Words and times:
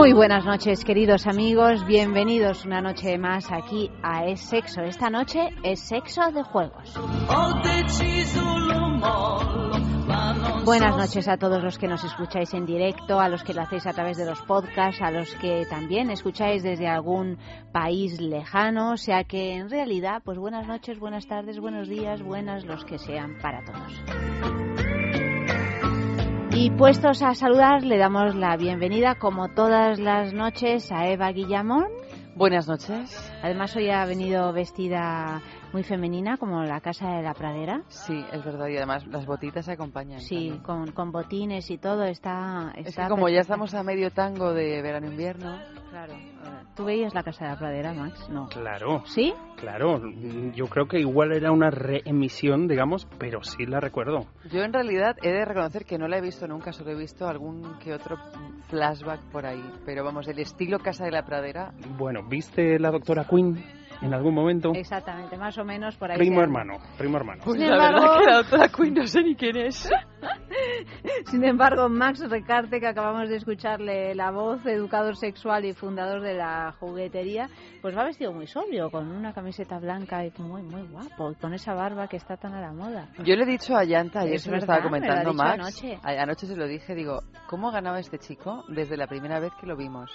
Muy 0.00 0.14
buenas 0.14 0.46
noches, 0.46 0.82
queridos 0.82 1.26
amigos. 1.26 1.84
Bienvenidos 1.84 2.64
una 2.64 2.80
noche 2.80 3.18
más 3.18 3.52
aquí 3.52 3.90
a 4.02 4.24
Es 4.24 4.40
Sexo. 4.40 4.80
Esta 4.80 5.10
noche 5.10 5.50
es 5.62 5.78
Sexo 5.78 6.32
de 6.32 6.42
Juegos. 6.42 6.98
Buenas 10.64 10.96
noches 10.96 11.28
a 11.28 11.36
todos 11.36 11.62
los 11.62 11.76
que 11.76 11.86
nos 11.86 12.02
escucháis 12.02 12.54
en 12.54 12.64
directo, 12.64 13.20
a 13.20 13.28
los 13.28 13.44
que 13.44 13.52
lo 13.52 13.60
hacéis 13.60 13.86
a 13.86 13.92
través 13.92 14.16
de 14.16 14.24
los 14.24 14.40
podcasts, 14.40 15.02
a 15.02 15.10
los 15.10 15.34
que 15.34 15.66
también 15.68 16.10
escucháis 16.10 16.62
desde 16.62 16.88
algún 16.88 17.36
país 17.70 18.18
lejano. 18.22 18.92
O 18.92 18.96
sea 18.96 19.24
que 19.24 19.52
en 19.52 19.68
realidad, 19.68 20.22
pues 20.24 20.38
buenas 20.38 20.66
noches, 20.66 20.98
buenas 20.98 21.26
tardes, 21.26 21.60
buenos 21.60 21.90
días, 21.90 22.22
buenas 22.22 22.64
los 22.64 22.86
que 22.86 22.98
sean 22.98 23.36
para 23.42 23.62
todos. 23.66 24.89
Y 26.52 26.70
puestos 26.70 27.22
a 27.22 27.34
saludar, 27.34 27.84
le 27.84 27.96
damos 27.96 28.34
la 28.34 28.56
bienvenida, 28.56 29.14
como 29.14 29.48
todas 29.48 30.00
las 30.00 30.32
noches, 30.32 30.90
a 30.90 31.06
Eva 31.06 31.30
Guillamón. 31.30 31.99
Buenas 32.40 32.66
noches. 32.66 33.32
Además, 33.42 33.76
hoy 33.76 33.90
ha 33.90 34.02
venido 34.06 34.50
vestida 34.54 35.42
muy 35.74 35.82
femenina, 35.82 36.38
como 36.38 36.62
la 36.62 36.80
casa 36.80 37.16
de 37.16 37.22
la 37.22 37.34
pradera. 37.34 37.82
Sí, 37.88 38.24
es 38.32 38.42
verdad. 38.42 38.66
Y 38.68 38.78
además 38.78 39.06
las 39.08 39.26
botitas 39.26 39.66
se 39.66 39.72
acompañan. 39.72 40.20
Sí, 40.20 40.58
con, 40.64 40.90
con 40.92 41.12
botines 41.12 41.70
y 41.70 41.76
todo, 41.76 42.02
está... 42.04 42.72
Es 42.78 42.86
está 42.86 43.02
que 43.04 43.08
como 43.10 43.28
ya 43.28 43.34
perfecta. 43.40 43.42
estamos 43.42 43.74
a 43.74 43.82
medio 43.82 44.10
tango 44.10 44.54
de 44.54 44.80
verano-invierno, 44.80 45.58
Claro. 45.90 46.14
¿Tú 46.76 46.84
veías 46.84 47.12
la 47.14 47.22
casa 47.24 47.44
de 47.44 47.50
la 47.50 47.58
pradera, 47.58 47.92
Max? 47.92 48.26
No. 48.30 48.46
Claro, 48.48 49.02
¿Sí? 49.04 49.34
claro. 49.56 50.00
Yo 50.54 50.66
creo 50.68 50.86
que 50.86 50.98
igual 51.00 51.32
era 51.32 51.50
una 51.52 51.68
reemisión, 51.70 52.68
digamos, 52.68 53.06
pero 53.18 53.42
sí 53.42 53.66
la 53.66 53.80
recuerdo. 53.80 54.28
yo 54.50 54.62
en 54.62 54.72
realidad 54.72 55.16
he 55.22 55.30
de 55.30 55.44
reconocer 55.44 55.84
que 55.84 55.98
no 55.98 56.08
la 56.08 56.16
he 56.18 56.20
visto 56.22 56.46
nunca, 56.46 56.72
solo 56.72 56.92
he 56.92 56.94
visto 56.94 57.26
algún 57.28 57.76
que 57.80 57.92
otro 57.92 58.16
flashback 58.68 59.20
por 59.32 59.46
ahí. 59.46 59.62
Pero 59.84 60.04
vamos, 60.04 60.28
el 60.28 60.38
estilo 60.38 60.78
Casa 60.78 61.04
de 61.04 61.10
la 61.10 61.24
Pradera, 61.24 61.72
Bueno, 61.96 62.20
¿viste 62.28 62.78
la 62.78 62.90
doctora 62.90 63.24
Quinn 63.24 63.62
en 64.02 64.14
algún 64.14 64.34
momento? 64.34 64.72
Exactamente, 64.74 65.36
más 65.36 65.56
o 65.58 65.64
menos 65.64 65.96
por 65.96 66.10
ahí. 66.10 66.18
Primo 66.18 66.40
hermano, 66.42 66.78
primo 66.96 67.16
hermano. 67.16 67.42
pues 67.44 67.60
la 67.60 67.76
verdad 67.76 68.18
que 68.18 68.30
la 68.30 68.36
doctora 68.38 68.68
Quinn 68.68 68.94
no 68.94 69.06
sé 69.06 69.22
ni 69.22 69.34
quién 69.34 69.56
es. 69.56 69.90
Sin 71.30 71.44
embargo, 71.44 71.88
Max 71.88 72.28
Recarte, 72.28 72.80
que 72.80 72.88
acabamos 72.88 73.28
de 73.28 73.36
escucharle 73.36 74.16
la 74.16 74.32
voz, 74.32 74.66
educador 74.66 75.16
sexual 75.16 75.64
y 75.64 75.72
fundador 75.72 76.22
de 76.22 76.34
la 76.34 76.74
juguetería, 76.80 77.48
pues 77.80 77.96
va 77.96 78.02
vestido 78.04 78.32
muy 78.32 78.48
sobrio, 78.48 78.90
con 78.90 79.08
una 79.12 79.32
camiseta 79.32 79.78
blanca 79.78 80.24
y 80.26 80.32
muy, 80.38 80.62
muy 80.62 80.82
guapo, 80.88 81.30
y 81.30 81.36
con 81.36 81.54
esa 81.54 81.72
barba 81.72 82.08
que 82.08 82.16
está 82.16 82.36
tan 82.36 82.52
a 82.54 82.60
la 82.60 82.72
moda. 82.72 83.08
Yo 83.24 83.36
le 83.36 83.44
he 83.44 83.46
dicho 83.46 83.76
a 83.76 83.84
Yanta, 83.84 84.20
ayer 84.20 84.34
Es 84.34 84.42
se 84.42 84.50
verdad, 84.50 84.78
estaba 84.78 84.80
me 84.80 84.86
ha 84.86 84.90
comentando 84.90 85.32
Max. 85.34 85.60
anoche. 85.60 85.98
Anoche 86.02 86.46
se 86.48 86.56
lo 86.56 86.66
dije, 86.66 86.96
digo, 86.96 87.20
¿cómo 87.48 87.70
ganaba 87.70 88.00
este 88.00 88.18
chico 88.18 88.64
desde 88.68 88.96
la 88.96 89.06
primera 89.06 89.38
vez 89.38 89.52
que 89.60 89.66
lo 89.68 89.76
vimos? 89.76 90.10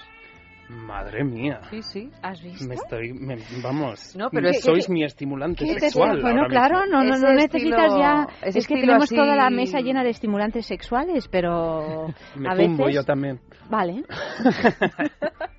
Madre 0.69 1.23
mía. 1.23 1.61
Sí, 1.69 1.81
sí. 1.83 2.11
¿Has 2.23 2.41
visto? 2.41 2.65
Me 2.67 2.73
estoy, 2.75 3.13
me- 3.13 3.37
vamos, 3.61 4.15
No, 4.15 4.29
pero 4.31 4.49
es- 4.49 4.61
sois 4.61 4.89
mi 4.89 5.03
estimulante 5.03 5.63
¿Qué 5.63 5.75
te- 5.75 5.79
sexual. 5.81 6.21
Bueno, 6.21 6.47
claro, 6.47 6.85
no, 6.89 7.03
no, 7.03 7.17
no 7.17 7.33
necesitas 7.33 7.85
estilo- 7.91 7.99
ya. 7.99 8.27
Es 8.41 8.67
que 8.67 8.75
tenemos 8.75 9.03
así- 9.03 9.15
toda 9.15 9.35
la 9.35 9.49
mesa 9.51 9.79
llena 9.79 10.03
de 10.03 10.09
estimulantes 10.09 10.65
sexuales, 10.65 11.27
pero 11.27 12.07
Me 12.35 12.49
a 12.49 12.55
tumbo 12.55 12.85
veces. 12.85 12.95
yo 12.95 13.03
también. 13.03 13.39
Vale. 13.69 14.03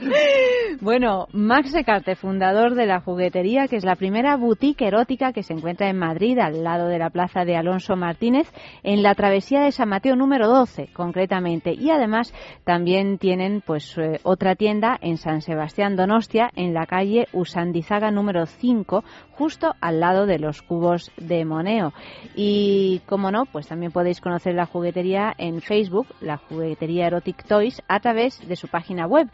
bueno, 0.80 1.26
Max 1.32 1.72
Recarte, 1.72 2.16
fundador 2.16 2.74
de 2.74 2.86
la 2.86 3.00
juguetería, 3.00 3.68
que 3.68 3.76
es 3.76 3.84
la 3.84 3.96
primera 3.96 4.36
boutique 4.36 4.86
erótica 4.86 5.32
que 5.32 5.42
se 5.42 5.52
encuentra 5.52 5.88
en 5.88 5.98
Madrid, 5.98 6.38
al 6.38 6.64
lado 6.64 6.88
de 6.88 6.98
la 6.98 7.10
plaza 7.10 7.44
de 7.44 7.56
Alonso 7.56 7.96
Martínez, 7.96 8.50
en 8.82 9.02
la 9.02 9.14
travesía 9.14 9.60
de 9.62 9.72
San 9.72 9.88
Mateo 9.88 10.16
número 10.16 10.48
12, 10.48 10.88
concretamente. 10.92 11.72
Y 11.74 11.90
además 11.90 12.32
también 12.64 13.18
tienen 13.18 13.62
pues 13.64 13.96
eh, 13.98 14.20
otra 14.22 14.54
tienda 14.54 14.98
en 15.00 15.16
San 15.16 15.42
Sebastián 15.42 15.96
Donostia, 15.96 16.50
en 16.54 16.72
la 16.74 16.86
calle 16.86 17.28
Usandizaga 17.32 18.10
número 18.10 18.46
5, 18.46 19.04
justo 19.32 19.74
al 19.80 20.00
lado 20.00 20.26
de 20.26 20.38
los 20.38 20.62
cubos 20.62 21.10
de 21.16 21.44
Moneo. 21.44 21.92
Y 22.34 23.00
como 23.06 23.30
no, 23.30 23.44
pues 23.46 23.68
también 23.68 23.92
podéis 23.92 24.20
conocer 24.20 24.54
la 24.54 24.66
juguetería 24.66 25.34
en 25.36 25.60
Facebook, 25.60 26.06
la 26.20 26.36
juguetería 26.36 27.06
Erotic 27.06 27.44
Toys, 27.44 27.82
a 27.88 28.00
través 28.00 28.46
de 28.46 28.56
su 28.56 28.68
página 28.68 29.06
web 29.06 29.28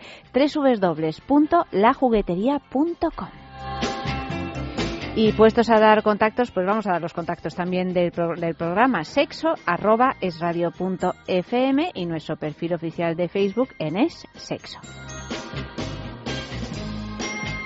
www.lajuguetería.com. 0.57 3.29
Y 5.15 5.33
puestos 5.33 5.71
a 5.71 5.81
dar 5.81 6.03
contactos, 6.03 6.51
pues 6.51 6.67
vamos 6.67 6.87
a 6.87 6.93
dar 6.93 7.01
los 7.01 7.15
contactos 7.15 7.55
también 7.55 7.95
del, 7.95 8.11
del 8.11 8.55
programa 8.55 9.03
sexo 9.05 9.55
arroba 9.65 10.17
esradio.fm 10.21 11.93
y 11.95 12.05
nuestro 12.05 12.37
perfil 12.37 12.75
oficial 12.75 13.17
de 13.17 13.29
Facebook 13.29 13.71
en 13.79 13.97
es 13.97 14.27
sexo. 14.35 14.79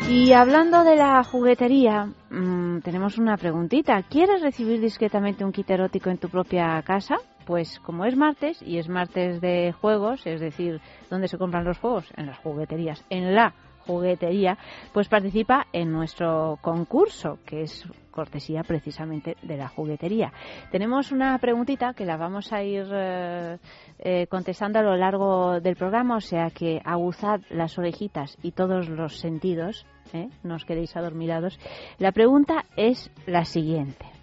Y 0.08 0.32
hablando 0.32 0.82
de 0.82 0.96
la 0.96 1.22
juguetería, 1.22 2.06
mm, 2.30 2.80
tenemos 2.80 3.18
una 3.18 3.36
preguntita. 3.36 4.02
¿Quieres 4.02 4.42
recibir 4.42 4.80
discretamente 4.80 5.44
un 5.44 5.52
kit 5.52 5.70
erótico 5.70 6.10
en 6.10 6.18
tu 6.18 6.28
propia 6.28 6.82
casa? 6.82 7.16
Pues 7.50 7.80
como 7.80 8.04
es 8.04 8.16
martes 8.16 8.62
y 8.62 8.78
es 8.78 8.88
martes 8.88 9.40
de 9.40 9.72
juegos, 9.72 10.24
es 10.24 10.38
decir, 10.38 10.80
¿dónde 11.10 11.26
se 11.26 11.36
compran 11.36 11.64
los 11.64 11.80
juegos? 11.80 12.08
En 12.16 12.26
las 12.26 12.38
jugueterías, 12.38 13.04
en 13.10 13.34
la 13.34 13.54
juguetería, 13.84 14.56
pues 14.92 15.08
participa 15.08 15.66
en 15.72 15.90
nuestro 15.90 16.60
concurso, 16.62 17.40
que 17.44 17.62
es 17.62 17.84
cortesía 18.12 18.62
precisamente 18.62 19.36
de 19.42 19.56
la 19.56 19.66
juguetería. 19.66 20.32
Tenemos 20.70 21.10
una 21.10 21.36
preguntita 21.38 21.92
que 21.92 22.04
la 22.04 22.16
vamos 22.16 22.52
a 22.52 22.62
ir 22.62 22.86
eh, 22.88 23.58
eh, 23.98 24.28
contestando 24.28 24.78
a 24.78 24.82
lo 24.82 24.94
largo 24.94 25.58
del 25.58 25.74
programa, 25.74 26.18
o 26.18 26.20
sea 26.20 26.50
que 26.50 26.80
aguzad 26.84 27.40
las 27.50 27.76
orejitas 27.76 28.38
y 28.44 28.52
todos 28.52 28.88
los 28.88 29.18
sentidos, 29.18 29.86
¿eh? 30.12 30.28
no 30.44 30.54
os 30.54 30.64
quedéis 30.64 30.96
adormilados. 30.96 31.58
La 31.98 32.12
pregunta 32.12 32.64
es 32.76 33.10
la 33.26 33.44
siguiente. 33.44 34.19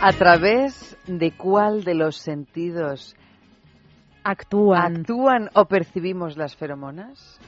¿A 0.00 0.12
través 0.12 0.96
de 1.06 1.32
cuál 1.32 1.82
de 1.84 1.94
los 1.94 2.16
sentidos 2.16 3.16
Actúan. 4.22 4.98
actúan 4.98 5.50
o 5.54 5.64
percibimos 5.64 6.36
las 6.36 6.54
feromonas? 6.56 7.40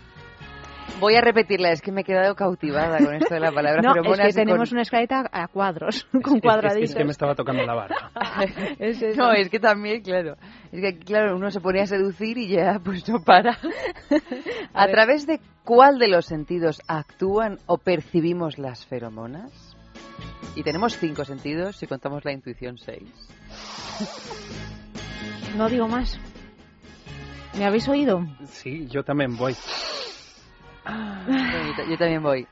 Voy 0.98 1.14
a 1.14 1.20
repetirla, 1.20 1.70
es 1.70 1.80
que 1.80 1.92
me 1.92 2.00
he 2.00 2.04
quedado 2.04 2.34
cautivada 2.34 2.98
con 2.98 3.14
esto 3.14 3.32
de 3.32 3.40
la 3.40 3.52
palabra 3.52 3.80
No, 3.82 3.90
es 3.90 3.94
feromonas. 3.94 4.20
que 4.20 4.28
y 4.28 4.32
con- 4.34 4.44
tenemos 4.44 4.72
una 4.72 4.82
escaleta 4.82 5.28
a 5.30 5.46
cuadros, 5.46 5.96
Es- 6.12 6.22
con 6.22 6.36
es- 6.36 6.42
cuadraditos. 6.42 6.90
Es, 6.90 6.96
que 6.96 7.04
me 7.04 7.12
estaba 7.12 7.34
tocando 7.36 7.62
la 7.64 7.74
barba. 7.74 8.10
Es. 8.80 9.16
No, 9.16 9.32
es 9.32 9.48
que 9.48 9.60
también, 9.60 10.02
claro. 10.02 10.36
Es 10.72 10.80
que, 10.80 10.98
claro, 10.98 11.36
uno 11.36 11.50
se 11.50 11.60
ponía 11.60 11.82
a 11.84 11.86
seducir 11.86 12.36
y 12.36 12.48
ya, 12.48 12.80
pues 12.84 13.08
no 13.08 13.20
para. 13.22 13.52
A 14.74 14.82
¿A, 14.82 14.88
través 14.88 15.26
de 15.26 15.40
cuál 15.64 15.98
de 15.98 16.08
los 16.08 16.26
sentidos 16.26 16.80
actúan 16.88 17.58
o 17.66 17.78
percibimos 17.78 18.58
las 18.58 18.84
feromonas? 18.86 19.69
Y 20.54 20.62
tenemos 20.62 20.96
cinco 20.98 21.24
sentidos 21.24 21.76
si 21.76 21.86
contamos 21.86 22.24
la 22.24 22.32
intuición 22.32 22.76
seis. 22.78 23.08
No 25.56 25.68
digo 25.68 25.88
más. 25.88 26.18
¿Me 27.56 27.64
habéis 27.64 27.88
oído? 27.88 28.26
Sí, 28.46 28.86
yo 28.88 29.02
también 29.02 29.36
voy. 29.36 29.56
Yo 31.88 31.98
también 31.98 32.22
voy. 32.22 32.46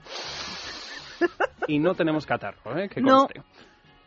Y 1.66 1.78
no 1.78 1.94
tenemos 1.94 2.26
catarro, 2.26 2.78
¿eh? 2.78 2.88
Que. 2.88 3.00
No. 3.00 3.28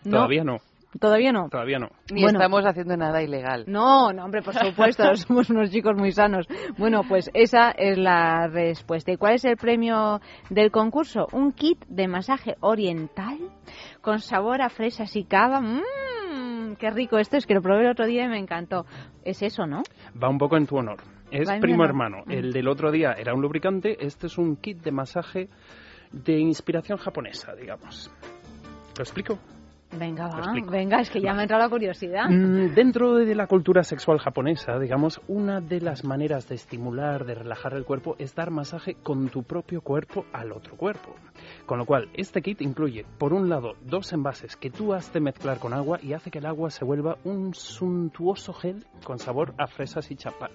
Todavía 0.04 0.44
no. 0.44 0.60
Todavía 1.00 1.32
no. 1.32 1.48
Todavía 1.50 1.80
no. 1.80 1.90
Ni 2.12 2.24
Bueno. 2.24 2.40
estamos 2.40 2.66
haciendo 2.66 2.98
nada 2.98 3.22
ilegal. 3.24 3.64
No, 3.68 4.12
no, 4.12 4.26
hombre, 4.26 4.42
por 4.42 4.54
supuesto, 4.54 5.04
somos 5.16 5.50
unos 5.50 5.72
chicos 5.72 5.96
muy 5.96 6.12
sanos. 6.12 6.48
Bueno, 6.78 7.02
pues 7.08 7.30
esa 7.34 7.72
es 7.72 7.98
la 7.98 8.48
respuesta. 8.48 9.12
¿Y 9.12 9.18
cuál 9.18 9.36
es 9.36 9.46
el 9.46 9.56
premio 9.58 10.20
del 10.50 10.70
concurso? 10.72 11.28
Un 11.32 11.54
kit 11.54 11.86
de 11.88 12.08
masaje 12.08 12.56
oriental 12.60 13.38
con 14.02 14.20
sabor 14.20 14.62
a 14.62 14.70
fresas 14.70 15.16
y 15.16 15.24
cava. 15.24 15.62
Mmm, 15.62 16.76
qué 16.78 16.90
rico 16.90 17.18
esto 17.18 17.38
es, 17.38 17.46
que 17.46 17.54
lo 17.54 17.62
probé 17.62 17.86
el 17.86 17.92
otro 17.92 18.06
día 18.06 18.26
y 18.26 18.28
me 18.30 18.40
encantó. 18.40 18.86
Es 19.24 19.42
eso, 19.42 19.66
¿no? 19.66 19.84
Va 20.22 20.30
un 20.30 20.38
poco 20.38 20.58
en 20.58 20.66
tu 20.68 20.76
honor. 20.78 21.00
Es 21.32 21.48
Va 21.50 21.60
primo 21.60 21.86
hermano. 21.86 22.24
Mm. 22.26 22.32
El 22.32 22.52
del 22.52 22.68
otro 22.68 22.92
día 22.92 23.14
era 23.18 23.34
un 23.34 23.42
lubricante. 23.42 23.98
Este 24.06 24.28
es 24.28 24.38
un 24.38 24.58
kit 24.58 24.82
de 24.84 24.92
masaje 24.92 25.48
de 26.12 26.38
inspiración 26.38 26.98
japonesa, 26.98 27.56
digamos. 27.56 28.12
¿Lo 28.98 29.04
explico? 29.04 29.40
Venga, 29.94 30.28
va, 30.28 30.54
venga, 30.70 31.02
es 31.02 31.10
que 31.10 31.20
ya 31.20 31.34
me 31.34 31.40
ha 31.40 31.42
entrado 31.44 31.64
la 31.64 31.70
curiosidad. 31.70 32.30
Mm, 32.30 32.74
Dentro 32.74 33.16
de 33.16 33.36
la 33.36 33.48
cultura 33.48 33.84
sexual 33.84 34.20
japonesa, 34.20 34.80
digamos, 34.80 35.22
una 35.28 35.60
de 35.60 35.82
las 35.82 36.06
maneras 36.06 36.48
de 36.48 36.56
estimular, 36.56 37.26
de 37.26 37.36
relajar 37.36 37.74
el 37.74 37.84
cuerpo, 37.84 38.16
es 38.18 38.34
dar 38.34 38.52
masaje 38.52 38.96
con 38.96 39.30
tu 39.30 39.44
propio 39.44 39.82
cuerpo 39.82 40.26
al 40.32 40.54
otro 40.54 40.78
cuerpo. 40.78 41.16
Con 41.66 41.78
lo 41.78 41.86
cual, 41.86 42.10
este 42.14 42.42
kit 42.42 42.62
incluye, 42.62 43.06
por 43.18 43.34
un 43.34 43.50
lado, 43.50 43.74
dos 43.82 44.14
envases 44.14 44.56
que 44.56 44.70
tú 44.70 44.94
has 44.94 45.12
de 45.12 45.20
mezclar 45.20 45.60
con 45.60 45.74
agua 45.74 46.00
y 46.02 46.14
hace 46.14 46.32
que 46.32 46.40
el 46.40 46.46
agua 46.46 46.70
se 46.70 46.86
vuelva 46.86 47.18
un 47.26 47.54
suntuoso 47.54 48.54
gel 48.54 48.86
con 49.04 49.20
sabor 49.20 49.54
a 49.58 49.68
fresas 49.68 50.10
y 50.10 50.16
champán. 50.16 50.52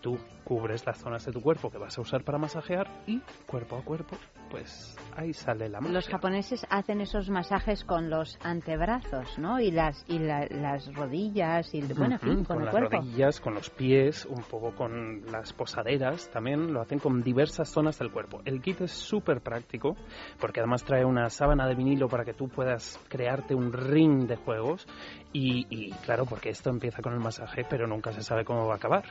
Tú 0.00 0.18
cubres 0.44 0.84
las 0.84 0.98
zonas 0.98 1.24
de 1.24 1.32
tu 1.32 1.40
cuerpo 1.40 1.70
que 1.70 1.78
vas 1.78 1.96
a 1.96 2.02
usar 2.02 2.24
para 2.24 2.38
masajear 2.38 2.90
y, 3.06 3.20
cuerpo 3.46 3.76
a 3.76 3.82
cuerpo, 3.82 4.16
pues 4.54 4.96
ahí 5.16 5.32
sale 5.32 5.68
la 5.68 5.80
magia. 5.80 5.94
Los 5.94 6.08
japoneses 6.08 6.64
hacen 6.70 7.00
esos 7.00 7.28
masajes 7.28 7.82
con 7.84 8.08
los 8.08 8.38
antebrazos, 8.44 9.36
¿no? 9.38 9.58
Y 9.60 9.72
las 9.72 10.04
y 10.08 10.18
la- 10.20 10.46
las 10.48 10.92
rodillas 10.94 11.74
y 11.74 11.80
bueno, 11.92 12.14
en 12.14 12.20
fin, 12.20 12.30
Ujú, 12.38 12.44
con, 12.44 12.58
el 12.58 12.64
las 12.66 12.72
cuerpo. 12.72 12.96
rodillas, 12.98 13.40
con 13.40 13.54
los 13.54 13.70
pies, 13.70 14.24
un 14.26 14.42
poco 14.44 14.72
con 14.76 15.22
las 15.32 15.52
posaderas, 15.52 16.30
también 16.30 16.72
lo 16.72 16.80
hacen 16.80 16.98
con 17.00 17.22
diversas 17.22 17.68
zonas 17.68 17.98
del 17.98 18.10
cuerpo. 18.12 18.42
El 18.44 18.60
kit 18.60 18.80
es 18.82 18.92
súper 18.92 19.40
práctico 19.40 19.96
porque 20.40 20.60
además 20.60 20.84
trae 20.84 21.04
una 21.04 21.28
sábana 21.30 21.66
de 21.66 21.74
vinilo 21.74 22.08
para 22.08 22.24
que 22.24 22.32
tú 22.34 22.48
puedas 22.48 23.00
crearte 23.08 23.54
un 23.56 23.72
ring 23.72 24.26
de 24.28 24.36
juegos 24.36 24.86
y, 25.32 25.66
y, 25.68 25.90
claro, 26.04 26.26
porque 26.26 26.50
esto 26.50 26.70
empieza 26.70 27.02
con 27.02 27.12
el 27.12 27.18
masaje 27.20 27.64
pero 27.68 27.88
nunca 27.88 28.12
se 28.12 28.22
sabe 28.22 28.44
cómo 28.44 28.66
va 28.68 28.74
a 28.74 28.76
acabar. 28.76 29.04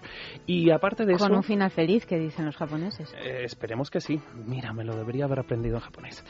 Y 0.46 0.70
aparte 0.72 1.06
de 1.06 1.14
eso... 1.16 1.28
Con 1.28 1.36
un 1.36 1.44
final 1.44 1.70
feliz 1.70 2.06
que 2.06 2.18
dicen 2.18 2.46
los 2.46 2.56
japoneses. 2.56 3.14
eh, 3.18 3.44
esperemos 3.44 3.90
que 3.90 4.00
sí. 4.00 4.22
Mira, 4.46 4.72
me 4.74 4.84
lo 4.86 4.96
debería 4.96 5.26
haber 5.26 5.33
aprendido 5.40 5.76
en 5.78 5.82
japonés. 5.82 6.24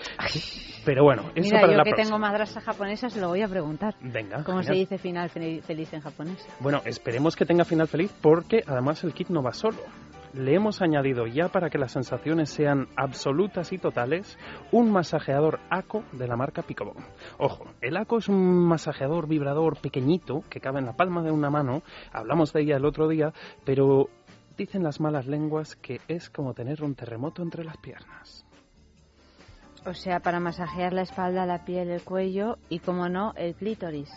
Pero 0.85 1.03
bueno, 1.03 1.23
eso 1.35 1.41
Mira, 1.45 1.61
para 1.61 1.71
yo 1.73 1.77
la 1.77 1.83
que 1.83 1.91
próxima. 1.91 2.05
tengo 2.09 2.19
madrastra 2.19 2.61
japonesa 2.61 3.09
se 3.09 3.21
lo 3.21 3.29
voy 3.29 3.41
a 3.41 3.47
preguntar. 3.47 3.95
Venga. 4.01 4.44
¿Cómo 4.44 4.61
se 4.63 4.73
dice 4.73 4.97
final 4.97 5.29
fel- 5.29 5.61
feliz 5.61 5.94
en 5.94 6.01
japonés? 6.01 6.45
Bueno, 6.59 6.81
esperemos 6.85 7.35
que 7.35 7.45
tenga 7.45 7.65
final 7.65 7.88
feliz 7.88 8.11
porque 8.21 8.63
además 8.67 9.03
el 9.03 9.13
kit 9.13 9.29
no 9.29 9.41
va 9.41 9.53
solo. 9.53 9.77
Le 10.33 10.55
hemos 10.55 10.81
añadido 10.81 11.27
ya 11.27 11.50
para 11.50 11.69
que 11.69 11.77
las 11.77 11.91
sensaciones 11.91 12.50
sean 12.50 12.88
absolutas 12.95 13.71
y 13.71 13.77
totales 13.77 14.35
un 14.71 14.91
masajeador 14.91 15.59
ACO 15.69 16.03
de 16.11 16.27
la 16.27 16.35
marca 16.35 16.63
Picobon. 16.63 17.05
Ojo, 17.38 17.65
el 17.81 17.95
ACO 17.95 18.17
es 18.17 18.29
un 18.29 18.65
masajeador 18.67 19.27
vibrador 19.27 19.77
pequeñito 19.79 20.41
que 20.50 20.59
cabe 20.59 20.79
en 20.79 20.88
la 20.88 20.94
palma 20.94 21.21
de 21.21 21.29
una 21.29 21.51
mano. 21.51 21.83
Hablamos 22.11 22.51
de 22.51 22.61
ella 22.63 22.77
el 22.77 22.85
otro 22.85 23.07
día, 23.07 23.31
pero 23.63 24.09
dicen 24.57 24.81
las 24.81 25.00
malas 25.00 25.27
lenguas 25.27 25.75
que 25.75 26.00
es 26.07 26.31
como 26.31 26.55
tener 26.55 26.83
un 26.83 26.95
terremoto 26.95 27.44
entre 27.44 27.63
las 27.63 27.77
piernas. 27.77 28.44
O 29.85 29.94
sea, 29.94 30.21
para 30.21 30.39
masajear 30.39 30.94
la 30.94 31.01
espalda, 31.01 31.45
la 31.45 31.65
piel, 31.65 31.89
el 31.89 32.03
cuello 32.03 32.57
y, 32.69 32.80
como 32.80 33.09
no, 33.09 33.33
el 33.35 33.53
clítoris. 33.56 34.09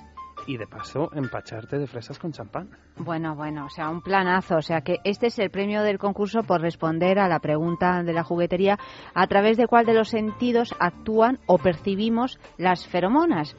Y 0.47 0.59
de 0.59 0.67
paso, 0.67 1.11
empacharte 1.13 1.79
de 1.79 1.87
fresas 1.87 2.19
con 2.19 2.31
champán. 2.31 2.71
Bueno, 2.97 3.35
bueno, 3.35 3.67
o 3.67 3.71
sea, 3.71 3.89
un 3.89 4.01
planazo. 4.01 4.57
O 4.57 4.63
sea, 4.63 4.83
que 4.83 4.99
este 5.03 5.27
es 5.27 5.39
el 5.39 5.51
premio 5.51 5.83
del 5.83 5.99
concurso 5.99 6.43
por 6.43 6.61
responder 6.61 7.19
a 7.19 7.29
la 7.29 7.41
pregunta 7.41 8.03
de 8.03 8.13
la 8.13 8.23
juguetería 8.23 8.79
a 9.15 9.27
través 9.27 9.57
de 9.57 9.67
cuál 9.67 9.87
de 9.87 9.95
los 9.95 10.09
sentidos 10.09 10.75
actúan 10.79 11.41
o 11.47 11.59
percibimos 11.59 12.39
las 12.59 12.87
feromonas. 12.87 13.57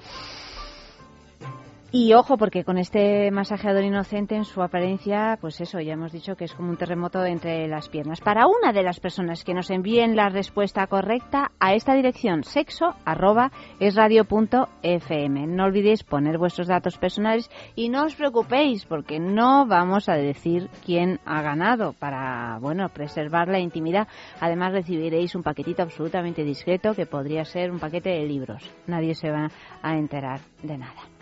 Y 1.89 2.13
ojo, 2.13 2.37
porque 2.37 2.65
con 2.65 2.77
este 2.77 3.31
masajeador 3.31 3.85
inocente 3.85 4.35
en 4.35 4.43
su 4.43 4.61
apariencia, 4.61 5.37
pues 5.39 5.61
eso, 5.61 5.79
ya 5.79 5.93
hemos 5.93 6.11
dicho 6.11 6.35
que 6.35 6.43
es 6.43 6.53
como 6.53 6.69
un 6.69 6.75
terremoto 6.75 7.23
entre 7.23 7.65
las 7.69 7.87
piernas. 7.87 8.19
Para 8.19 8.45
una 8.45 8.73
de 8.73 8.83
las 8.83 8.99
personas 8.99 9.45
que 9.45 9.53
nos 9.53 9.69
envíen 9.69 10.17
la 10.17 10.27
respuesta 10.27 10.85
correcta 10.87 11.51
a 11.61 11.75
esta 11.75 11.93
dirección, 11.93 12.43
sexo 12.43 12.93
arroba 13.05 13.53
esradio.fm. 13.79 15.47
No 15.47 15.63
olvidéis 15.63 16.03
poner 16.03 16.37
vuestros 16.37 16.67
datos 16.67 16.97
personales 16.97 17.49
y 17.73 17.87
no 17.87 18.03
os 18.03 18.15
preocupéis 18.15 18.83
porque 18.85 19.21
no 19.21 19.65
vamos 19.65 20.09
a 20.09 20.15
decir 20.15 20.69
quién 20.85 21.21
ha 21.25 21.41
ganado 21.41 21.93
para, 21.93 22.57
bueno, 22.59 22.89
preservar 22.89 23.47
la 23.47 23.59
intimidad. 23.59 24.09
Además 24.41 24.73
recibiréis 24.73 25.35
un 25.35 25.43
paquetito 25.43 25.83
absolutamente 25.83 26.43
discreto 26.43 26.93
que 26.93 27.05
podría 27.05 27.45
ser 27.45 27.71
un 27.71 27.79
paquete 27.79 28.09
de 28.09 28.25
libros. 28.25 28.69
Nadie 28.87 29.15
se 29.15 29.31
va 29.31 29.49
a 29.81 29.97
enterar 29.97 30.41
de 30.61 30.77
nada. 30.77 31.16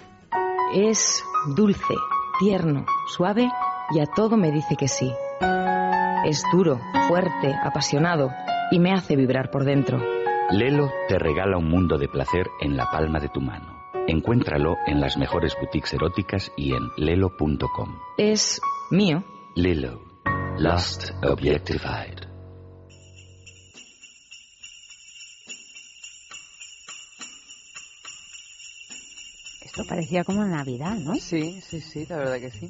Es 0.77 1.23
dulce, 1.55 1.95
tierno, 2.37 2.85
suave 3.07 3.49
y 3.93 4.01
a 4.01 4.07
todo 4.07 4.35
me 4.35 4.51
dice 4.51 4.75
que 4.75 4.89
sí. 4.89 5.09
Es 6.25 6.43
duro, 6.51 6.81
fuerte, 7.07 7.55
apasionado 7.63 8.29
y 8.71 8.79
me 8.79 8.91
hace 8.91 9.15
vibrar 9.15 9.51
por 9.51 9.63
dentro. 9.63 10.01
Lelo 10.51 10.91
te 11.07 11.17
regala 11.17 11.57
un 11.57 11.69
mundo 11.69 11.97
de 11.97 12.09
placer 12.09 12.49
en 12.59 12.75
la 12.75 12.91
palma 12.91 13.21
de 13.21 13.29
tu 13.29 13.39
mano. 13.39 13.73
Encuéntralo 14.05 14.75
en 14.85 14.99
las 14.99 15.15
mejores 15.15 15.55
boutiques 15.57 15.93
eróticas 15.93 16.51
y 16.57 16.73
en 16.73 16.89
lelo.com. 16.97 17.97
Es 18.17 18.59
mío. 18.91 19.23
Lelo. 19.55 20.01
Lost 20.57 21.11
Objectified. 21.23 22.34
Esto 29.75 29.89
parecía 29.89 30.23
como 30.23 30.45
Navidad, 30.45 30.95
¿no? 30.95 31.15
Sí, 31.15 31.59
sí, 31.59 31.81
sí, 31.81 32.05
la 32.07 32.15
verdad 32.15 32.39
que 32.39 32.49
sí. 32.49 32.69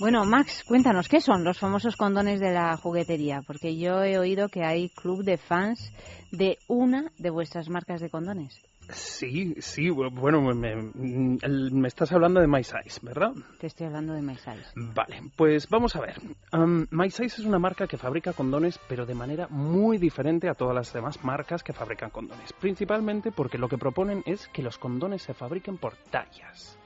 Bueno, 0.00 0.24
Max, 0.24 0.64
cuéntanos, 0.66 1.06
¿qué 1.06 1.20
son 1.20 1.44
los 1.44 1.60
famosos 1.60 1.94
condones 1.94 2.40
de 2.40 2.50
la 2.50 2.76
juguetería? 2.76 3.42
Porque 3.46 3.78
yo 3.78 4.02
he 4.02 4.18
oído 4.18 4.48
que 4.48 4.64
hay 4.64 4.88
club 4.88 5.22
de 5.22 5.36
fans 5.36 5.92
de 6.32 6.58
una 6.66 7.12
de 7.18 7.30
vuestras 7.30 7.68
marcas 7.68 8.00
de 8.00 8.10
condones. 8.10 8.60
Sí, 8.90 9.54
sí, 9.60 9.88
bueno, 9.90 10.40
me, 10.54 10.76
me- 10.76 11.88
estás 11.88 12.12
hablando 12.12 12.40
de 12.40 12.46
My 12.46 12.62
Size, 12.62 13.00
¿verdad? 13.02 13.32
Te 13.58 13.66
estoy 13.66 13.86
hablando 13.86 14.12
de 14.12 14.22
My 14.22 14.36
Size. 14.36 14.64
Vale, 14.76 15.22
pues 15.36 15.68
vamos 15.68 15.96
a 15.96 16.00
ver. 16.00 16.20
Um, 16.52 16.86
My 16.90 17.10
Size 17.10 17.40
es 17.40 17.46
una 17.46 17.58
marca 17.58 17.86
que 17.86 17.96
fabrica 17.96 18.32
condones, 18.34 18.78
pero 18.88 19.06
de 19.06 19.14
manera 19.14 19.48
muy 19.48 19.98
diferente 19.98 20.48
a 20.48 20.54
todas 20.54 20.74
las 20.74 20.92
demás 20.92 21.24
marcas 21.24 21.62
que 21.62 21.72
fabrican 21.72 22.10
condones. 22.10 22.52
Principalmente 22.54 23.32
porque 23.32 23.58
lo 23.58 23.68
que 23.68 23.78
proponen 23.78 24.22
es 24.26 24.48
que 24.48 24.62
los 24.62 24.78
condones 24.78 25.22
se 25.22 25.34
fabriquen 25.34 25.78
por 25.78 25.96
tallas. 26.10 26.78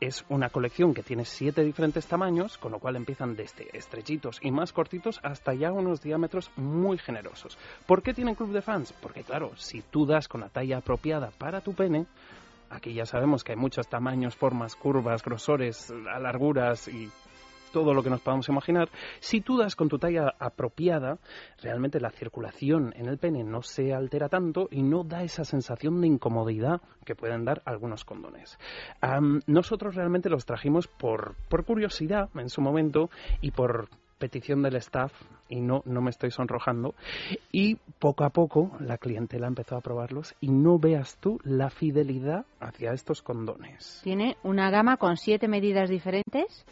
Es 0.00 0.24
una 0.28 0.48
colección 0.48 0.94
que 0.94 1.02
tiene 1.02 1.24
siete 1.24 1.64
diferentes 1.64 2.06
tamaños, 2.06 2.56
con 2.56 2.70
lo 2.70 2.78
cual 2.78 2.94
empiezan 2.94 3.34
desde 3.34 3.76
estrechitos 3.76 4.38
y 4.40 4.52
más 4.52 4.72
cortitos 4.72 5.18
hasta 5.24 5.54
ya 5.54 5.72
unos 5.72 6.00
diámetros 6.00 6.52
muy 6.54 6.98
generosos. 6.98 7.58
¿Por 7.84 8.04
qué 8.04 8.14
tienen 8.14 8.36
club 8.36 8.52
de 8.52 8.62
fans? 8.62 8.92
Porque 8.92 9.24
claro, 9.24 9.56
si 9.56 9.82
tú 9.82 10.06
das 10.06 10.28
con 10.28 10.40
la 10.40 10.50
talla 10.50 10.78
apropiada 10.78 11.32
para 11.36 11.60
tu 11.62 11.74
pene, 11.74 12.06
aquí 12.70 12.94
ya 12.94 13.06
sabemos 13.06 13.42
que 13.42 13.52
hay 13.52 13.58
muchos 13.58 13.88
tamaños, 13.88 14.36
formas, 14.36 14.76
curvas, 14.76 15.24
grosores, 15.24 15.90
larguras 15.90 16.86
y 16.86 17.10
todo 17.70 17.94
lo 17.94 18.02
que 18.02 18.10
nos 18.10 18.20
podamos 18.20 18.48
imaginar. 18.48 18.88
Si 19.20 19.40
tú 19.40 19.56
das 19.58 19.76
con 19.76 19.88
tu 19.88 19.98
talla 19.98 20.34
apropiada, 20.38 21.18
realmente 21.62 22.00
la 22.00 22.10
circulación 22.10 22.92
en 22.96 23.06
el 23.06 23.18
pene 23.18 23.44
no 23.44 23.62
se 23.62 23.94
altera 23.94 24.28
tanto 24.28 24.68
y 24.70 24.82
no 24.82 25.04
da 25.04 25.22
esa 25.22 25.44
sensación 25.44 26.00
de 26.00 26.06
incomodidad 26.06 26.80
que 27.04 27.14
pueden 27.14 27.44
dar 27.44 27.62
algunos 27.64 28.04
condones. 28.04 28.58
Am, 29.00 29.40
nosotros 29.46 29.94
realmente 29.94 30.28
los 30.28 30.46
trajimos 30.46 30.88
por, 30.88 31.34
por 31.48 31.64
curiosidad 31.64 32.28
en 32.34 32.48
su 32.48 32.60
momento 32.60 33.10
y 33.40 33.50
por 33.50 33.88
petición 34.18 34.62
del 34.62 34.76
staff 34.76 35.12
y 35.48 35.60
no, 35.60 35.82
no 35.86 36.02
me 36.02 36.10
estoy 36.10 36.30
sonrojando 36.30 36.94
y 37.52 37.76
poco 37.98 38.24
a 38.24 38.30
poco 38.30 38.72
la 38.80 38.98
clientela 38.98 39.46
empezó 39.46 39.76
a 39.76 39.80
probarlos 39.80 40.34
y 40.40 40.50
no 40.50 40.78
veas 40.78 41.16
tú 41.18 41.38
la 41.44 41.70
fidelidad 41.70 42.44
hacia 42.60 42.92
estos 42.92 43.22
condones. 43.22 44.00
Tiene 44.04 44.36
una 44.42 44.70
gama 44.70 44.96
con 44.96 45.16
siete 45.16 45.48
medidas 45.48 45.88
diferentes, 45.88 46.66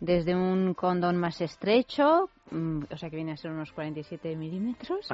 desde 0.00 0.34
un 0.34 0.72
condón 0.72 1.18
más 1.18 1.40
estrecho, 1.42 2.30
mm, 2.50 2.84
o 2.90 2.96
sea 2.96 3.10
que 3.10 3.16
viene 3.16 3.32
a 3.32 3.36
ser 3.36 3.50
unos 3.50 3.70
47 3.72 4.34
milímetros. 4.34 5.08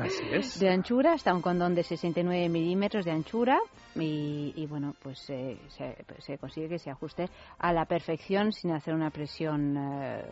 De 0.61 0.69
anchura 0.71 1.13
hasta 1.13 1.35
un 1.35 1.43
condón 1.43 1.75
de 1.75 1.83
69 1.83 2.49
milímetros 2.49 3.05
de 3.05 3.11
anchura 3.11 3.59
y, 3.97 4.53
y, 4.55 4.67
bueno 4.67 4.95
pues 5.03 5.29
eh, 5.31 5.59
se, 5.69 5.97
se 6.19 6.39
consigue 6.39 6.69
que 6.69 6.79
se 6.79 6.91
ajuste 6.91 7.29
a 7.59 7.73
la 7.73 7.85
perfección 7.87 8.53
sin 8.53 8.71
hacer 8.71 8.95
una 8.95 9.11
presión 9.11 9.77
eh, 9.77 10.23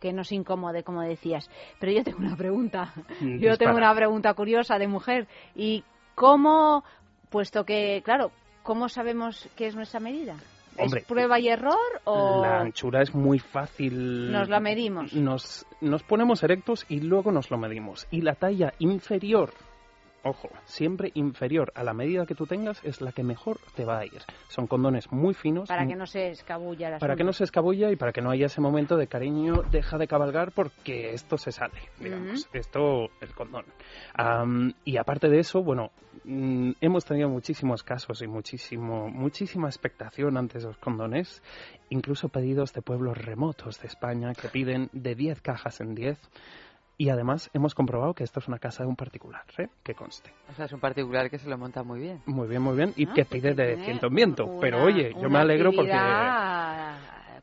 que 0.00 0.12
nos 0.12 0.30
incomode 0.30 0.84
como 0.84 1.02
decías 1.02 1.50
pero 1.80 1.92
yo 1.92 2.04
tengo 2.04 2.18
una 2.18 2.36
pregunta 2.36 2.92
Mm, 3.20 3.38
yo 3.38 3.56
tengo 3.56 3.76
una 3.76 3.94
pregunta 3.94 4.34
curiosa 4.34 4.78
de 4.78 4.86
mujer 4.86 5.26
y 5.56 5.82
cómo 6.14 6.84
puesto 7.30 7.64
que 7.64 8.02
claro 8.04 8.30
¿cómo 8.62 8.88
sabemos 8.88 9.48
qué 9.56 9.66
es 9.66 9.74
nuestra 9.74 9.98
medida? 9.98 10.36
Hombre, 10.78 11.00
¿Es 11.00 11.06
prueba 11.06 11.38
y 11.40 11.48
error 11.48 11.76
o 12.04 12.42
La 12.42 12.60
anchura 12.60 13.02
es 13.02 13.14
muy 13.14 13.38
fácil. 13.38 14.30
nos 14.32 14.48
la 14.48 14.60
medimos? 14.60 15.12
Nos, 15.12 15.66
nos 15.80 16.02
ponemos 16.02 16.42
erectos 16.42 16.86
y 16.88 17.00
luego 17.00 17.32
nos 17.32 17.50
lo 17.50 17.58
medimos. 17.58 18.06
Y 18.10 18.22
la 18.22 18.34
talla 18.34 18.72
inferior, 18.78 19.52
ojo, 20.28 20.48
siempre 20.64 21.10
inferior 21.14 21.72
a 21.74 21.82
la 21.82 21.94
medida 21.94 22.26
que 22.26 22.34
tú 22.34 22.46
tengas, 22.46 22.82
es 22.84 23.00
la 23.00 23.12
que 23.12 23.22
mejor 23.22 23.58
te 23.74 23.84
va 23.84 23.98
a 23.98 24.04
ir. 24.04 24.22
Son 24.48 24.66
condones 24.66 25.10
muy 25.12 25.34
finos. 25.34 25.68
Para 25.68 25.86
que 25.86 25.96
no 25.96 26.06
se 26.06 26.30
escabulla 26.30 26.90
la 26.90 26.98
para 26.98 27.16
que 27.16 27.24
no 27.24 27.32
se 27.32 27.44
escabulla 27.44 27.90
y 27.90 27.96
para 27.96 28.12
que 28.12 28.20
no 28.20 28.30
haya 28.30 28.46
ese 28.46 28.60
momento 28.60 28.96
de 28.96 29.06
cariño, 29.06 29.62
deja 29.70 29.98
de 29.98 30.06
cabalgar 30.06 30.52
porque 30.52 31.12
esto 31.12 31.36
se 31.38 31.52
sale, 31.52 31.80
digamos. 31.98 32.48
Esto, 32.52 33.08
el 33.20 33.34
condón. 33.34 33.64
Am, 34.14 34.72
y 34.84 34.96
aparte 34.96 35.28
de 35.28 35.40
eso, 35.40 35.62
bueno, 35.62 35.90
mm, 36.24 36.72
hemos 36.80 37.04
tenido 37.04 37.28
muchísimos 37.28 37.82
casos 37.82 38.22
y 38.22 38.26
muchísimo, 38.26 39.08
muchísima 39.08 39.68
expectación 39.68 40.36
ante 40.36 40.58
esos 40.58 40.76
condones, 40.78 41.42
incluso 41.90 42.28
pedidos 42.28 42.72
de 42.72 42.82
pueblos 42.82 43.18
remotos 43.18 43.80
de 43.80 43.88
España 43.88 44.32
que 44.34 44.48
piden 44.48 44.88
de 44.92 45.14
10 45.14 45.40
cajas 45.40 45.80
en 45.80 45.94
10. 45.94 46.18
Y 47.00 47.10
además 47.10 47.48
hemos 47.54 47.76
comprobado 47.76 48.12
que 48.12 48.24
esto 48.24 48.40
es 48.40 48.48
una 48.48 48.58
casa 48.58 48.82
de 48.82 48.88
un 48.88 48.96
particular, 48.96 49.42
¿eh? 49.56 49.68
que 49.84 49.94
conste. 49.94 50.32
O 50.50 50.54
sea, 50.54 50.64
es 50.64 50.72
un 50.72 50.80
particular 50.80 51.30
que 51.30 51.38
se 51.38 51.48
lo 51.48 51.56
monta 51.56 51.84
muy 51.84 52.00
bien. 52.00 52.20
Muy 52.26 52.48
bien, 52.48 52.60
muy 52.60 52.76
bien. 52.76 52.92
Y 52.96 53.06
Ah, 53.06 53.12
que 53.14 53.24
pues 53.24 53.40
pide 53.40 53.54
de 53.54 53.76
ciento 53.84 54.08
en 54.08 54.14
viento. 54.16 54.46
una- 54.46 54.60
Pero 54.60 54.82
oye, 54.82 55.14
yo 55.22 55.30
me 55.30 55.38
alegro 55.38 55.70
porque... 55.72 55.92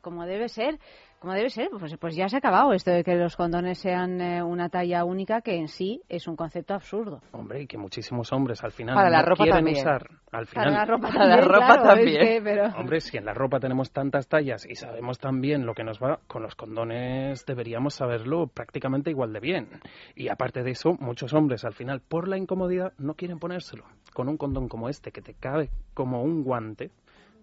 Como 0.01 0.25
debe 0.25 0.49
ser, 0.49 0.77
como 1.19 1.33
debe 1.33 1.49
ser, 1.49 1.69
pues, 1.71 1.95
pues 1.97 2.15
ya 2.15 2.29
se 2.29 2.35
ha 2.35 2.39
acabado 2.39 2.71
esto 2.73 2.91
de 2.91 3.03
que 3.03 3.15
los 3.15 3.35
condones 3.35 3.79
sean 3.79 4.21
eh, 4.21 4.43
una 4.43 4.69
talla 4.69 5.03
única, 5.05 5.41
que 5.41 5.55
en 5.55 5.67
sí 5.67 6.01
es 6.07 6.27
un 6.27 6.35
concepto 6.35 6.73
absurdo. 6.75 7.21
Hombre, 7.31 7.63
y 7.63 7.67
que 7.67 7.77
muchísimos 7.77 8.31
hombres 8.31 8.63
al 8.63 8.71
final 8.71 8.93
Para 8.95 9.09
la 9.09 9.21
no 9.21 9.25
ropa 9.29 9.43
quieren 9.43 9.65
también. 9.65 9.77
usar. 9.77 10.07
Al 10.31 10.45
final, 10.45 10.65
Para 10.65 10.77
la 10.77 10.85
ropa 10.85 11.07
la 11.13 11.13
también, 11.19 11.39
ropa 11.49 11.65
claro, 11.65 11.81
es 11.81 11.87
también. 11.87 12.19
que, 12.19 12.41
pero... 12.43 12.65
Hombre, 12.77 13.01
si 13.01 13.17
en 13.17 13.25
la 13.25 13.33
ropa 13.33 13.59
tenemos 13.59 13.91
tantas 13.91 14.27
tallas 14.27 14.65
y 14.69 14.75
sabemos 14.75 15.17
tan 15.17 15.41
bien 15.41 15.65
lo 15.65 15.73
que 15.73 15.83
nos 15.83 15.99
va, 15.99 16.19
con 16.27 16.43
los 16.43 16.55
condones 16.55 17.45
deberíamos 17.45 17.95
saberlo 17.95 18.47
prácticamente 18.47 19.09
igual 19.09 19.33
de 19.33 19.39
bien. 19.39 19.67
Y 20.15 20.29
aparte 20.29 20.61
de 20.61 20.71
eso, 20.71 20.95
muchos 20.99 21.33
hombres 21.33 21.65
al 21.65 21.73
final, 21.73 22.01
por 22.01 22.27
la 22.27 22.37
incomodidad, 22.37 22.93
no 22.97 23.15
quieren 23.15 23.39
ponérselo. 23.39 23.85
Con 24.13 24.29
un 24.29 24.37
condón 24.37 24.67
como 24.67 24.89
este, 24.89 25.11
que 25.11 25.21
te 25.21 25.33
cabe 25.33 25.69
como 25.93 26.21
un 26.21 26.43
guante, 26.43 26.91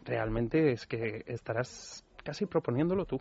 realmente 0.04 0.72
es 0.72 0.86
que 0.86 1.24
estarás 1.26 2.04
casi 2.24 2.46
proponiéndolo 2.46 3.04
tú. 3.06 3.18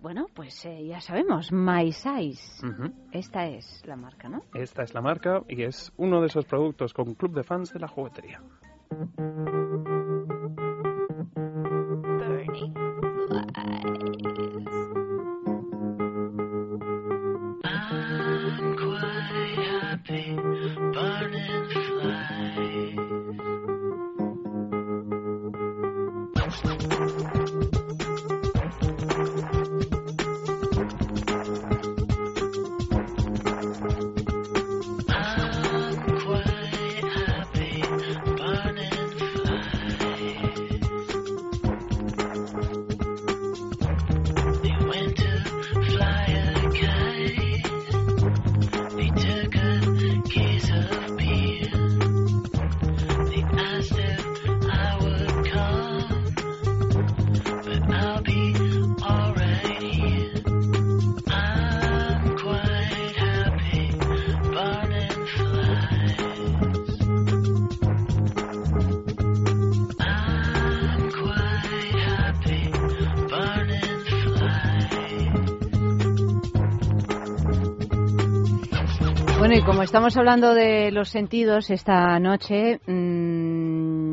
Bueno, 0.00 0.26
pues 0.34 0.64
eh, 0.64 0.86
ya 0.86 1.00
sabemos, 1.00 1.52
My 1.52 1.92
Size. 1.92 2.66
Esta 3.12 3.46
es 3.46 3.82
la 3.86 3.96
marca, 3.96 4.28
¿no? 4.28 4.42
Esta 4.54 4.82
es 4.82 4.94
la 4.94 5.00
marca 5.00 5.42
y 5.48 5.62
es 5.62 5.92
uno 5.96 6.20
de 6.20 6.26
esos 6.26 6.44
productos 6.44 6.92
con 6.92 7.14
club 7.14 7.34
de 7.34 7.44
fans 7.44 7.72
de 7.72 7.80
la 7.80 7.88
juguetería. 7.88 8.40
Como 79.82 79.86
estamos 79.86 80.16
hablando 80.16 80.54
de 80.54 80.92
los 80.92 81.08
sentidos 81.08 81.68
esta 81.68 82.16
noche, 82.20 82.78
mm, 82.86 84.12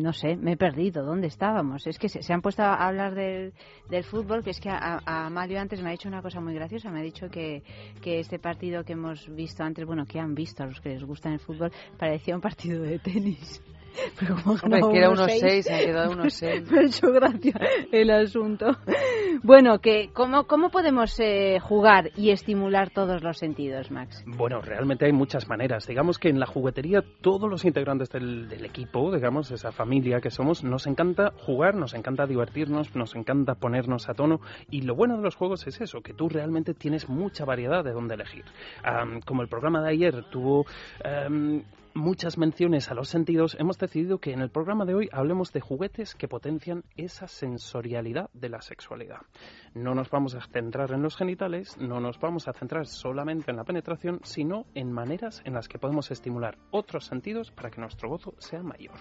no 0.00 0.14
sé, 0.14 0.36
me 0.36 0.52
he 0.52 0.56
perdido. 0.56 1.04
¿Dónde 1.04 1.26
estábamos? 1.26 1.86
Es 1.86 1.98
que 1.98 2.08
se, 2.08 2.22
se 2.22 2.32
han 2.32 2.40
puesto 2.40 2.62
a 2.62 2.76
hablar 2.76 3.14
del, 3.14 3.52
del 3.90 4.04
fútbol, 4.04 4.42
que 4.42 4.48
es 4.48 4.58
que 4.58 4.70
a, 4.70 5.00
a 5.04 5.28
Mario 5.28 5.60
antes 5.60 5.82
me 5.82 5.90
ha 5.90 5.92
dicho 5.92 6.08
una 6.08 6.22
cosa 6.22 6.40
muy 6.40 6.54
graciosa. 6.54 6.90
Me 6.90 7.00
ha 7.00 7.02
dicho 7.02 7.28
que, 7.28 7.62
que 8.00 8.20
este 8.20 8.38
partido 8.38 8.84
que 8.84 8.94
hemos 8.94 9.28
visto 9.28 9.64
antes, 9.64 9.84
bueno, 9.84 10.06
que 10.06 10.18
han 10.18 10.34
visto 10.34 10.62
a 10.62 10.66
los 10.66 10.80
que 10.80 10.88
les 10.88 11.04
gusta 11.04 11.30
el 11.30 11.38
fútbol, 11.38 11.70
parecía 11.98 12.34
un 12.34 12.40
partido 12.40 12.82
de 12.82 12.98
tenis. 13.00 13.62
Pero 14.18 14.36
como 14.36 14.54
Hombre, 14.54 14.80
que 14.92 14.98
era 14.98 15.10
1-6, 15.10 15.42
1-6, 15.42 15.70
han 15.70 15.80
quedado 15.80 16.12
1-6. 16.12 16.70
me 16.70 16.78
ha 16.78 16.82
hecho 16.84 17.12
gracia 17.12 17.60
el 17.92 18.10
asunto. 18.10 18.78
Bueno, 19.42 19.78
que 19.78 20.10
¿cómo, 20.12 20.44
cómo 20.44 20.70
podemos 20.70 21.18
eh, 21.20 21.58
jugar 21.60 22.10
y 22.16 22.30
estimular 22.30 22.90
todos 22.90 23.22
los 23.22 23.38
sentidos, 23.38 23.90
Max? 23.90 24.24
Bueno, 24.26 24.60
realmente 24.60 25.06
hay 25.06 25.12
muchas 25.12 25.48
maneras. 25.48 25.86
Digamos 25.86 26.18
que 26.18 26.28
en 26.28 26.38
la 26.38 26.46
juguetería 26.46 27.02
todos 27.20 27.48
los 27.50 27.64
integrantes 27.64 28.10
del, 28.10 28.64
equipo, 28.64 29.12
digamos, 29.12 29.50
esa 29.50 29.72
familia 29.72 30.20
que 30.20 30.30
somos, 30.30 30.62
nos 30.62 30.86
encanta 30.86 31.32
jugar, 31.46 31.74
nos 31.74 31.94
encanta 31.94 32.26
divertirnos, 32.26 32.94
nos 32.94 33.14
encanta 33.14 33.54
ponernos 33.54 34.08
a 34.08 34.14
tono. 34.14 34.40
Y 34.70 34.82
lo 34.82 34.94
bueno 34.94 35.16
de 35.16 35.22
los 35.22 35.36
juegos 35.36 35.66
es 35.66 35.80
eso, 35.80 36.00
que 36.00 36.14
tú 36.14 36.28
realmente 36.28 36.74
tienes 36.74 37.08
mucha 37.08 37.44
variedad 37.44 37.84
de 37.84 37.92
dónde 37.92 38.14
elegir. 38.14 38.44
Am, 38.82 39.20
como 39.20 39.42
el 39.42 39.48
programa 39.48 39.82
de 39.82 39.90
ayer 39.90 40.24
tuvo... 40.30 40.66
am, 41.04 41.62
muchas 41.94 42.38
menciones 42.38 42.90
a 42.90 42.94
los 42.94 43.08
sentidos, 43.08 43.56
hemos 43.58 43.78
decidido 43.78 44.18
que 44.18 44.32
en 44.32 44.40
el 44.40 44.50
programa 44.50 44.84
de 44.84 44.94
hoy 44.94 45.08
hablemos 45.12 45.52
de 45.52 45.60
juguetes 45.60 46.14
que 46.14 46.28
potencian 46.28 46.84
esa 46.96 47.28
sensorialidad 47.28 48.30
de 48.32 48.48
la 48.48 48.62
sexualidad. 48.62 49.20
No 49.74 49.94
nos 49.94 50.10
vamos 50.10 50.34
a 50.34 50.40
centrar 50.40 50.92
en 50.92 51.02
los 51.02 51.16
genitales, 51.16 51.76
no 51.78 52.00
nos 52.00 52.18
vamos 52.18 52.48
a 52.48 52.52
centrar 52.52 52.86
solamente 52.86 53.50
en 53.50 53.56
la 53.56 53.64
penetración, 53.64 54.20
sino 54.22 54.66
en 54.74 54.92
maneras 54.92 55.42
en 55.44 55.54
las 55.54 55.68
que 55.68 55.78
podemos 55.78 56.10
estimular 56.10 56.58
otros 56.70 57.06
sentidos 57.06 57.50
para 57.50 57.70
que 57.70 57.80
nuestro 57.80 58.08
gozo 58.08 58.34
sea 58.38 58.62
mayor. 58.62 58.96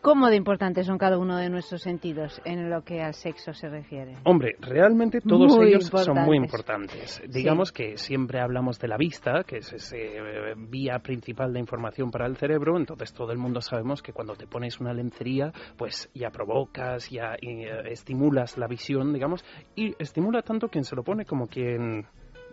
¿Cómo 0.00 0.28
de 0.28 0.36
importantes 0.36 0.86
son 0.86 0.96
cada 0.96 1.18
uno 1.18 1.36
de 1.36 1.50
nuestros 1.50 1.82
sentidos 1.82 2.40
en 2.44 2.70
lo 2.70 2.82
que 2.82 3.02
al 3.02 3.14
sexo 3.14 3.52
se 3.52 3.68
refiere? 3.68 4.16
Hombre, 4.24 4.56
realmente 4.60 5.20
todos 5.20 5.56
Muy 5.56 5.68
ellos 5.68 5.86
son 5.86 6.18
muy 6.24 6.36
importantes. 6.36 7.20
Digamos 7.28 7.72
que 7.72 7.96
siempre 7.96 8.40
hablamos 8.40 8.78
de 8.78 8.88
la 8.88 8.96
vista, 8.96 9.42
que 9.44 9.58
es 9.58 9.72
ese 9.72 9.98
eh, 9.98 10.54
vía 10.56 11.00
principal 11.00 11.52
de 11.52 11.60
información 11.60 12.10
para 12.10 12.26
el 12.26 12.36
cerebro, 12.36 12.76
entonces 12.76 13.12
todo 13.12 13.32
el 13.32 13.38
mundo 13.38 13.60
sabemos 13.60 14.00
que 14.00 14.12
cuando 14.12 14.34
te 14.34 14.46
pones 14.46 14.78
una 14.80 14.92
lencería, 14.92 15.52
pues 15.76 16.10
ya 16.14 16.30
provocas, 16.30 17.10
ya 17.10 17.34
eh, 17.40 17.90
estimulas 17.90 18.56
la 18.56 18.68
visión, 18.68 19.12
digamos, 19.12 19.44
y 19.74 19.94
estimula 19.98 20.42
tanto 20.42 20.68
quien 20.68 20.84
se 20.84 20.94
lo 20.94 21.02
pone 21.02 21.24
como 21.24 21.48
quien 21.48 22.06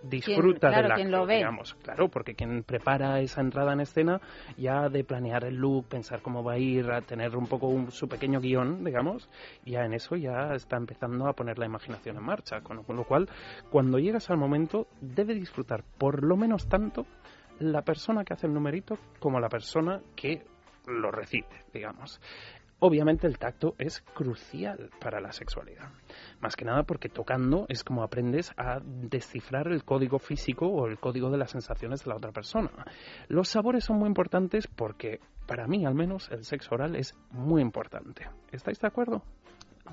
disfruta 0.09 0.69
claro, 0.69 0.75
del 0.83 0.91
acto, 0.91 0.95
quien 1.01 1.11
lo 1.11 1.25
ve. 1.25 1.35
digamos. 1.37 1.73
Claro, 1.75 2.09
porque 2.09 2.35
quien 2.35 2.63
prepara 2.63 3.19
esa 3.19 3.41
entrada 3.41 3.73
en 3.73 3.81
escena 3.81 4.21
ya 4.57 4.89
de 4.89 5.03
planear 5.03 5.45
el 5.45 5.55
look, 5.55 5.85
pensar 5.87 6.21
cómo 6.21 6.43
va 6.43 6.53
a 6.53 6.57
ir, 6.57 6.91
a 6.91 7.01
tener 7.01 7.35
un 7.35 7.47
poco 7.47 7.67
un- 7.67 7.91
su 7.91 8.07
pequeño 8.07 8.39
guion, 8.39 8.83
digamos, 8.83 9.29
ya 9.65 9.83
en 9.85 9.93
eso 9.93 10.15
ya 10.15 10.53
está 10.53 10.77
empezando 10.77 11.27
a 11.27 11.33
poner 11.33 11.57
la 11.57 11.65
imaginación 11.65 12.17
en 12.17 12.23
marcha, 12.23 12.61
con 12.61 12.77
lo, 12.77 12.83
con 12.83 12.95
lo 12.95 13.03
cual 13.05 13.29
cuando 13.69 13.99
llegas 13.99 14.29
al 14.29 14.37
momento 14.37 14.87
debe 15.01 15.33
disfrutar 15.33 15.83
por 15.97 16.23
lo 16.23 16.35
menos 16.37 16.67
tanto 16.67 17.05
la 17.59 17.81
persona 17.83 18.23
que 18.23 18.33
hace 18.33 18.47
el 18.47 18.53
numerito 18.53 18.97
como 19.19 19.39
la 19.39 19.49
persona 19.49 20.01
que 20.15 20.43
lo 20.87 21.09
recibe, 21.11 21.47
digamos. 21.73 22.19
Obviamente 22.79 23.25
el 23.25 23.37
tacto 23.37 23.73
es 23.77 24.01
crucial 24.13 24.89
para 24.99 25.21
la 25.21 25.31
sexualidad. 25.31 25.91
Más 26.41 26.55
que 26.55 26.65
nada 26.65 26.83
porque 26.83 27.07
tocando 27.07 27.65
es 27.69 27.83
como 27.83 28.03
aprendes 28.03 28.51
a 28.57 28.81
descifrar 28.83 29.67
el 29.69 29.85
código 29.85 30.19
físico 30.19 30.67
o 30.67 30.87
el 30.87 30.99
código 30.99 31.29
de 31.29 31.37
las 31.37 31.51
sensaciones 31.51 32.03
de 32.03 32.09
la 32.09 32.17
otra 32.17 32.31
persona. 32.31 32.69
Los 33.29 33.47
sabores 33.47 33.85
son 33.85 33.97
muy 33.97 34.07
importantes 34.07 34.67
porque, 34.67 35.21
para 35.47 35.67
mí 35.67 35.85
al 35.85 35.95
menos, 35.95 36.29
el 36.31 36.43
sexo 36.43 36.75
oral 36.75 36.95
es 36.95 37.15
muy 37.31 37.61
importante. 37.61 38.27
¿Estáis 38.51 38.79
de 38.79 38.87
acuerdo? 38.87 39.23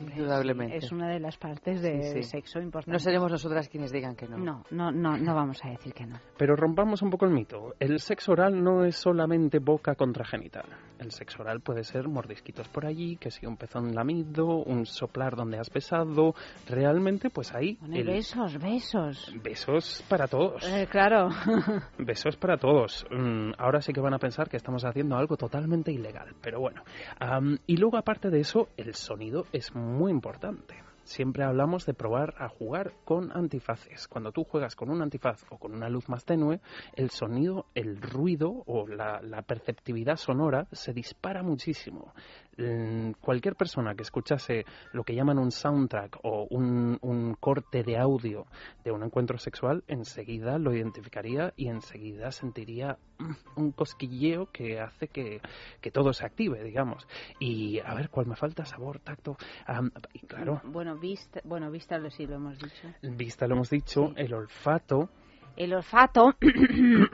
Indudablemente. 0.00 0.76
es 0.78 0.90
una 0.92 1.08
de 1.08 1.20
las 1.20 1.37
partes 1.37 1.82
del 1.82 2.02
Sí, 2.02 2.22
sí. 2.22 2.22
sexo 2.22 2.61
importante. 2.61 2.92
No 2.92 2.99
seremos 2.99 3.30
nosotras 3.30 3.68
quienes 3.68 3.92
digan 3.92 4.14
que 4.16 4.26
no. 4.28 4.37
No, 4.38 4.64
no, 4.70 4.90
no, 4.90 5.16
no 5.16 5.34
vamos 5.34 5.64
a 5.64 5.68
decir 5.70 5.92
que 5.92 6.06
no. 6.06 6.18
Pero 6.38 6.56
rompamos 6.56 7.02
un 7.02 7.11
poco 7.11 7.26
el 7.26 7.32
mito. 7.32 7.75
El 7.78 7.99
sexo 8.00 8.32
oral 8.32 8.62
no 8.62 8.84
es 8.84 8.96
solamente 8.96 9.58
boca 9.58 9.94
contra 9.94 10.25
genital. 10.25 10.64
El 10.99 11.11
sexo 11.11 11.42
oral 11.42 11.61
puede 11.61 11.82
ser 11.84 12.08
mordisquitos 12.08 12.68
por 12.68 12.87
allí, 12.87 13.16
que 13.16 13.30
si 13.30 13.44
un 13.46 13.56
pezón 13.56 13.94
lamido, 13.94 14.46
un 14.46 14.87
soplar 14.87 15.34
donde 15.37 15.58
has 15.58 15.68
besado. 15.70 16.34
Realmente, 16.68 17.28
pues 17.30 17.52
ahí. 17.54 17.76
Bueno, 17.80 17.96
el- 17.96 18.06
besos, 18.06 18.58
besos. 18.58 19.32
Besos 19.42 20.04
para 20.08 20.28
todos. 20.28 20.62
Eh, 20.68 20.87
claro. 20.90 21.28
Besos 21.99 22.37
para 22.37 22.56
todos. 22.56 23.04
Mm, 23.11 23.52
ahora 23.58 23.80
sí 23.80 23.92
que 23.92 24.00
van 24.00 24.14
a 24.14 24.18
pensar 24.18 24.49
que 24.49 24.56
estamos 24.56 24.84
haciendo 24.84 25.16
algo 25.16 25.37
totalmente 25.37 25.90
ilegal, 25.92 26.34
pero 26.40 26.61
bueno. 26.61 26.82
Am, 27.18 27.58
y 27.66 27.76
luego, 27.76 27.96
aparte 27.96 28.30
de 28.30 28.40
eso, 28.40 28.68
el 28.76 28.94
sonido 28.94 29.46
es 29.52 29.75
muy 29.75 29.81
importante. 30.10 30.82
Siempre 31.04 31.42
hablamos 31.42 31.84
de 31.84 31.94
probar 31.94 32.34
a 32.38 32.48
jugar 32.48 32.92
con 33.04 33.32
antifaces. 33.36 34.06
Cuando 34.06 34.30
tú 34.30 34.44
juegas 34.44 34.76
con 34.76 34.88
un 34.88 35.02
antifaz 35.02 35.44
o 35.50 35.58
con 35.58 35.74
una 35.74 35.88
luz 35.88 36.08
más 36.08 36.24
tenue, 36.24 36.60
el 36.94 37.10
sonido, 37.10 37.66
el 37.74 38.00
ruido 38.00 38.62
o 38.66 38.86
la, 38.86 39.20
la 39.20 39.42
perceptividad 39.42 40.16
sonora 40.16 40.68
se 40.70 40.92
dispara 40.92 41.42
muchísimo. 41.42 42.14
Mm, 42.59 43.12
Cualquier 43.21 43.54
persona 43.56 43.94
que 43.94 44.02
escuchase 44.02 44.64
lo 44.92 45.04
que 45.04 45.14
llaman 45.14 45.38
un 45.38 45.50
soundtrack 45.50 46.18
o 46.23 46.47
un, 46.50 46.99
un 47.00 47.35
corte 47.35 47.82
de 47.82 47.97
audio 47.97 48.47
de 48.85 48.90
un 48.90 49.02
encuentro 49.02 49.38
sexual, 49.38 49.85
enseguida 49.88 50.59
lo 50.59 50.75
identificaría 50.75 51.52
y 51.56 51.68
enseguida 51.68 52.30
sentiría 52.30 52.99
mm, 53.18 53.32
un 53.61 53.73
cosquilleo 53.73 54.47
que 54.52 54.80
hace 54.80 55.09
que, 55.09 55.40
que 55.80 55.90
todo 55.90 56.12
se 56.12 56.26
active, 56.26 56.62
digamos. 56.62 57.06
Y 57.38 57.78
a 57.80 57.94
ver, 57.94 58.11
¿cuál 58.11 58.26
me 58.26 58.37
falta? 58.37 58.64
Sabor, 58.64 58.99
tacto. 59.00 59.37
Am, 59.66 59.90
y 60.12 60.21
claro, 60.26 60.61
Bueno, 60.64 60.97
vista, 60.99 61.40
bueno, 61.44 61.71
vista 61.71 61.97
lo 61.99 62.11
sí 62.11 62.26
lo 62.26 62.35
hemos 62.37 62.59
dicho. 62.59 62.88
vista 63.02 63.47
lo 63.47 63.54
hemos 63.54 63.71
dicho, 63.71 64.09
Sí. 64.09 64.14
el 64.16 64.35
olfato. 64.35 65.09
El 65.56 65.75
olfato. 65.75 66.35
el 66.40 67.09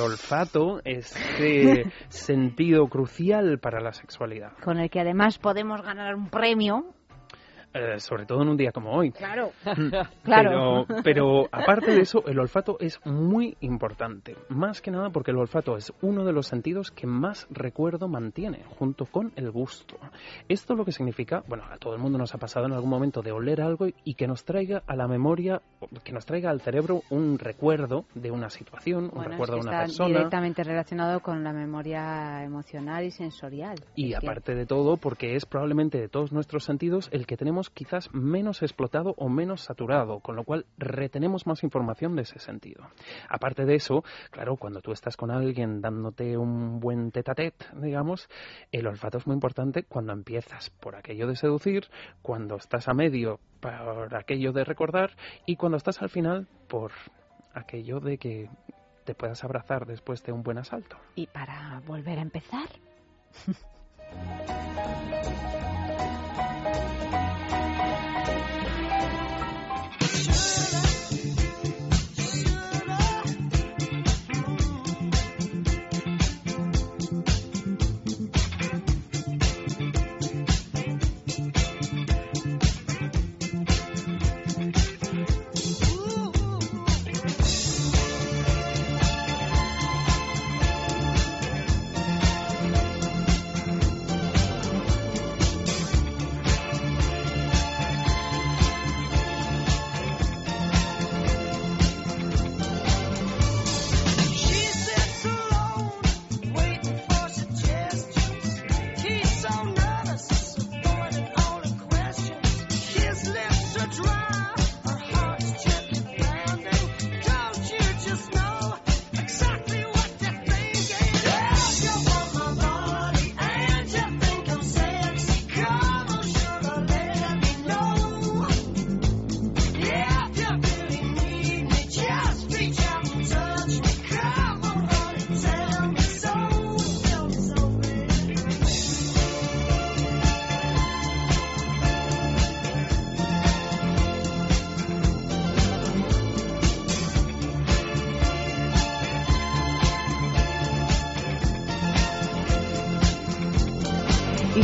olfato, 0.00 0.80
este 0.84 1.90
sentido 2.08 2.88
crucial 2.88 3.58
para 3.58 3.80
la 3.80 3.92
sexualidad, 3.92 4.52
con 4.62 4.78
el 4.78 4.90
que 4.90 5.00
además 5.00 5.38
podemos 5.38 5.82
ganar 5.82 6.14
un 6.14 6.28
premio. 6.28 6.94
Eh, 7.74 7.98
sobre 8.00 8.26
todo 8.26 8.42
en 8.42 8.48
un 8.48 8.56
día 8.56 8.72
como 8.72 8.92
hoy. 8.92 9.10
Claro. 9.12 9.50
Claro. 10.22 10.84
Pero, 10.86 11.02
pero 11.02 11.48
aparte 11.50 11.90
de 11.92 12.00
eso, 12.02 12.24
el 12.26 12.38
olfato 12.38 12.76
es 12.80 13.00
muy 13.04 13.56
importante. 13.60 14.36
Más 14.48 14.80
que 14.80 14.90
nada 14.90 15.10
porque 15.10 15.30
el 15.30 15.38
olfato 15.38 15.76
es 15.76 15.92
uno 16.02 16.24
de 16.24 16.32
los 16.32 16.46
sentidos 16.46 16.90
que 16.90 17.06
más 17.06 17.46
recuerdo 17.50 18.08
mantiene, 18.08 18.62
junto 18.78 19.06
con 19.06 19.32
el 19.36 19.50
gusto. 19.50 19.96
Esto 20.48 20.74
lo 20.74 20.84
que 20.84 20.92
significa, 20.92 21.42
bueno, 21.48 21.64
a 21.70 21.76
todo 21.78 21.94
el 21.94 22.00
mundo 22.00 22.18
nos 22.18 22.34
ha 22.34 22.38
pasado 22.38 22.66
en 22.66 22.72
algún 22.72 22.90
momento 22.90 23.22
de 23.22 23.32
oler 23.32 23.60
algo 23.60 23.86
y 24.04 24.14
que 24.14 24.26
nos 24.26 24.44
traiga 24.44 24.82
a 24.86 24.96
la 24.96 25.08
memoria, 25.08 25.60
que 26.04 26.12
nos 26.12 26.26
traiga 26.26 26.50
al 26.50 26.60
cerebro 26.60 27.02
un 27.10 27.38
recuerdo 27.38 28.04
de 28.14 28.30
una 28.30 28.50
situación, 28.50 29.04
un 29.04 29.10
Bueno, 29.10 29.22
es 29.24 29.30
recuerdo 29.32 29.54
que 29.54 29.60
de 29.60 29.68
una 29.68 29.70
está 29.72 29.84
persona. 29.86 30.08
directamente 30.08 30.64
relacionado 30.64 31.20
con 31.20 31.42
la 31.44 31.52
memoria 31.52 32.44
emocional 32.44 33.04
y 33.04 33.10
sensorial. 33.10 33.76
Y 33.94 34.12
Es 34.12 34.20
que- 34.20 34.26
aparte 34.26 34.54
de 34.54 34.66
todo, 34.66 34.96
porque 34.96 35.34
es 35.36 35.46
probablemente 35.46 35.98
de 35.98 36.08
todos 36.08 36.32
nuestros 36.32 36.64
sentidos 36.64 37.08
el 37.12 37.26
que 37.26 37.36
tenemos 37.36 37.59
quizás 37.68 38.08
menos 38.14 38.62
explotado 38.62 39.14
o 39.18 39.28
menos 39.28 39.60
saturado, 39.62 40.20
con 40.20 40.36
lo 40.36 40.44
cual 40.44 40.64
retenemos 40.78 41.46
más 41.46 41.62
información 41.62 42.16
de 42.16 42.22
ese 42.22 42.38
sentido. 42.38 42.88
Aparte 43.28 43.66
de 43.66 43.74
eso, 43.74 44.02
claro, 44.30 44.56
cuando 44.56 44.80
tú 44.80 44.92
estás 44.92 45.18
con 45.18 45.30
alguien 45.30 45.82
dándote 45.82 46.38
un 46.38 46.80
buen 46.80 47.10
tete 47.10 47.32
a 47.32 47.34
tete, 47.34 47.66
digamos, 47.74 48.28
el 48.72 48.86
olfato 48.86 49.18
es 49.18 49.26
muy 49.26 49.34
importante 49.34 49.82
cuando 49.82 50.14
empiezas 50.14 50.70
por 50.70 50.96
aquello 50.96 51.26
de 51.26 51.36
seducir, 51.36 51.88
cuando 52.22 52.56
estás 52.56 52.88
a 52.88 52.94
medio 52.94 53.40
por 53.60 54.14
aquello 54.14 54.52
de 54.52 54.64
recordar 54.64 55.10
y 55.44 55.56
cuando 55.56 55.76
estás 55.76 56.00
al 56.00 56.08
final 56.08 56.46
por 56.68 56.92
aquello 57.52 58.00
de 58.00 58.16
que 58.16 58.48
te 59.04 59.14
puedas 59.14 59.42
abrazar 59.44 59.86
después 59.86 60.22
de 60.24 60.32
un 60.32 60.42
buen 60.42 60.58
asalto. 60.58 60.96
Y 61.14 61.26
para 61.26 61.82
volver 61.86 62.18
a 62.18 62.22
empezar. 62.22 62.68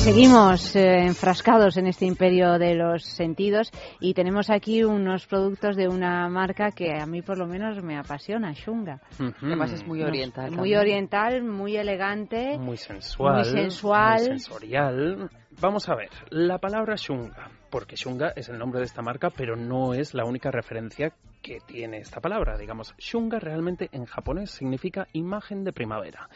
seguimos 0.07 0.77
eh, 0.77 1.07
enfrascados 1.07 1.77
en 1.79 1.89
este 1.89 2.07
imperio 2.07 2.61
de 2.61 2.77
los 2.77 3.03
sentidos 3.03 3.73
y 3.99 4.15
tenemos 4.15 4.51
aquí 4.51 4.85
unos 4.85 5.27
productos 5.27 5.75
de 5.75 5.89
una 5.89 6.29
marca 6.29 6.71
que 6.71 6.93
a 6.97 7.07
mí 7.07 7.23
por 7.23 7.37
lo 7.39 7.47
menos 7.49 7.83
me 7.83 7.99
apasiona, 7.99 8.53
Shunga. 8.53 9.01
Además 9.43 9.73
es 9.73 9.85
muy 9.85 9.99
Nos- 9.99 10.09
oriental. 10.09 10.53
Muy 10.53 10.77
oriental, 10.77 11.43
muy 11.43 11.77
elegante. 11.77 12.57
Muy 12.57 12.77
sensual. 12.77 13.35
Muy 13.35 13.45
sensual. 13.47 14.19
muy 14.19 14.27
sensorial. 14.27 15.29
Vamos 15.61 15.89
a 15.89 15.97
ver, 15.97 16.11
la 16.31 16.59
palabra 16.59 16.95
shunga, 16.97 17.51
porque 17.77 17.97
shunga 17.97 18.33
es 18.35 18.49
el 18.49 18.59
nombre 18.59 18.81
de 18.81 18.87
esta 18.87 19.03
marca, 19.03 19.29
pero 19.29 19.55
no 19.55 19.93
es 19.93 20.15
la 20.15 20.25
única 20.25 20.51
referencia 20.51 21.13
que 21.43 21.59
tiene 21.61 21.99
esta 21.99 22.23
palabra. 22.23 22.57
Digamos, 22.57 22.95
shunga 22.97 23.39
realmente 23.39 23.91
en 23.93 24.07
japonés 24.07 24.51
significa 24.51 25.09
imagen 25.13 25.63
de 25.63 25.75
primavera. 25.75 26.31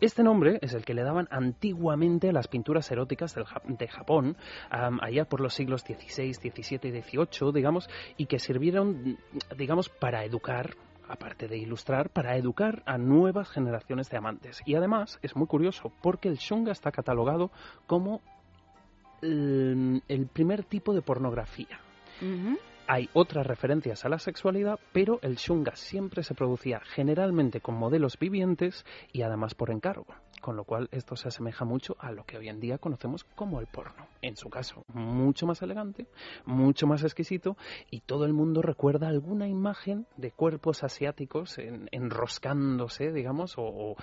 Este 0.00 0.22
nombre 0.22 0.60
es 0.62 0.74
el 0.74 0.84
que 0.84 0.94
le 0.94 1.02
daban 1.02 1.26
antiguamente 1.32 2.28
a 2.28 2.32
las 2.32 2.46
pinturas 2.46 2.88
eróticas 2.92 3.34
de 3.34 3.88
Japón, 3.88 4.36
allá 4.70 5.24
por 5.24 5.40
los 5.40 5.54
siglos 5.54 5.80
XVI, 5.80 6.32
XVII 6.34 6.78
y 6.84 7.02
XVIII, 7.02 7.52
digamos, 7.52 7.90
y 8.16 8.26
que 8.26 8.38
sirvieron, 8.38 9.18
digamos, 9.56 9.88
para 9.88 10.24
educar 10.24 10.76
aparte 11.08 11.48
de 11.48 11.58
ilustrar, 11.58 12.10
para 12.10 12.36
educar 12.36 12.84
a 12.86 12.96
nuevas 12.96 13.48
generaciones 13.48 14.08
de 14.08 14.18
amantes. 14.18 14.62
Y 14.66 14.76
además 14.76 15.18
es 15.22 15.34
muy 15.34 15.48
curioso 15.48 15.90
porque 16.00 16.28
el 16.28 16.36
shunga 16.36 16.70
está 16.70 16.92
catalogado 16.92 17.50
como 17.88 18.22
el, 19.22 20.28
primer 20.32 20.64
tipo 20.64 20.94
de 20.94 21.02
pornografía. 21.02 21.80
Hay 22.88 23.08
otras 23.12 23.46
referencias 23.46 24.04
a 24.04 24.08
la 24.08 24.18
sexualidad, 24.18 24.78
pero 24.92 25.18
el 25.22 25.36
shunga 25.36 25.74
siempre 25.76 26.22
se 26.22 26.34
producía 26.34 26.80
generalmente 26.80 27.60
con 27.60 27.74
modelos 27.76 28.18
vivientes 28.18 28.84
y 29.12 29.22
además 29.22 29.54
por 29.54 29.70
encargo. 29.70 30.06
Con 30.42 30.54
lo 30.54 30.64
cual 30.64 30.88
esto 30.92 31.16
se 31.16 31.28
asemeja 31.28 31.64
mucho 31.64 31.96
a 31.98 32.12
lo 32.12 32.24
que 32.24 32.36
hoy 32.36 32.48
en 32.50 32.60
día 32.60 32.76
conocemos 32.78 33.24
como 33.24 33.58
el 33.58 33.66
porno. 33.66 34.06
En 34.20 34.36
su 34.36 34.50
caso, 34.50 34.84
mucho 34.92 35.46
más 35.46 35.62
elegante, 35.62 36.06
mucho 36.44 36.86
más 36.86 37.02
exquisito 37.02 37.56
y 37.90 38.00
todo 38.00 38.26
el 38.26 38.34
mundo 38.34 38.60
recuerda 38.60 39.08
alguna 39.08 39.48
imagen 39.48 40.06
de 40.16 40.30
cuerpos 40.32 40.84
asiáticos 40.84 41.56
en- 41.58 41.88
enroscándose, 41.90 43.12
digamos, 43.12 43.54
o, 43.56 43.96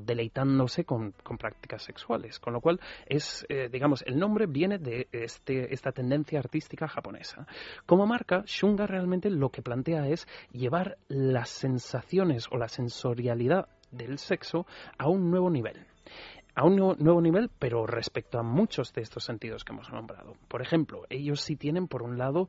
deleitándose 0.00 0.84
con, 0.84 1.12
con 1.22 1.38
prácticas 1.38 1.82
sexuales. 1.82 2.38
Con 2.38 2.52
lo 2.52 2.60
cual 2.60 2.80
es, 3.06 3.46
eh, 3.48 3.68
digamos, 3.72 4.02
el 4.06 4.18
nombre 4.18 4.46
viene 4.46 4.78
de 4.78 5.08
este, 5.10 5.72
esta 5.72 5.90
tendencia 5.92 6.38
artística 6.38 6.86
japonesa. 6.86 7.46
Como 7.86 8.06
marca, 8.06 8.27
Shunga 8.46 8.86
realmente 8.86 9.30
lo 9.30 9.50
que 9.50 9.62
plantea 9.62 10.06
es 10.08 10.26
llevar 10.52 10.98
las 11.08 11.48
sensaciones 11.50 12.46
o 12.50 12.56
la 12.56 12.68
sensorialidad 12.68 13.68
del 13.90 14.18
sexo 14.18 14.66
a 14.98 15.08
un 15.08 15.30
nuevo 15.30 15.50
nivel. 15.50 15.86
A 16.54 16.64
un 16.64 16.76
nuevo, 16.76 17.20
nivel, 17.20 17.50
pero 17.58 17.86
respecto 17.86 18.38
a 18.38 18.42
muchos 18.42 18.92
de 18.92 19.02
estos 19.02 19.24
sentidos 19.24 19.64
que 19.64 19.72
hemos 19.72 19.92
nombrado. 19.92 20.34
Por 20.48 20.60
ejemplo, 20.60 21.04
ellos 21.08 21.40
sí 21.40 21.54
tienen, 21.54 21.86
por 21.86 22.02
un 22.02 22.18
lado, 22.18 22.48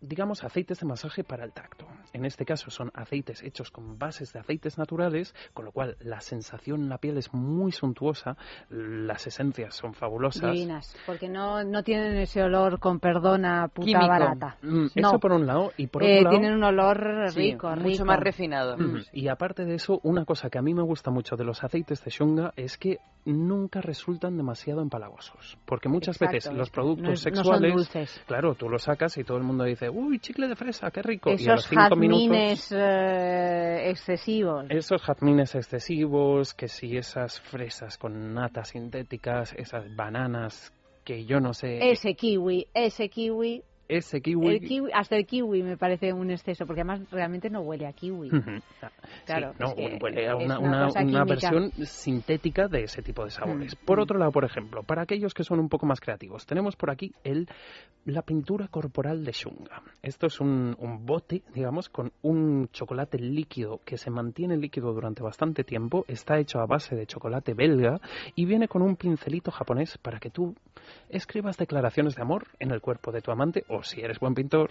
digamos, 0.00 0.44
aceites 0.44 0.80
de 0.80 0.86
masaje 0.86 1.24
para 1.24 1.44
el 1.44 1.52
tacto. 1.52 1.86
En 2.12 2.24
este 2.24 2.44
caso 2.44 2.70
son 2.70 2.90
aceites 2.94 3.42
hechos 3.42 3.70
con 3.70 3.98
bases 3.98 4.32
de 4.32 4.40
aceites 4.40 4.78
naturales, 4.78 5.34
con 5.54 5.64
lo 5.64 5.72
cual 5.72 5.96
la 6.00 6.20
sensación 6.20 6.82
en 6.82 6.88
la 6.88 6.98
piel 6.98 7.18
es 7.18 7.32
muy 7.34 7.72
suntuosa, 7.72 8.36
las 8.70 9.26
esencias 9.26 9.74
son 9.74 9.94
fabulosas. 9.94 10.52
Divinas, 10.52 10.96
porque 11.06 11.28
no, 11.28 11.64
no 11.64 11.82
tienen 11.82 12.16
ese 12.16 12.42
olor 12.42 12.78
con 12.78 13.00
perdona 13.00 13.68
puta 13.68 13.86
Químico. 13.86 14.06
barata. 14.08 14.56
Mm, 14.62 14.86
No. 14.96 15.08
Eso 15.08 15.18
por 15.18 15.32
un 15.32 15.46
lado, 15.46 15.72
y 15.76 15.86
por 15.86 16.02
Eh, 16.02 16.18
otro 16.18 16.22
lado... 16.24 16.36
tienen 16.38 16.56
un 16.56 16.64
olor 16.64 17.30
Sí, 17.30 17.38
rico, 17.52 17.68
mucho 17.70 17.82
rico. 17.82 18.04
más 18.04 18.20
refinado. 18.20 18.74
Ujú. 18.76 18.98
Y 19.12 19.28
aparte 19.28 19.64
de 19.64 19.74
eso, 19.74 20.00
una 20.02 20.24
cosa 20.24 20.48
que 20.50 20.58
a 20.58 20.62
mí 20.62 20.74
me 20.74 20.82
gusta 20.82 21.10
mucho 21.10 21.36
de 21.36 21.44
los 21.44 21.62
aceites 21.64 22.02
de 22.04 22.10
shunga 22.10 22.52
es 22.56 22.78
que 22.78 22.98
nunca 23.24 23.80
resultan 23.80 24.36
demasiado 24.36 24.80
empalagosos. 24.80 25.58
Porque 25.66 25.88
muchas 25.88 26.16
Exacto, 26.16 26.34
veces 26.34 26.54
los 26.54 26.70
productos 26.70 27.06
no 27.06 27.12
es- 27.12 27.26
no 27.26 27.30
son 27.30 27.34
sexuales, 27.36 27.74
dulces. 27.74 28.22
claro, 28.26 28.54
tú 28.54 28.68
los 28.68 28.82
sacas 28.84 29.16
y 29.18 29.24
todo 29.24 29.36
el 29.36 29.42
mundo 29.44 29.64
dice, 29.64 29.87
uy, 29.88 30.18
chicle 30.18 30.48
de 30.48 30.56
fresa, 30.56 30.90
qué 30.90 31.02
rico. 31.02 31.30
y 31.30 31.32
a 31.48 31.52
los 31.54 31.64
Esos 31.64 31.68
cinco 31.68 31.96
minutos, 31.96 32.26
jazmines 32.28 32.72
eh, 32.72 33.90
excesivos. 33.90 34.66
esos 34.70 35.02
jazmines 35.02 35.54
excesivos, 35.54 36.54
que 36.54 36.68
si 36.68 36.96
esas 36.96 37.40
fresas 37.40 37.98
con 37.98 38.34
natas 38.34 38.68
sintéticas, 38.68 39.52
esas 39.54 39.94
bananas 39.94 40.72
que 41.04 41.24
yo 41.24 41.40
no 41.40 41.54
sé, 41.54 41.90
Ese 41.90 42.14
kiwi, 42.14 42.66
ese 42.74 43.08
kiwi, 43.08 43.62
ese 43.88 44.20
kiwi... 44.20 44.48
el 44.48 44.60
kiwi, 44.60 44.90
hasta 44.92 45.16
el 45.16 45.26
kiwi 45.26 45.62
me 45.62 45.76
parece 45.76 46.12
un 46.12 46.30
exceso, 46.30 46.66
porque 46.66 46.82
además 46.82 47.10
realmente 47.10 47.50
no 47.50 47.60
huele 47.60 47.86
a 47.86 47.92
kiwi. 47.92 48.30
Claro, 49.24 49.52
Sí, 49.52 49.58
no, 49.58 49.68
es 49.68 49.74
que 49.74 49.98
huele 50.00 50.28
a 50.28 50.36
es 50.36 50.44
una, 50.44 50.88
una 50.88 51.24
versión 51.24 51.72
sintética 51.84 52.68
de 52.68 52.84
ese 52.84 53.02
tipo 53.02 53.24
de 53.24 53.30
sabores. 53.30 53.74
Mm, 53.74 53.84
Por 53.84 53.98
mm. 53.98 54.02
otro 54.02 54.18
lado, 54.18 54.32
por 54.32 54.44
ejemplo, 54.44 54.82
para 54.82 55.02
aquellos 55.02 55.34
que 55.34 55.44
son 55.44 55.58
un 55.60 55.68
poco 55.68 55.86
más 55.86 56.00
creativos, 56.00 56.46
tenemos 56.46 56.76
por 56.76 56.90
aquí 56.90 57.12
el, 57.24 57.48
la 58.04 58.22
pintura 58.22 58.68
corporal 58.68 59.24
de 59.24 59.32
Shunga. 59.32 59.82
Esto 60.02 60.26
es 60.26 60.40
un, 60.40 60.76
un 60.78 61.06
bote, 61.06 61.42
digamos, 61.54 61.88
con 61.88 62.12
un 62.22 62.68
chocolate 62.72 63.18
líquido 63.18 63.80
que 63.84 63.96
se 63.96 64.10
mantiene 64.10 64.56
líquido 64.56 64.92
durante 64.92 65.22
bastante 65.22 65.64
tiempo. 65.64 66.04
Está 66.08 66.38
hecho 66.38 66.60
a 66.60 66.66
base 66.66 66.94
de 66.94 67.06
chocolate 67.06 67.54
belga 67.54 68.00
y 68.34 68.44
viene 68.44 68.68
con 68.68 68.82
un 68.82 68.96
pincelito 68.96 69.50
japonés 69.50 69.98
para 69.98 70.18
que 70.18 70.30
tú 70.30 70.54
escribas 71.08 71.56
declaraciones 71.56 72.14
de 72.14 72.22
amor 72.22 72.46
en 72.58 72.70
el 72.70 72.80
cuerpo 72.80 73.12
de 73.12 73.20
tu 73.20 73.30
amante 73.30 73.64
o 73.68 73.77
si 73.82 74.00
eres 74.00 74.18
buen 74.18 74.34
pintor 74.34 74.70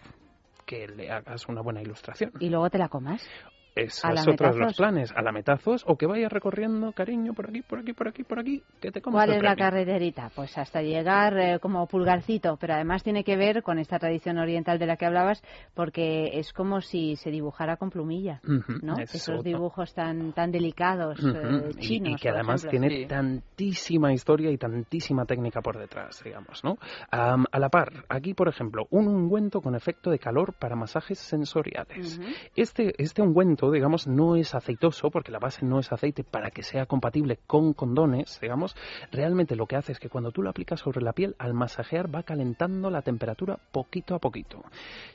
que 0.65 0.87
le 0.87 1.09
hagas 1.09 1.47
una 1.47 1.61
buena 1.61 1.81
ilustración. 1.81 2.31
Y 2.39 2.49
luego 2.49 2.69
te 2.69 2.77
la 2.77 2.89
comas. 2.89 3.27
Esos 3.77 4.03
¿A 4.05 4.13
la 4.13 4.21
otros 4.29 4.57
los 4.57 4.75
planes, 4.75 5.11
a 5.15 5.21
la 5.21 5.31
metazos, 5.31 5.83
o 5.87 5.95
que 5.97 6.05
vayas 6.07 6.31
recorriendo, 6.31 6.91
cariño, 6.93 7.33
por 7.33 7.49
aquí, 7.49 7.61
por 7.61 7.79
aquí, 7.79 7.93
por 7.93 8.07
aquí, 8.07 8.23
por 8.23 8.39
aquí, 8.39 8.63
que 8.81 8.91
te 8.91 9.01
comas 9.01 9.25
¿Cuál 9.25 9.37
es 9.37 9.43
la 9.43 9.55
carreterita? 9.55 10.31
Pues 10.35 10.57
hasta 10.57 10.81
llegar 10.81 11.37
eh, 11.37 11.59
como 11.59 11.85
pulgarcito, 11.87 12.57
pero 12.57 12.73
además 12.73 13.03
tiene 13.03 13.23
que 13.23 13.35
ver 13.37 13.61
con 13.63 13.79
esta 13.79 13.99
tradición 13.99 14.37
oriental 14.37 14.79
de 14.79 14.85
la 14.87 14.97
que 14.97 15.05
hablabas, 15.05 15.41
porque 15.75 16.31
es 16.33 16.53
como 16.53 16.81
si 16.81 17.15
se 17.15 17.29
dibujara 17.31 17.77
con 17.77 17.89
plumilla, 17.89 18.41
¿no? 18.81 18.97
es 18.99 19.13
Esos 19.15 19.39
otra- 19.39 19.51
dibujos 19.51 19.93
tan 19.93 20.33
tan 20.33 20.51
delicados, 20.51 21.19
Ujú, 21.23 21.37
eh, 21.37 21.69
y- 21.77 21.81
chinos, 21.81 22.13
y, 22.13 22.15
que 22.15 22.29
por 22.29 22.35
además 22.37 22.63
ejemplo. 22.65 22.79
tiene 22.87 23.01
Sí. 23.03 23.05
tantísima 23.07 24.13
historia 24.13 24.51
y 24.51 24.57
tantísima 24.57 25.25
técnica 25.25 25.61
por 25.61 25.77
detrás, 25.77 26.21
digamos, 26.23 26.63
¿no? 26.63 26.77
A 27.11 27.59
la 27.59 27.69
par, 27.69 27.91
aquí, 28.09 28.33
por 28.33 28.47
ejemplo, 28.47 28.87
un 28.89 29.07
ungüento 29.07 29.61
con 29.61 29.75
efecto 29.75 30.09
de 30.09 30.19
calor 30.19 30.53
para 30.53 30.75
masajes 30.75 31.19
sensoriales. 31.19 32.19
Este, 32.55 32.93
este 33.01 33.21
ungüento, 33.21 33.66
digamos, 33.71 34.07
no 34.07 34.35
es 34.35 34.55
aceitoso 34.55 35.09
porque 35.09 35.31
la 35.31 35.39
base 35.39 35.65
no 35.65 35.79
es 35.79 35.91
aceite 35.91 36.23
para 36.23 36.51
que 36.51 36.63
sea 36.63 36.85
compatible 36.85 37.39
con 37.47 37.73
condones, 37.73 38.39
digamos. 38.41 38.75
Realmente 39.11 39.55
lo 39.55 39.65
que 39.65 39.75
hace 39.75 39.91
es 39.91 39.99
que 39.99 40.09
cuando 40.09 40.31
tú 40.31 40.41
lo 40.41 40.49
aplicas 40.49 40.79
sobre 40.79 41.01
la 41.01 41.13
piel, 41.13 41.35
al 41.39 41.53
masajear 41.53 42.13
va 42.13 42.23
calentando 42.23 42.89
la 42.89 43.01
temperatura 43.01 43.59
poquito 43.71 44.15
a 44.15 44.19
poquito. 44.19 44.63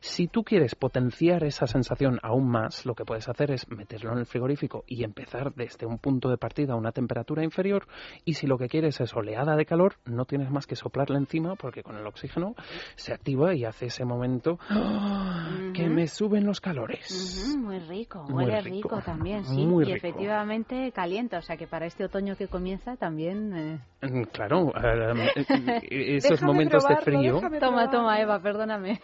Si 0.00 0.28
tú 0.28 0.42
quieres 0.42 0.74
potenciar 0.74 1.44
esa 1.44 1.66
sensación 1.66 2.18
aún 2.22 2.48
más, 2.48 2.86
lo 2.86 2.94
que 2.94 3.04
puedes 3.04 3.28
hacer 3.28 3.50
es 3.50 3.68
meterlo 3.70 4.12
en 4.12 4.18
el 4.18 4.26
frigorífico 4.26 4.84
y 4.86 5.04
empezar 5.04 5.54
desde 5.54 5.86
un 5.86 5.98
punto 5.98 6.28
de 6.28 6.38
partida 6.38 6.74
a 6.74 6.76
una 6.76 6.92
temperatura 6.92 7.44
inferior. 7.44 7.86
Y 8.24 8.34
si 8.34 8.46
lo 8.46 8.58
que 8.58 8.68
quieres 8.68 9.00
es 9.00 9.14
oleada 9.14 9.56
de 9.56 9.66
calor, 9.66 9.96
no 10.04 10.24
tienes 10.24 10.50
más 10.50 10.66
que 10.66 10.76
soplarle 10.76 11.18
encima 11.18 11.56
porque 11.56 11.82
con 11.82 11.96
el 11.96 12.06
oxígeno 12.06 12.54
se 12.96 13.12
activa 13.12 13.54
y 13.54 13.64
hace 13.64 13.86
ese 13.86 14.04
momento 14.04 14.58
¡ah! 14.68 15.70
que 15.74 15.88
me 15.88 16.06
suben 16.06 16.46
los 16.46 16.60
calores. 16.60 17.56
Muy 17.58 17.78
rico, 17.80 18.24
huele 18.32 18.60
rico, 18.60 18.88
rico, 18.88 19.02
también, 19.04 19.44
sí. 19.46 19.66
muy 19.66 19.84
y 19.84 19.94
rico. 19.94 19.96
efectivamente 20.06 20.92
calienta, 20.92 21.38
o 21.38 21.42
sea 21.42 21.56
que 21.56 21.66
para 21.66 21.86
este 21.86 22.04
otoño 22.04 22.36
que 22.36 22.48
comienza 22.48 22.96
también... 22.96 23.52
eh, 23.56 23.78
Mm, 24.02 24.22
Claro, 24.32 24.72
eh, 24.82 25.44
eh, 25.90 26.16
esos 26.16 26.30
Déjame 26.32 26.52
momentos 26.52 26.82
de 26.82 26.88
probarlo, 26.96 27.04
frío. 27.20 27.34
déjame 27.36 27.58
Toma, 27.60 27.70
probarlo. 27.88 27.90
toma, 28.00 28.20
Eva, 28.20 28.40
perdóname. 28.40 29.00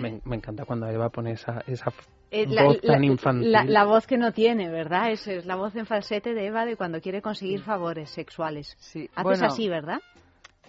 Me, 0.00 0.20
me 0.24 0.36
encanta 0.36 0.64
cuando 0.64 0.86
Eva 0.88 1.08
pone 1.10 1.32
esa, 1.32 1.62
esa 1.66 1.92
Eh, 2.30 2.46
voz 2.46 2.80
tan 2.82 3.02
infantil. 3.04 3.50
la- 3.50 3.64
la 3.64 3.84
voz 3.84 4.06
que 4.06 4.16
no 4.18 4.32
tiene, 4.32 4.68
¿verdad? 4.70 5.10
Es, 5.10 5.26
es 5.26 5.44
la 5.46 5.56
voz 5.56 5.74
en 5.74 5.86
falsete 5.86 6.34
de 6.34 6.46
Eva 6.46 6.64
de 6.66 6.76
cuando 6.76 7.00
quiere 7.00 7.20
conseguir 7.22 7.62
favores 7.62 8.10
sexuales. 8.10 8.76
Sí, 8.78 9.08
Haces 9.14 9.24
bueno, 9.24 9.46
así, 9.46 9.68
¿verdad? 9.68 9.98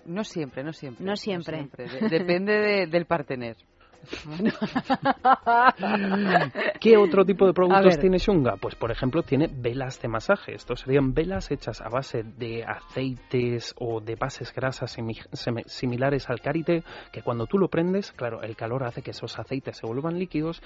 No 0.05 0.23
siempre, 0.23 0.63
no 0.63 0.73
siempre. 0.73 1.05
No 1.05 1.15
siempre. 1.15 1.67
De- 1.77 2.09
depende 2.09 2.53
de- 2.53 2.87
del 2.87 3.05
partener. 3.05 3.57
¿Qué 6.79 6.97
otro 6.97 7.25
tipo 7.25 7.45
de 7.45 7.53
productos 7.53 7.99
tiene 7.99 8.17
Shunga? 8.17 8.57
Pues, 8.57 8.75
por 8.75 8.91
ejemplo, 8.91 9.23
tiene 9.23 9.49
velas 9.51 10.01
de 10.01 10.07
masaje. 10.07 10.55
Estos 10.55 10.81
serían 10.81 11.13
velas 11.13 11.51
hechas 11.51 11.81
a 11.81 11.89
base 11.89 12.23
de 12.23 12.63
aceites 12.63 13.75
o 13.77 14.01
de 14.01 14.15
bases 14.15 14.53
grasas 14.53 14.97
similares 15.65 16.29
al 16.29 16.41
karité, 16.41 16.83
que 17.11 17.21
cuando 17.21 17.45
tú 17.45 17.57
lo 17.57 17.69
prendes, 17.69 18.11
claro, 18.11 18.41
el 18.41 18.55
calor 18.55 18.83
hace 18.83 19.01
que 19.01 19.11
esos 19.11 19.37
aceites 19.37 19.77
se 19.77 19.85
vuelvan 19.85 20.17
líquidos. 20.17 20.61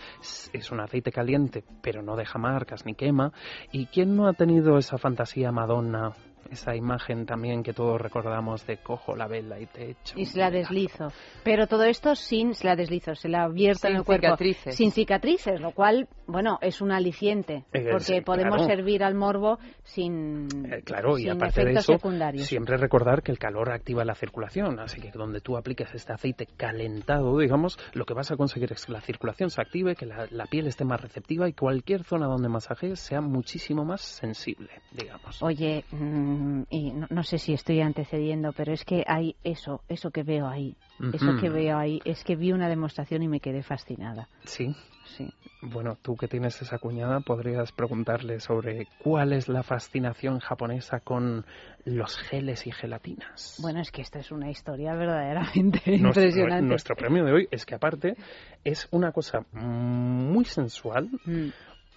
Es 0.53 0.71
un 0.71 0.79
aceite 0.79 1.11
caliente, 1.11 1.63
pero 1.81 2.01
no 2.01 2.15
deja 2.15 2.39
marcas 2.39 2.85
ni 2.85 2.95
quema. 2.95 3.31
¿Y 3.71 3.87
quién 3.87 4.15
no 4.15 4.27
ha 4.27 4.33
tenido 4.33 4.77
esa 4.77 4.97
fantasía 4.97 5.51
Madonna? 5.51 6.13
Esa 6.53 6.75
imagen 6.75 7.25
también 7.25 7.63
que 7.63 7.73
todos 7.73 7.99
recordamos 7.99 8.65
de 8.67 8.77
cojo 8.77 9.15
la 9.15 9.27
vela 9.27 9.59
y 9.59 9.65
te 9.65 9.91
echo. 9.91 10.13
Y 10.17 10.25
se 10.25 10.39
la 10.39 10.49
deslizo. 10.51 11.07
Pero 11.43 11.67
todo 11.67 11.83
esto 11.83 12.15
sin, 12.15 12.53
se 12.53 12.65
la 12.67 12.75
deslizo, 12.75 13.15
se 13.15 13.27
la 13.29 13.43
abierto 13.43 13.87
en 13.87 13.93
Sin 13.93 13.97
el 13.99 14.03
cuerpo. 14.05 14.25
cicatrices. 14.27 14.75
Sin 14.75 14.91
cicatrices, 14.91 15.59
lo 15.59 15.71
cual, 15.71 16.07
bueno, 16.27 16.59
es 16.61 16.79
un 16.81 16.91
aliciente. 16.91 17.65
Eh, 17.73 17.87
porque 17.91 18.03
sí, 18.17 18.21
podemos 18.21 18.57
claro. 18.57 18.69
servir 18.75 19.03
al 19.03 19.15
morbo 19.15 19.57
sin, 19.83 20.47
Eh, 20.71 20.81
claro, 20.83 21.17
y 21.17 21.23
sin 21.23 21.31
aparte 21.31 21.65
de 21.65 21.71
eso, 21.73 21.93
secundarios. 21.93 22.45
siempre 22.47 22.77
recordar 22.77 23.23
que 23.23 23.31
el 23.31 23.39
calor 23.39 23.71
activa 23.71 24.05
la 24.05 24.15
circulación, 24.15 24.79
así 24.79 25.01
que 25.01 25.11
donde 25.11 25.41
tú 25.41 25.57
apliques 25.57 25.93
este 25.93 26.13
aceite 26.13 26.45
calentado, 26.45 27.37
digamos, 27.39 27.77
lo 27.93 28.05
que 28.05 28.13
vas 28.13 28.31
a 28.31 28.37
conseguir 28.37 28.71
es 28.73 28.85
que 28.85 28.91
la 28.91 29.01
circulación 29.01 29.49
se 29.49 29.61
active, 29.61 29.95
que 29.95 30.05
la, 30.05 30.27
la 30.29 30.45
piel 30.45 30.67
esté 30.67 30.85
más 30.85 31.01
receptiva 31.01 31.49
y 31.49 31.53
cualquier 31.53 32.03
zona 32.03 32.27
donde 32.27 32.49
masajees 32.49 32.99
sea 32.99 33.21
muchísimo 33.21 33.83
más 33.85 34.01
sensible, 34.01 34.69
digamos. 34.91 35.41
Oye, 35.41 35.83
mm, 35.91 36.42
y 36.69 36.91
no, 36.91 37.07
no 37.09 37.23
sé 37.23 37.37
si 37.37 37.53
estoy 37.53 37.81
antecediendo, 37.81 38.51
pero 38.53 38.73
es 38.73 38.83
que 38.85 39.03
hay 39.07 39.35
eso, 39.43 39.81
eso 39.87 40.11
que 40.11 40.23
veo 40.23 40.47
ahí, 40.47 40.75
eso 41.13 41.35
que 41.39 41.49
veo 41.49 41.77
ahí, 41.77 41.99
es 42.05 42.23
que 42.23 42.35
vi 42.35 42.51
una 42.51 42.69
demostración 42.69 43.23
y 43.23 43.27
me 43.27 43.39
quedé 43.39 43.61
fascinada. 43.63 44.27
Sí. 44.45 44.75
Sí. 45.05 45.29
Bueno, 45.61 45.97
tú 46.01 46.15
que 46.15 46.29
tienes 46.29 46.61
esa 46.61 46.77
cuñada, 46.77 47.19
podrías 47.19 47.73
preguntarle 47.73 48.39
sobre 48.39 48.87
cuál 48.99 49.33
es 49.33 49.49
la 49.49 49.61
fascinación 49.61 50.39
japonesa 50.39 51.01
con 51.01 51.45
los 51.83 52.17
geles 52.17 52.65
y 52.67 52.71
gelatinas. 52.71 53.59
Bueno, 53.61 53.81
es 53.81 53.91
que 53.91 54.01
esta 54.01 54.19
es 54.19 54.31
una 54.31 54.49
historia 54.49 54.93
verdaderamente 54.95 55.97
Nuestro- 55.99 56.23
impresionante. 56.23 56.65
Nuestro 56.67 56.95
premio 56.95 57.25
de 57.25 57.33
hoy 57.33 57.47
es 57.51 57.65
que 57.65 57.75
aparte 57.75 58.15
es 58.63 58.87
una 58.91 59.11
cosa 59.11 59.45
muy 59.51 60.45
sensual, 60.45 61.09
Mm. 61.25 61.49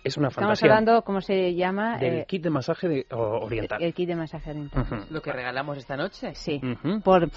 Es 0.07 0.16
una 0.16 0.29
Estamos 0.29 0.49
fantasía 0.61 0.69
hablando, 0.71 1.03
¿cómo 1.03 1.21
se 1.21 1.55
llama? 1.55 1.99
del 1.99 2.21
Eh, 2.21 2.25
kit 2.29 2.42
de 2.42 2.51
masaje 2.51 2.88
de- 2.88 3.07
oriental. 3.11 3.83
el 3.83 3.92
kit 3.92 4.09
de 4.09 4.16
masaje 4.16 4.51
oriental. 4.51 4.87
Lo 5.11 5.21
que 5.21 5.33
regalamos 5.33 5.77
esta 5.79 5.97
noche. 5.97 6.35
Sí. 6.35 6.61
Por 7.03 7.29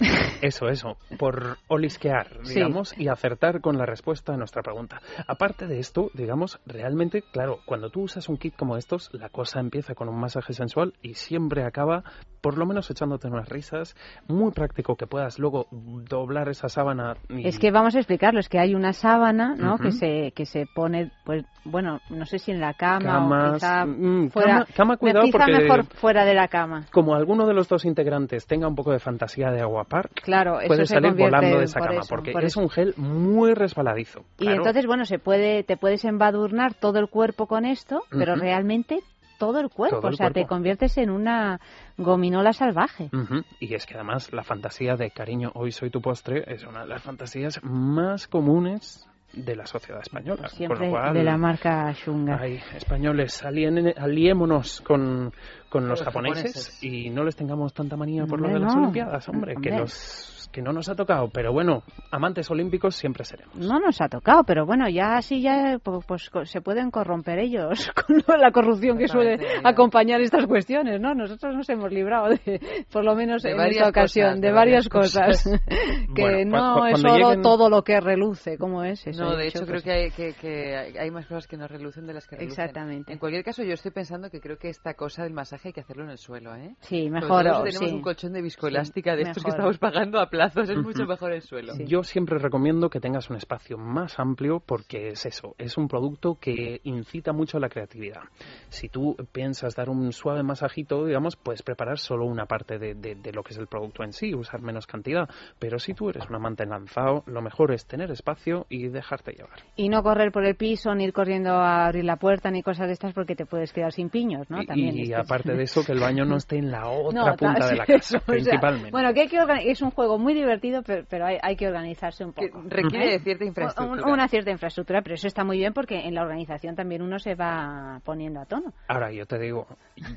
Eso, 0.42 0.68
eso, 0.68 0.96
por 1.18 1.58
olisquear, 1.68 2.28
Sí. 2.42 2.54
digamos, 2.54 2.96
y 2.98 3.08
acertar 3.08 3.60
con 3.60 3.76
la 3.76 3.84
respuesta 3.86 4.32
a 4.32 4.36
nuestra 4.36 4.62
pregunta. 4.62 5.00
Aparte 5.26 5.66
de 5.66 5.78
esto, 5.78 6.10
digamos, 6.14 6.58
realmente, 6.66 7.22
claro, 7.32 7.58
cuando 7.66 7.90
tú 7.90 8.02
usas 8.02 8.28
un 8.28 8.36
kit 8.38 8.56
como 8.56 8.76
estos, 8.76 9.10
la 9.12 9.28
cosa 9.28 9.60
empieza 9.60 9.94
con 9.94 10.08
un 10.08 10.18
masaje 10.18 10.52
sensual 10.54 10.94
y 11.02 11.14
siempre 11.14 11.64
acaba, 11.64 12.04
por 12.40 12.56
lo 12.56 12.64
menos 12.66 12.90
echándote 12.90 13.28
unas 13.28 13.48
risas, 13.48 13.94
muy 14.28 14.50
práctico 14.52 14.96
que 14.96 15.06
puedas 15.06 15.38
luego 15.38 15.66
doblar 15.70 16.48
esa 16.48 16.68
sábana. 16.68 17.16
Y... 17.28 17.46
Es 17.46 17.58
que 17.58 17.70
vamos 17.70 17.94
a 17.94 17.98
explicarlo, 17.98 18.40
es 18.40 18.48
que 18.48 18.58
hay 18.58 18.74
una 18.74 18.92
sábana, 18.94 19.54
¿no? 19.56 19.74
Ujú. 19.74 19.82
Que 19.84 19.92
se 19.92 20.32
que 20.32 20.46
se 20.46 20.64
pone, 20.74 21.10
pues, 21.24 21.44
bueno, 21.64 22.00
no 22.08 22.24
sé 22.24 22.38
si 22.38 22.50
en 22.50 22.60
la 22.60 22.72
cama 22.74 23.18
o 23.26 23.28
Camas, 23.28 23.54
quizá 23.54 23.84
mm, 23.84 24.30
fuera. 24.30 24.52
cama- 24.54 24.66
cama, 24.74 24.96
cuidado, 24.96 25.24
quizá 25.26 25.38
porque- 25.38 25.52
mejor 25.52 25.84
fuera 25.84 26.24
de 26.24 26.34
la 26.34 26.48
cama. 26.48 26.86
Como 26.92 27.14
alguno 27.14 27.46
de 27.46 27.52
los 27.54 27.68
dos 27.68 27.84
integrantes 27.84 28.46
tenga 28.46 28.66
un 28.68 28.74
poco 28.74 28.92
de 28.92 28.98
fantasía 29.00 29.50
de 29.50 29.60
agua 29.60 29.84
park, 29.90 30.22
Claro, 30.22 30.60
eso 30.60 30.68
puede 30.68 30.86
salir 30.86 31.12
volando 31.12 31.58
de 31.58 31.64
esa 31.64 31.78
por 31.80 31.88
cama, 31.88 32.00
eso, 32.00 32.08
porque 32.08 32.32
por 32.32 32.44
es 32.44 32.52
eso. 32.52 32.60
un 32.60 32.70
gel 32.70 32.94
muy 32.96 33.52
resbaladizo. 33.52 34.20
Y 34.38 34.44
claro. 34.44 34.56
entonces, 34.58 34.86
bueno, 34.86 35.04
se 35.04 35.18
puede, 35.18 35.64
te 35.64 35.76
puedes 35.76 36.04
embadurnar 36.06 36.72
todo 36.72 36.98
el 36.98 37.08
cuerpo 37.08 37.46
con 37.46 37.66
esto, 37.66 38.04
pero 38.10 38.36
realmente 38.36 39.00
todo 39.38 39.58
el 39.58 39.70
cuerpo. 39.70 39.98
Todo 39.98 40.08
el 40.08 40.14
o 40.14 40.16
sea, 40.16 40.30
te 40.30 40.46
conviertes 40.46 40.96
en 40.98 41.10
una 41.10 41.60
gominola 41.96 42.52
salvaje. 42.52 43.10
Y 43.58 43.74
es 43.74 43.86
que 43.86 43.94
además 43.94 44.32
la 44.32 44.44
fantasía 44.44 44.96
de 44.96 45.10
cariño, 45.10 45.50
hoy 45.54 45.72
soy 45.72 45.90
tu 45.90 46.00
postre, 46.00 46.44
es 46.46 46.64
una 46.64 46.82
de 46.82 46.88
las 46.88 47.02
fantasías 47.02 47.60
más 47.62 48.28
comunes 48.28 49.09
de 49.32 49.54
la 49.56 49.66
sociedad 49.66 50.00
española. 50.02 50.42
Pues 50.42 50.52
Siempre 50.52 50.78
con 50.78 50.86
lo 50.88 50.92
cual, 50.92 51.14
de 51.14 51.22
la 51.24 51.36
marca 51.36 51.92
Shunga. 51.92 52.38
Ay, 52.40 52.60
españoles, 52.76 53.42
alien- 53.44 53.94
aliémonos 53.96 54.80
con, 54.80 55.32
con 55.68 55.88
los 55.88 55.98
los 56.00 56.02
japoneses, 56.02 56.52
japoneses. 56.52 56.82
y 56.82 57.10
no 57.10 57.24
les 57.24 57.36
tengamos 57.36 57.72
tanta 57.72 57.96
manía 57.96 58.26
por 58.26 58.40
lo 58.40 58.48
de 58.48 58.58
las 58.58 58.74
no. 58.74 58.80
Olimpiadas, 58.82 59.28
hombre, 59.28 59.54
que, 59.62 59.70
los, 59.70 60.39
que 60.52 60.62
no 60.62 60.72
nos 60.72 60.88
ha 60.88 60.94
tocado. 60.94 61.28
Pero 61.32 61.52
bueno, 61.52 61.82
amantes 62.10 62.50
olímpicos 62.50 62.96
siempre 62.96 63.24
seremos. 63.24 63.56
No 63.56 63.78
nos 63.80 64.00
ha 64.00 64.08
tocado, 64.08 64.44
pero 64.44 64.66
bueno, 64.66 64.88
ya 64.88 65.16
así 65.16 65.40
ya 65.42 65.76
pu- 65.78 66.04
pues, 66.06 66.28
co- 66.30 66.44
se 66.44 66.60
pueden 66.60 66.90
corromper 66.90 67.38
ellos 67.38 67.90
con 68.26 68.40
la 68.40 68.50
corrupción 68.52 68.98
que 68.98 69.08
suele 69.08 69.38
acompañar 69.64 70.20
estas 70.20 70.46
cuestiones, 70.46 71.00
¿no? 71.00 71.14
Nosotros 71.14 71.54
nos 71.54 71.68
hemos 71.68 71.90
librado 71.92 72.28
de, 72.30 72.60
por 72.92 73.04
lo 73.04 73.14
menos 73.14 73.42
De 73.42 73.52
en 73.52 73.56
varias 73.56 73.76
esta 73.76 73.88
ocasión, 73.90 74.26
cosas, 74.28 74.40
de, 74.40 74.46
de 74.48 74.52
varias 74.52 74.88
varias 74.88 74.88
cosas. 74.88 75.44
que 76.14 76.22
Bueno, 76.22 76.56
no 76.76 76.86
es 76.86 77.00
solo 77.00 77.30
lleguen- 77.30 77.42
todo 77.42 77.68
lo 77.70 77.82
que 77.82 78.00
reluce, 78.00 78.58
como 78.58 78.84
es 78.84 79.06
eso. 79.06 79.22
No, 79.22 79.36
de 79.36 79.46
hecho 79.48 79.60
creo 79.60 79.72
pues, 79.74 79.82
que 79.84 79.92
hay, 79.92 80.10
que, 80.10 80.32
que 80.34 80.76
hay- 80.98 81.10
más 81.10 81.26
cosas 81.26 81.46
que 81.46 81.56
no 81.56 81.66
relucen 81.66 82.06
de 82.06 82.14
las 82.14 82.26
que 82.26 82.36
relucen. 82.36 82.60
Exactamente. 82.64 83.12
En 83.12 83.18
cualquier 83.18 83.42
caso, 83.44 83.62
yo 83.64 83.74
estoy 83.74 83.90
pensando 83.90 84.30
que 84.30 84.40
creo 84.40 84.56
que 84.58 84.68
esta 84.68 84.94
cosa 84.94 85.24
del 85.24 85.32
masaje 85.32 85.68
hay 85.68 85.72
que 85.72 85.80
hacerlo 85.80 86.04
en 86.04 86.10
el 86.10 86.18
suelo, 86.18 86.54
¿eh? 86.54 86.74
Sí, 86.80 87.10
mejor. 87.10 87.42
tenemos 87.44 87.74
sí. 87.78 87.84
un 87.94 88.00
colchón 88.02 88.32
de 88.32 88.42
viscoelástica 88.42 89.16
de 89.16 89.22
estos 89.22 89.42
que 89.42 89.50
estamos 89.50 89.78
pagando 89.78 90.20
a 90.20 90.30
es 90.46 90.76
mucho 90.82 91.06
mejor 91.06 91.32
en 91.32 91.42
suelo. 91.42 91.74
Sí. 91.74 91.84
Yo 91.86 92.02
siempre 92.02 92.38
recomiendo 92.38 92.90
que 92.90 93.00
tengas 93.00 93.30
un 93.30 93.36
espacio 93.36 93.76
más 93.78 94.18
amplio 94.18 94.60
porque 94.64 95.08
es 95.08 95.26
eso, 95.26 95.54
es 95.58 95.76
un 95.78 95.88
producto 95.88 96.36
que 96.40 96.80
incita 96.84 97.32
mucho 97.32 97.56
a 97.58 97.60
la 97.60 97.68
creatividad. 97.68 98.22
Si 98.68 98.88
tú 98.88 99.16
piensas 99.32 99.74
dar 99.74 99.88
un 99.90 100.12
suave 100.12 100.42
masajito, 100.42 101.04
digamos, 101.06 101.36
puedes 101.36 101.62
preparar 101.62 101.98
solo 101.98 102.24
una 102.26 102.46
parte 102.46 102.78
de, 102.78 102.94
de- 102.94 103.14
de 103.14 103.32
lo 103.32 103.42
que 103.42 103.52
es 103.52 103.58
el 103.58 103.66
producto 103.66 104.02
en 104.04 104.12
sí, 104.12 104.34
usar 104.34 104.62
menos 104.62 104.86
cantidad. 104.86 105.28
Pero 105.58 105.78
si 105.78 105.94
tú 105.94 106.08
eres 106.10 106.28
un 106.28 106.36
amante 106.36 106.64
lanzado, 106.66 107.22
lo 107.26 107.42
mejor 107.42 107.72
es 107.72 107.86
tener 107.86 108.10
espacio 108.10 108.66
y 108.68 108.88
dejarte 108.88 109.32
llevar. 109.32 109.58
Y 109.76 109.88
no 109.88 110.02
correr 110.02 110.32
por 110.32 110.44
el 110.44 110.56
piso, 110.56 110.94
ni 110.94 111.04
ir 111.04 111.12
corriendo 111.12 111.50
a 111.52 111.86
abrir 111.86 112.04
la 112.04 112.16
puerta, 112.16 112.50
ni 112.50 112.62
cosas 112.62 112.86
de 112.86 112.92
estas, 112.94 113.12
porque 113.14 113.34
te 113.36 113.46
puedes 113.46 113.72
quedar 113.72 113.92
sin 113.92 114.08
piños, 114.10 114.48
¿no? 114.50 114.62
Y- 114.62 114.66
También 114.66 114.96
y 114.96 115.08
que- 115.08 115.14
aparte 115.16 115.54
de 115.54 115.62
eso, 115.64 115.84
que 115.84 115.92
el 115.92 116.00
baño 116.00 116.24
no 116.24 116.36
esté 116.36 116.56
en 116.58 116.70
la 116.70 116.88
otra 116.90 117.30
No, 117.30 117.36
punta 117.36 117.54
ta- 117.60 117.68
de 117.70 117.76
la 117.76 117.86
casa, 117.86 117.96
eso, 117.96 118.16
o 118.18 118.20
sea, 118.20 118.34
principalmente. 118.34 118.90
bueno, 118.90 119.12
que 119.14 119.20
hay 119.22 119.28
que 119.28 119.38
es 119.70 119.82
un 119.82 119.90
juego 119.90 120.18
muy 120.18 120.29
divertido, 120.34 120.82
pero, 120.82 121.04
pero 121.08 121.26
hay, 121.26 121.38
hay 121.42 121.56
que 121.56 121.66
organizarse 121.66 122.24
un 122.24 122.32
Que 122.32 122.48
poco. 122.48 122.64
requiere 122.68 123.08
¿eh? 123.08 123.18
de 123.18 123.20
cierta 123.20 123.44
infraestructura. 123.44 124.02
Un- 124.06 124.12
Una 124.12 124.28
cierta 124.28 124.50
infraestructura, 124.50 125.02
pero 125.02 125.14
eso 125.14 125.26
está 125.26 125.44
muy 125.44 125.58
bien 125.58 125.72
porque 125.72 125.98
en 126.00 126.14
la 126.14 126.22
organización 126.22 126.74
también 126.76 127.02
uno 127.02 127.18
se 127.18 127.34
va 127.34 128.00
poniendo 128.04 128.40
a 128.40 128.44
tono. 128.46 128.72
Ahora 128.88 129.12
yo 129.12 129.26
te 129.26 129.38
digo, 129.38 129.66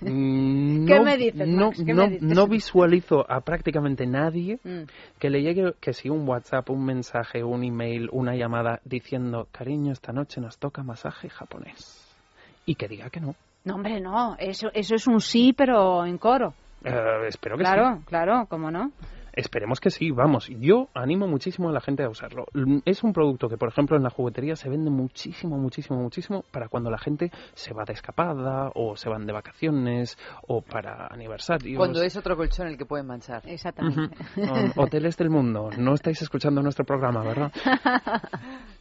mm, 0.02 0.86
¿Qué 0.88 0.95
no, 0.97 1.04
me 1.04 1.17
dices, 1.17 1.47
no, 1.47 1.71
no, 1.86 2.04
me 2.08 2.10
dices? 2.10 2.21
no 2.21 2.47
visualizo 2.47 3.26
a 3.30 3.41
prácticamente 3.41 4.06
nadie 4.06 4.60
Mm. 4.63 4.84
que 5.19 5.30
le 5.30 5.41
llegue 5.41 5.73
que 5.80 5.93
si 5.93 6.10
un 6.10 6.28
WhatsApp, 6.28 6.69
un 6.69 6.86
mensaje, 6.86 7.43
un 7.43 7.63
email, 7.63 8.10
una 8.12 8.36
llamada 8.36 8.80
diciendo, 8.86 9.47
cariño, 9.52 9.91
esta 9.93 10.12
noche 10.13 10.39
nos 10.41 10.58
toca 10.58 10.84
masaje 10.84 11.30
japonés. 11.30 11.99
Y 12.65 12.76
que 12.76 12.88
diga 12.88 13.10
que 13.10 13.19
no. 13.19 13.36
No, 13.65 13.76
hombre, 13.76 13.99
no, 14.02 14.36
eso, 14.39 14.69
eso 14.73 14.95
es 14.95 15.08
un 15.08 15.21
sí, 15.21 15.54
pero 15.54 16.06
en 16.06 16.17
coro. 16.17 16.54
Eh, 16.84 17.28
espero 17.28 17.58
que 17.58 17.63
sí. 17.65 17.71
Claro, 17.71 18.02
claro, 18.06 18.45
¿cómo 18.49 18.69
no? 18.71 18.91
Esperemos 19.34 19.80
que 19.80 19.89
sí, 19.89 20.12
vamos. 20.12 20.48
Yo 20.60 20.89
animo 20.93 21.28
muchísimo 21.28 21.69
a 21.69 21.72
la 21.72 21.82
gente 21.82 22.04
a 22.04 22.10
usarlo. 22.10 22.46
Es 22.86 23.04
un 23.04 23.13
producto 23.13 23.50
que, 23.50 23.58
por 23.58 23.69
ejemplo, 23.69 23.98
en 23.98 24.04
la 24.04 24.10
juguetería 24.10 24.56
se 24.56 24.69
vende 24.69 24.91
muchísimo, 24.91 25.58
muchísimo, 25.58 26.00
muchísimo 26.00 26.43
para 26.52 26.69
cuando 26.69 26.91
la 26.91 27.00
gente 27.00 27.32
se 27.54 27.74
va 27.74 27.84
de 27.84 27.93
escapada 27.93 28.72
o 28.76 28.96
se 28.96 29.10
van 29.10 29.26
de 29.26 29.34
vacaciones 29.34 30.17
o 30.48 30.62
para 30.62 31.08
aniversarios. 31.08 31.78
Cuando 31.78 32.02
es 32.04 32.15
otro 32.15 32.38
colchón 32.38 32.67
el 32.67 32.78
que 32.78 32.86
pueden 32.86 33.08
manchar. 33.08 33.41
Exactamente. 33.46 34.15
Hoteles 34.76 35.17
del 35.17 35.30
mundo. 35.30 35.69
No 35.78 35.93
estáis 35.93 36.22
escuchando 36.22 36.62
nuestro 36.62 36.86
programa, 36.86 37.24
¿verdad? 37.24 37.52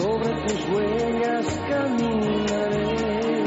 sobre 0.00 0.30
tus 0.46 0.68
huellas 0.68 1.46
caminaré. 1.68 3.44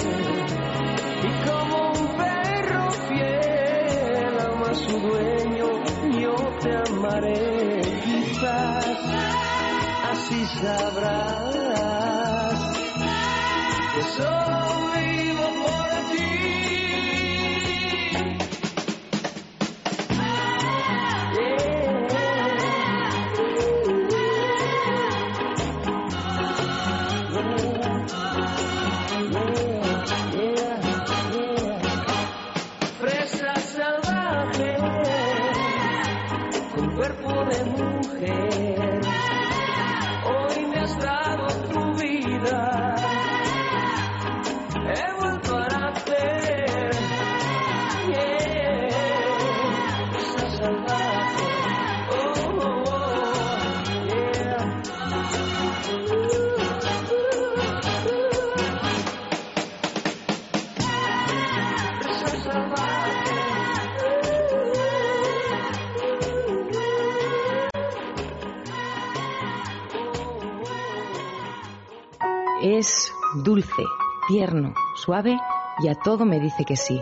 Y 1.24 1.32
como 1.48 1.92
un 1.92 2.08
perro 2.18 2.92
fiel 3.08 4.40
ama 4.40 4.68
a 4.70 4.76
su 4.76 5.00
dueño, 5.00 5.68
yo 6.20 6.36
te 6.62 6.72
amaré. 6.90 7.82
Quizás 8.04 9.00
así 10.12 10.46
sabrás 10.62 11.58
que 13.96 14.02
solo 14.18 14.92
vivo 14.96 15.46
por 15.62 15.90
ti. 16.12 16.83
Dulce, 73.76 73.90
tierno, 74.28 74.74
suave 74.96 75.38
y 75.82 75.88
a 75.88 75.96
todo 75.96 76.26
me 76.26 76.40
dice 76.40 76.66
que 76.66 76.76
sí. 76.76 77.02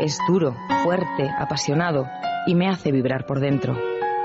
Es 0.00 0.18
duro, 0.28 0.54
fuerte, 0.82 1.28
apasionado 1.38 2.06
y 2.46 2.54
me 2.54 2.68
hace 2.68 2.92
vibrar 2.92 3.26
por 3.26 3.40
dentro. 3.40 3.76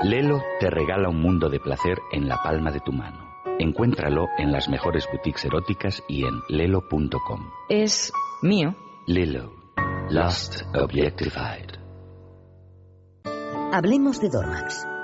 Lelo 0.02 0.42
te 0.60 0.70
regala 0.70 1.08
un 1.08 1.20
mundo 1.20 1.48
de 1.48 1.60
placer 1.60 1.98
en 2.12 2.28
la 2.28 2.42
palma 2.42 2.70
de 2.70 2.80
tu 2.80 2.92
mano. 2.92 3.24
Encuéntralo 3.58 4.26
en 4.38 4.52
las 4.52 4.68
mejores 4.68 5.06
boutiques 5.10 5.44
eróticas 5.44 6.02
y 6.08 6.24
en 6.24 6.42
lelo.com. 6.48 7.50
Es 7.68 8.12
mío. 8.42 8.74
Lelo. 9.06 9.52
Lost 10.10 10.62
Objectified. 10.74 11.70
Hablemos 13.72 14.20
de 14.20 14.28
Dormax. 14.28 14.86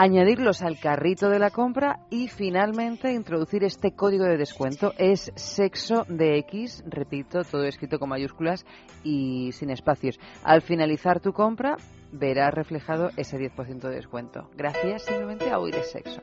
añadirlos 0.00 0.62
al 0.62 0.78
carrito 0.78 1.28
de 1.28 1.38
la 1.38 1.50
compra 1.50 2.00
y 2.08 2.28
finalmente 2.28 3.12
introducir 3.12 3.64
este 3.64 3.92
código 3.92 4.24
de 4.24 4.38
descuento. 4.38 4.94
Es 4.96 5.30
sexo 5.34 6.06
de 6.08 6.38
X, 6.38 6.82
repito, 6.86 7.44
todo 7.44 7.64
escrito 7.64 7.98
con 7.98 8.08
mayúsculas 8.08 8.64
y 9.04 9.52
sin 9.52 9.68
espacios. 9.68 10.18
Al 10.42 10.62
finalizar 10.62 11.20
tu 11.20 11.34
compra 11.34 11.76
verás 12.12 12.54
reflejado 12.54 13.10
ese 13.18 13.36
10% 13.36 13.90
de 13.90 13.96
descuento. 13.96 14.48
Gracias 14.56 15.02
simplemente 15.02 15.50
a 15.50 15.58
oír 15.58 15.74
el 15.74 15.84
sexo. 15.84 16.22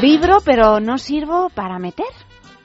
Vibro, 0.00 0.38
pero 0.44 0.78
no 0.78 0.98
sirvo 0.98 1.48
para 1.48 1.80
meter. 1.80 2.06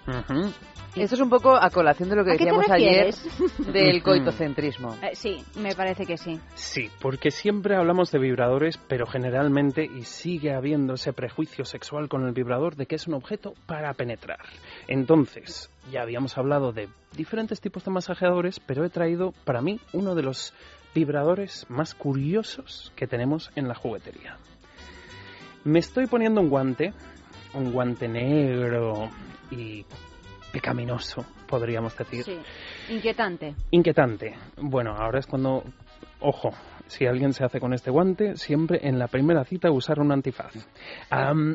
Ujú. 0.07 0.68
Esto 0.95 1.15
es 1.15 1.21
un 1.21 1.29
poco 1.29 1.55
a 1.55 1.69
colación 1.69 2.09
de 2.09 2.15
lo 2.15 2.25
que 2.25 2.31
¿A 2.31 2.37
qué 2.37 2.45
te 2.45 2.51
decíamos 2.51 2.69
ayer 2.69 3.13
del 3.73 4.01
coitocentrismo. 4.01 4.95
Eh, 5.01 5.11
sí, 5.13 5.37
me 5.55 5.75
parece 5.75 6.05
que 6.05 6.17
sí. 6.17 6.39
Sí, 6.55 6.89
porque 6.99 7.31
siempre 7.31 7.75
hablamos 7.75 8.11
de 8.11 8.19
vibradores, 8.19 8.77
pero 8.87 9.05
generalmente, 9.05 9.85
y 9.85 10.03
sigue 10.03 10.53
habiendo 10.53 10.95
ese 10.95 11.13
prejuicio 11.13 11.63
sexual 11.63 12.09
con 12.09 12.25
el 12.25 12.33
vibrador 12.33 12.75
de 12.75 12.87
que 12.87 12.95
es 12.95 13.07
un 13.07 13.13
objeto 13.13 13.53
para 13.65 13.93
penetrar. 13.93 14.39
Entonces, 14.87 15.69
ya 15.91 16.01
habíamos 16.01 16.37
hablado 16.37 16.71
de 16.71 16.89
diferentes 17.15 17.61
tipos 17.61 17.85
de 17.85 17.91
masajeadores, 17.91 18.59
pero 18.59 18.83
he 18.83 18.89
traído 18.89 19.33
para 19.45 19.61
mí 19.61 19.79
uno 19.93 20.15
de 20.15 20.23
los 20.23 20.53
vibradores 20.95 21.65
más 21.69 21.93
curiosos 21.93 22.91
que 22.95 23.07
tenemos 23.07 23.51
en 23.55 23.67
la 23.67 23.75
juguetería. 23.75 24.37
Me 25.63 25.79
estoy 25.79 26.07
poniendo 26.07 26.41
un 26.41 26.49
guante, 26.49 26.93
un 27.53 27.71
guante 27.71 28.07
negro 28.07 29.09
y 29.51 29.85
pecaminoso, 30.51 31.25
podríamos 31.47 31.97
decir. 31.97 32.23
Sí. 32.23 32.39
Inquietante. 32.89 33.55
Inquietante. 33.71 34.35
Bueno, 34.57 34.95
ahora 34.95 35.19
es 35.19 35.27
cuando, 35.27 35.63
ojo, 36.19 36.51
si 36.89 37.05
alguien 37.05 37.33
se 37.33 37.45
hace 37.45 37.59
con 37.59 37.73
este 37.73 37.91
guante, 37.91 38.35
siempre 38.35 38.79
en 38.81 38.97
la 38.97 39.07
primera 39.07 39.45
cita 39.45 39.71
usar 39.71 39.99
un 39.99 40.11
antifaz. 40.11 40.53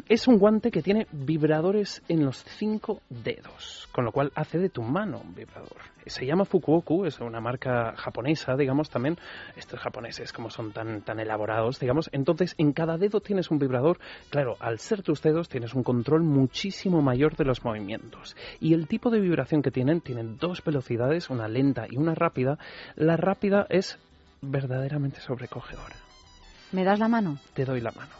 Es 0.09 0.29
un 0.29 0.38
guante 0.38 0.70
que 0.70 0.81
tiene 0.81 1.09
vibradores 1.11 2.03
en 2.09 2.25
los 2.25 2.44
cinco 2.44 3.01
dedos, 3.09 3.88
con 3.92 4.05
lo 4.05 4.12
cual 4.12 4.31
hace 4.37 4.59
de 4.59 4.68
tu 4.68 4.83
mano 4.83 5.20
un 5.23 5.35
vibrador. 5.35 5.77
Se 6.07 6.25
llama 6.27 6.44
Fukuoku, 6.44 7.07
es 7.07 7.18
una 7.20 7.40
marca 7.40 7.94
japonesa, 7.97 8.57
digamos, 8.57 8.90
también. 8.90 9.16
Estos 9.57 9.81
japoneses, 9.81 10.33
como 10.33 10.51
son 10.51 10.70
tan, 10.70 11.01
tan 11.01 11.18
elaborados, 11.18 11.81
digamos. 11.81 12.11
Entonces, 12.12 12.55
en 12.59 12.73
cada 12.73 12.99
dedo 12.99 13.20
tienes 13.20 13.51
un 13.51 13.59
vibrador. 13.59 13.99
Claro, 14.29 14.57
al 14.61 14.79
ser 14.79 15.03
tus 15.03 15.23
dedos, 15.23 15.49
tienes 15.49 15.75
un 15.75 15.83
control 15.83 16.23
muchísimo 16.23 17.01
mayor 17.01 17.37
de 17.37 17.47
los 17.47 17.64
movimientos. 17.64 18.37
Y 18.61 18.75
el 18.75 18.87
tipo 18.87 19.11
de 19.11 19.20
vibración 19.20 19.62
que 19.62 19.70
tienen, 19.70 20.03
tienen 20.03 20.37
dos 20.37 20.62
velocidades, 20.62 21.31
una 21.31 21.49
lenta 21.49 21.87
y 21.88 21.97
una 21.97 22.14
rápida. 22.14 22.59
La 22.97 23.16
rápida 23.16 23.66
es 23.70 23.99
verdaderamente 24.50 25.20
sobrecogedora. 25.20 25.96
¿Me 26.72 26.85
das 26.85 26.98
la 26.98 27.09
mano? 27.09 27.38
Te 27.54 27.64
doy 27.64 27.80
la 27.80 27.92
mano. 27.92 28.12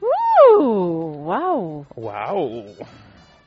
¡Uh! 0.00 1.24
¡Wow! 1.24 1.86
¡Wow! 1.96 2.64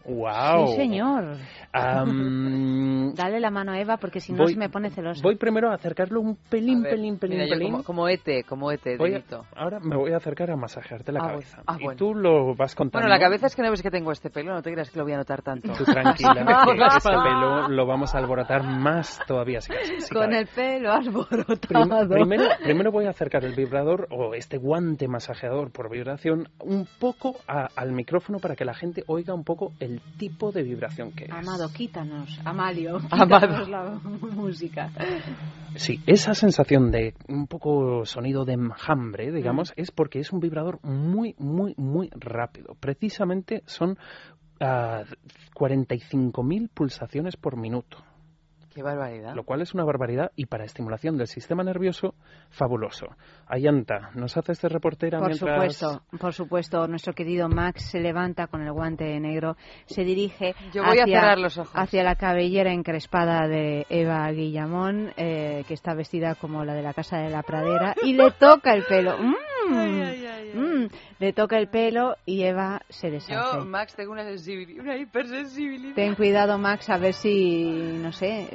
¡Wow! 0.08 0.68
Sí, 0.68 0.76
señor. 0.76 1.38
Dale 1.74 3.39
la 3.39 3.50
mano 3.50 3.72
a 3.74 3.80
Eva 3.80 3.98
porque 3.98 4.20
si 4.20 4.32
no 4.34 4.48
se 4.48 4.56
me 4.56 4.70
pone 4.70 4.89
celosa. 4.91 5.22
voy 5.24 5.36
primero 5.36 5.72
a 5.72 5.76
acercarlo 5.76 6.22
un 6.22 6.36
pelín, 6.50 6.82
ver, 6.82 6.91
pelín, 6.96 7.18
pelín, 7.18 7.39
mira, 7.39 7.50
pelín. 7.56 7.72
como, 7.72 7.84
como 7.84 8.08
Ete, 8.08 8.44
como 8.44 8.72
Ete, 8.72 8.98
Voy 8.98 9.13
a- 9.15 9.24
ahora 9.56 9.80
me 9.80 9.96
voy 9.98 10.13
a 10.13 10.18
acercar 10.18 10.52
a 10.52 10.56
masajearte 10.56 11.12
la 11.12 11.20
Ah, 11.24 11.28
cabeza. 11.30 11.63
bueno. 11.65 11.89
Ah, 11.89 11.94
y 11.94 11.98
tú 11.98 12.13
lo 12.15 12.56
vas 12.56 12.76
contando. 12.76 13.04
Bueno, 13.06 13.13
la 13.13 13.20
cabeza 13.20 13.48
es 13.48 13.56
que 13.56 13.62
no 13.62 13.72
ves 13.72 13.82
que 13.82 13.91
tengo 13.91 14.12
este 14.12 14.30
pelo, 14.30 14.54
no 14.54 14.62
te 14.62 14.72
creas 14.72 14.89
que 14.89 14.98
lo 15.00 15.06
voy 15.06 15.13
a 15.13 15.18
notar 15.18 15.41
tanto. 15.41 15.72
Tú 15.74 15.84
tranquila, 15.84 16.34
Por 16.65 16.74
que 16.76 16.80
la 16.80 16.88
ese 16.88 16.98
espalda. 16.98 17.24
pelo 17.24 17.68
lo 17.70 17.86
vamos 17.86 18.13
a 18.15 18.20
alborotar 18.20 18.63
más 18.63 19.20
todavía. 19.28 19.60
Si, 19.62 19.74
si 20.00 20.13
Con 20.13 20.24
cabe. 20.24 20.39
el 20.39 20.48
pelo 20.48 20.91
alborotado. 20.94 22.08
Prim- 22.08 22.10
primero, 22.10 22.46
primero 22.63 22.91
voy 22.91 23.06
a 23.06 23.10
acercar 23.10 23.44
el 23.44 23.54
vibrador 23.56 24.08
o 24.12 24.34
este 24.34 24.58
guante 24.58 25.08
masajeador 25.08 25.72
por 25.72 25.89
vibración 25.89 26.48
un 26.60 26.88
poco 27.00 27.36
a- 27.48 27.68
al 27.76 27.91
micrófono 27.91 28.39
para 28.39 28.56
que 28.56 28.65
la 28.65 28.74
gente 28.74 29.04
oiga 29.08 29.34
un 29.34 29.44
poco 29.44 29.72
el 29.80 29.94
tipo 30.17 30.51
de 30.51 30.63
vibración 30.63 31.12
que 31.12 31.25
es. 31.25 31.31
Amado, 31.31 31.71
quítanos. 31.73 32.39
Amalio, 32.45 32.99
Amado. 33.12 33.67
la 33.67 33.99
música. 34.03 34.91
Sí, 35.75 35.99
esa 36.08 36.34
sensación 36.34 36.91
de 36.91 37.13
un 37.27 37.47
poco 37.47 38.05
sonido 38.05 38.45
de 38.45 38.53
enjambre, 38.53 39.31
digamos, 39.31 39.73
es 39.75 39.91
porque 39.91 40.19
es 40.19 40.31
un 40.31 40.39
vibrador 40.39 40.79
muy, 40.84 41.36
muy, 41.38 41.73
muy 41.77 42.10
rápido. 42.12 42.75
Precisamente 42.79 43.63
son 43.65 43.97
ah, 44.60 45.03
45.000 45.54 46.69
pulsaciones 46.73 47.35
por 47.35 47.58
minuto. 47.58 47.98
Qué 48.75 48.83
barbaridad. 48.83 49.33
Lo 49.35 49.46
cual 49.46 49.62
es 49.62 49.73
una 49.73 49.85
barbaridad 49.85 50.33
y 50.35 50.48
para 50.48 50.65
estimulación 50.65 51.17
del 51.17 51.27
sistema 51.27 51.63
nervioso, 51.63 52.13
fabuloso. 52.50 53.08
Ayanta, 53.48 54.10
¿nos 54.15 54.35
haces 54.37 54.60
de 54.62 54.69
reportera 54.69 55.19
Por 55.19 55.27
mientras... 55.27 55.75
supuesto, 55.75 56.04
por 56.19 56.33
supuesto, 56.33 56.87
nuestro 56.87 57.13
querido 57.13 57.48
Max 57.48 57.91
se 57.91 58.00
levanta 58.00 58.48
con 58.48 58.62
el 58.62 58.71
guante 58.71 59.19
negro, 59.19 59.56
se 59.85 60.04
dirige 60.04 60.56
Yo 60.73 60.83
voy 60.83 60.98
a 60.98 61.04
hacia, 61.04 61.19
cerrar 61.19 61.37
los 61.39 61.58
ojos. 61.58 61.71
hacia 61.75 62.04
la 62.04 62.15
cabellera 62.15 62.73
encrespada 62.73 63.48
de 63.48 63.85
Eva 63.89 64.31
Guillamón, 64.31 65.13
eh, 65.15 65.63
que 65.67 65.75
está 65.75 65.93
vestida 65.93 66.33
como 66.33 66.65
la 66.65 66.73
de 66.73 66.81
la 66.81 66.93
Casa 66.93 67.17
de 67.17 67.29
la 67.29 67.43
Pradera, 67.43 67.96
y 68.04 68.13
le 68.13 68.31
toca 68.31 68.73
el 68.73 68.83
pelo. 68.83 69.15
Mm, 69.67 70.83
mm, 70.83 70.89
le 71.17 71.33
toca 71.33 71.58
el 71.58 71.69
pelo 71.69 72.17
y 72.23 72.43
Eva 72.43 72.81
se 72.87 73.10
deshace. 73.10 73.33
Yo, 73.33 73.65
Max, 73.65 73.96
tengo 73.96 74.12
una 74.12 74.23
sensibilidad, 74.23 74.83
una 74.83 74.96
hipersensibilidad. 74.96 75.96
Ten 75.96 76.13
cuidado, 76.13 76.60
Max, 76.60 76.87
a 76.91 77.00
ver 77.00 77.13
si, 77.13 77.65
no 77.65 78.12
sé, 78.12 78.48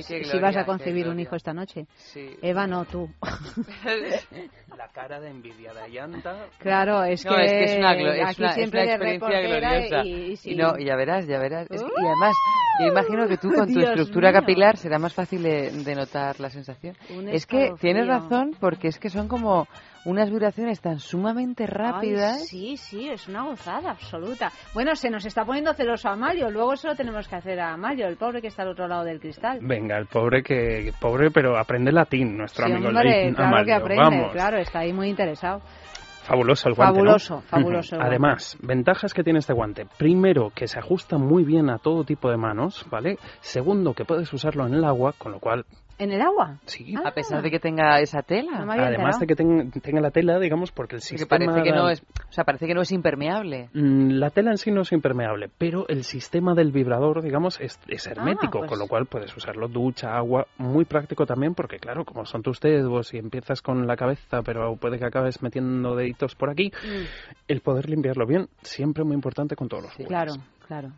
si 0.00 0.20
gloria, 0.20 0.40
vas 0.40 0.56
a 0.56 0.64
concebir 0.64 1.06
un 1.06 1.20
hijo 1.20 1.36
esta 1.36 1.52
noche. 1.52 1.86
Sí. 1.96 2.30
Eva, 2.40 2.66
no, 2.66 2.86
tú. 2.86 3.10
La 4.76 4.88
cara 4.88 5.20
de 5.20 5.30
envidia 5.30 5.72
de 5.72 5.80
Ayanta. 5.82 6.46
Claro, 6.58 7.04
es 7.04 7.24
no, 7.24 7.36
que 7.36 7.44
es 7.44 7.50
que 7.52 7.64
es 7.64 7.78
una, 7.78 7.92
es 7.94 8.38
una- 8.38 8.48
es 8.48 8.54
siempre 8.54 8.82
una 8.82 8.90
experiencia 8.92 9.40
gloriosa. 9.40 10.04
y, 10.04 10.12
y 10.32 10.36
sí. 10.36 10.50
Y 10.52 10.56
no, 10.56 10.76
ya 10.78 10.96
verás, 10.96 11.26
ya 11.26 11.38
verás. 11.38 11.66
Es 11.70 11.82
que- 11.82 11.88
y 11.88 12.06
además, 12.06 12.34
yo 12.80 12.86
imagino 12.88 13.28
que 13.28 13.36
tú 13.36 13.52
con 13.52 13.66
tu 13.66 13.78
Dios 13.78 13.90
estructura 13.90 14.30
mío. 14.30 14.40
capilar 14.40 14.76
será 14.76 14.98
más 14.98 15.14
fácil 15.14 15.42
de, 15.42 15.70
de 15.70 15.94
notar 15.94 16.40
la 16.40 16.50
sensación. 16.50 16.96
Un 17.10 17.28
Es 17.28 17.46
que 17.46 17.72
tienes 17.80 18.06
razón, 18.06 18.56
porque 18.58 18.88
es 18.88 18.98
que 18.98 19.10
son 19.10 19.28
como 19.28 19.66
unas 20.04 20.30
vibraciones 20.30 20.80
tan 20.80 20.98
sumamente 20.98 21.64
Ay, 21.64 21.68
rápidas. 21.70 22.46
sí, 22.46 22.76
sí, 22.76 23.08
es 23.08 23.26
una 23.28 23.42
gozada 23.44 23.90
absoluta. 23.92 24.50
Bueno, 24.74 24.94
se 24.96 25.10
nos 25.10 25.24
está 25.24 25.44
poniendo 25.44 25.72
celoso 25.74 26.08
a 26.08 26.16
Mario, 26.16 26.50
luego 26.50 26.76
se 26.76 26.88
lo 26.88 26.94
tenemos 26.94 27.26
que 27.28 27.36
hacer 27.36 27.60
a 27.60 27.76
Mario, 27.76 28.06
el 28.06 28.16
pobre 28.16 28.40
que 28.40 28.48
está 28.48 28.62
al 28.62 28.68
otro 28.70 28.86
lado 28.86 29.04
del 29.04 29.20
cristal. 29.20 29.58
Venga, 29.62 29.96
el 29.98 30.06
pobre 30.06 30.42
que 30.42 30.92
pobre, 31.00 31.30
pero 31.30 31.58
aprende 31.58 31.90
latín, 31.92 32.36
nuestro 32.36 32.66
Sí, 32.66 32.72
amigo 32.72 32.88
hombre, 32.88 33.32
claro 33.34 33.48
Amalio. 33.48 33.64
que 33.66 33.72
aprende, 33.72 34.02
Vamos. 34.04 34.32
claro, 34.32 34.56
está 34.58 34.80
ahí 34.80 34.92
muy 34.92 35.08
interesado. 35.08 35.60
Fabuloso 36.24 36.68
el 36.70 36.74
guante, 36.74 36.92
¿no? 36.94 37.04
Fabuloso, 37.04 37.40
fabuloso 37.42 37.96
el. 37.96 38.02
Además, 38.02 38.56
ventajas 38.62 39.12
que 39.12 39.22
tiene 39.22 39.40
este 39.40 39.52
guante. 39.52 39.86
Primero, 39.98 40.50
que 40.54 40.66
se 40.66 40.78
ajusta 40.78 41.18
muy 41.18 41.44
bien 41.44 41.68
a 41.68 41.76
todo 41.78 42.02
tipo 42.04 42.30
de 42.30 42.38
manos, 42.38 42.86
¿vale? 42.90 43.18
Segundo, 43.40 43.92
que 43.92 44.06
puedes 44.06 44.32
usarlo 44.32 44.66
en 44.66 44.72
el 44.72 44.84
agua, 44.84 45.12
con 45.18 45.32
lo 45.32 45.38
cual, 45.38 45.66
¿En 45.98 46.10
el 46.12 46.20
agua? 46.20 46.58
sí. 46.66 46.94
Ah. 46.96 47.08
A 47.08 47.12
pesar 47.12 47.42
de 47.42 47.50
que 47.50 47.60
tenga 47.60 48.00
esa 48.00 48.22
tela. 48.22 48.64
No 48.64 48.72
Además 48.72 49.18
de 49.20 49.26
que 49.26 49.36
ten- 49.36 49.70
tenga 49.70 50.00
la 50.00 50.10
tela, 50.10 50.38
digamos, 50.38 50.72
porque 50.72 50.96
el 50.96 51.00
Porque 51.02 51.18
sistema... 51.18 51.46
parece 51.46 51.62
que 51.62 51.72
no 51.76 51.88
es, 51.88 52.00
o 52.02 52.32
sea, 52.32 52.44
parece 52.44 52.66
que 52.66 52.74
no 52.74 52.80
es 52.82 52.90
impermeable. 52.92 53.68
Mm, 53.72 54.10
La 54.18 54.30
tela 54.30 54.50
en 54.50 54.58
sí 54.58 54.70
no 54.70 54.82
es 54.82 54.92
impermeable, 54.92 55.50
pero 55.56 55.86
el 55.88 56.04
sistema 56.04 56.54
del 56.54 56.72
vibrador, 56.72 57.22
digamos, 57.22 57.60
es, 57.60 57.78
es 57.88 58.06
hermético, 58.06 58.58
pues- 58.60 58.70
con 58.70 58.78
lo 58.78 58.86
cual 58.88 59.06
puedes 59.06 59.36
usarlo 59.36 59.68
ducha, 59.68 60.16
agua, 60.16 60.46
muy 60.58 60.84
práctico 60.84 61.26
también, 61.26 61.54
porque 61.54 61.78
claro, 61.78 62.04
como 62.04 62.24
son 62.26 62.42
tus 62.42 62.60
dedos 62.60 63.12
y 63.14 63.18
empiezas 63.18 63.62
con 63.62 63.86
la 63.86 63.96
cabeza, 63.96 64.42
pero 64.42 64.76
puede 64.76 64.98
que 64.98 65.04
acabes 65.06 65.42
metiendo 65.42 65.94
deditos 65.94 66.34
por 66.34 66.50
aquí, 66.50 66.72
el 67.48 67.60
poder 67.60 67.88
limpiarlo 67.88 68.26
bien, 68.26 68.48
siempre 68.62 69.04
muy 69.04 69.14
importante 69.14 69.54
con 69.56 69.68
todos 69.68 69.84
los. 69.84 70.06
Claro, 70.08 70.32
claro, 70.66 70.90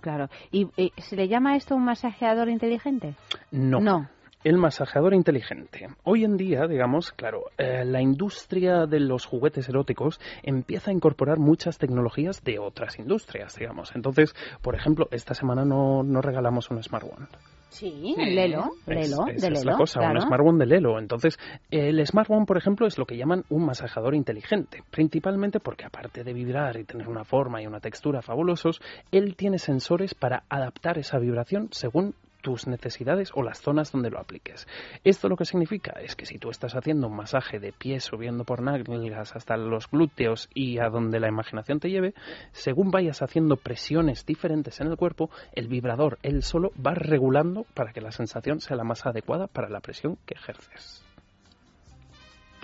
claro. 0.00 0.28
¿Y, 0.52 0.68
y 0.76 0.92
se 0.98 1.16
le 1.16 1.28
llama 1.28 1.56
esto 1.56 1.74
un 1.74 1.84
masajeador 1.84 2.48
inteligente? 2.48 3.14
No. 3.50 3.80
No. 3.80 4.08
El 4.46 4.58
masajeador 4.58 5.12
inteligente. 5.12 5.88
Hoy 6.04 6.22
en 6.22 6.36
día, 6.36 6.68
digamos, 6.68 7.10
claro, 7.10 7.46
eh, 7.58 7.84
la 7.84 8.00
industria 8.00 8.86
de 8.86 9.00
los 9.00 9.26
juguetes 9.26 9.68
eróticos 9.68 10.20
empieza 10.44 10.92
a 10.92 10.94
incorporar 10.94 11.40
muchas 11.40 11.78
tecnologías 11.78 12.44
de 12.44 12.60
otras 12.60 13.00
industrias, 13.00 13.56
digamos. 13.56 13.90
Entonces, 13.96 14.36
por 14.62 14.76
ejemplo, 14.76 15.08
esta 15.10 15.34
semana 15.34 15.64
no, 15.64 16.04
no 16.04 16.20
regalamos 16.22 16.70
un 16.70 16.80
Smart 16.80 17.02
One. 17.04 17.26
Sí, 17.70 18.14
Sí. 18.16 18.24
Lelo, 18.24 18.70
Es- 18.86 19.10
Lelo, 19.10 19.26
esa 19.26 19.48
de 19.48 19.54
es 19.54 19.64
Lelo. 19.64 19.70
la 19.72 19.76
cosa, 19.78 19.98
claro. 19.98 20.14
un 20.14 20.20
Smart 20.28 20.42
One 20.46 20.58
de 20.60 20.66
Lelo. 20.66 21.00
Entonces, 21.00 21.36
el 21.72 22.06
Smart 22.06 22.30
One, 22.30 22.46
por 22.46 22.56
ejemplo, 22.56 22.86
es 22.86 22.98
lo 22.98 23.04
que 23.04 23.16
llaman 23.16 23.42
un 23.50 23.66
masajeador 23.66 24.14
inteligente, 24.14 24.84
principalmente 24.92 25.58
porque 25.58 25.86
aparte 25.86 26.22
de 26.22 26.32
vibrar 26.32 26.76
y 26.76 26.84
tener 26.84 27.08
una 27.08 27.24
forma 27.24 27.60
y 27.60 27.66
una 27.66 27.80
textura 27.80 28.22
fabulosos, 28.22 28.80
él 29.10 29.34
tiene 29.34 29.58
sensores 29.58 30.14
para 30.14 30.44
adaptar 30.48 30.98
esa 30.98 31.18
vibración 31.18 31.66
según 31.72 32.14
tus 32.46 32.68
necesidades 32.68 33.32
o 33.34 33.42
las 33.42 33.60
zonas 33.60 33.90
donde 33.90 34.08
lo 34.08 34.20
apliques. 34.20 34.68
Esto 35.02 35.28
lo 35.28 35.34
que 35.34 35.44
significa 35.44 35.98
es 36.00 36.14
que 36.14 36.26
si 36.26 36.38
tú 36.38 36.48
estás 36.48 36.76
haciendo 36.76 37.08
un 37.08 37.16
masaje 37.16 37.58
de 37.58 37.72
pies 37.72 38.04
subiendo 38.04 38.44
por 38.44 38.62
nalgas 38.62 39.34
hasta 39.34 39.56
los 39.56 39.90
glúteos 39.90 40.48
y 40.54 40.78
a 40.78 40.88
donde 40.88 41.18
la 41.18 41.26
imaginación 41.26 41.80
te 41.80 41.90
lleve, 41.90 42.14
según 42.52 42.92
vayas 42.92 43.20
haciendo 43.20 43.56
presiones 43.56 44.24
diferentes 44.24 44.80
en 44.80 44.86
el 44.86 44.96
cuerpo, 44.96 45.28
el 45.54 45.66
vibrador 45.66 46.20
él 46.22 46.44
solo 46.44 46.70
va 46.74 46.94
regulando 46.94 47.66
para 47.74 47.92
que 47.92 48.00
la 48.00 48.12
sensación 48.12 48.60
sea 48.60 48.76
la 48.76 48.84
más 48.84 49.06
adecuada 49.06 49.48
para 49.48 49.68
la 49.68 49.80
presión 49.80 50.16
que 50.24 50.34
ejerces. 50.34 51.05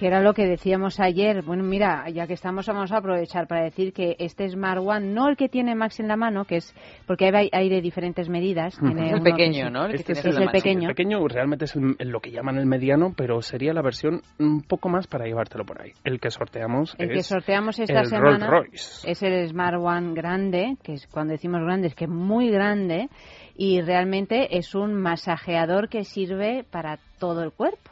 Que 0.03 0.09
era 0.09 0.21
lo 0.21 0.35
que 0.35 0.49
decíamos 0.49 0.99
ayer. 0.99 1.43
Bueno, 1.43 1.63
mira, 1.63 2.11
ya 2.11 2.27
que 2.27 2.33
estamos, 2.33 2.67
vamos 2.67 2.91
a 2.91 2.97
aprovechar 2.97 3.47
para 3.47 3.63
decir 3.63 3.93
que 3.93 4.17
este 4.19 4.49
Smart 4.49 4.83
One, 4.85 5.07
no 5.13 5.29
el 5.29 5.37
que 5.37 5.49
tiene 5.49 5.77
Max 5.77 6.01
en 6.01 6.09
la 6.09 6.17
mano, 6.17 6.45
que 6.45 6.57
es 6.57 6.75
porque 7.07 7.31
hay, 7.33 7.49
hay 7.53 7.69
de 7.69 7.81
diferentes 7.81 8.29
medidas. 8.29 8.77
Tiene 8.81 9.07
Es 9.07 9.13
el 9.13 9.23
que 9.23 9.31
pequeño, 9.31 9.67
es- 9.67 9.73
¿no? 9.73 9.85
El 9.87 9.95
Este 9.95 10.13
es 10.15 10.25
el 10.25 10.51
pequeño. 10.51 10.89
El 10.89 10.95
pequeño 10.97 11.29
realmente 11.29 11.67
es 11.67 11.77
el- 11.77 11.95
lo 12.11 12.19
que 12.19 12.33
llaman 12.33 12.59
el 12.59 12.67
mediano, 12.67 13.15
pero 13.17 13.41
sería 13.43 13.73
la 13.73 13.81
versión 13.81 14.23
un 14.41 14.63
poco 14.63 14.89
más 14.89 15.07
para 15.07 15.25
llevártelo 15.27 15.65
por 15.65 15.81
ahí. 15.81 15.93
El 16.03 16.19
que 16.19 16.33
sorteamos 16.33 16.97
El 16.99 17.13
es 17.13 17.17
que 17.19 17.23
sorteamos 17.23 17.79
esta 17.79 18.01
el 18.01 18.07
semana 18.07 18.49
Rolls 18.49 18.71
Royce. 18.71 19.09
es 19.09 19.23
el 19.23 19.49
Smart 19.51 19.77
One 19.81 20.15
grande, 20.15 20.79
que 20.83 20.95
es 20.95 21.07
cuando 21.07 21.31
decimos 21.31 21.61
grande 21.63 21.87
es 21.87 21.95
que 21.95 22.07
es 22.07 22.11
muy 22.11 22.51
grande 22.51 23.09
y 23.57 23.81
realmente 23.83 24.59
es 24.59 24.75
un 24.75 24.95
masajeador 24.95 25.89
que 25.89 26.03
sirve 26.03 26.65
para 26.69 26.99
todo 27.21 27.45
el 27.45 27.53
cuerpo. 27.53 27.92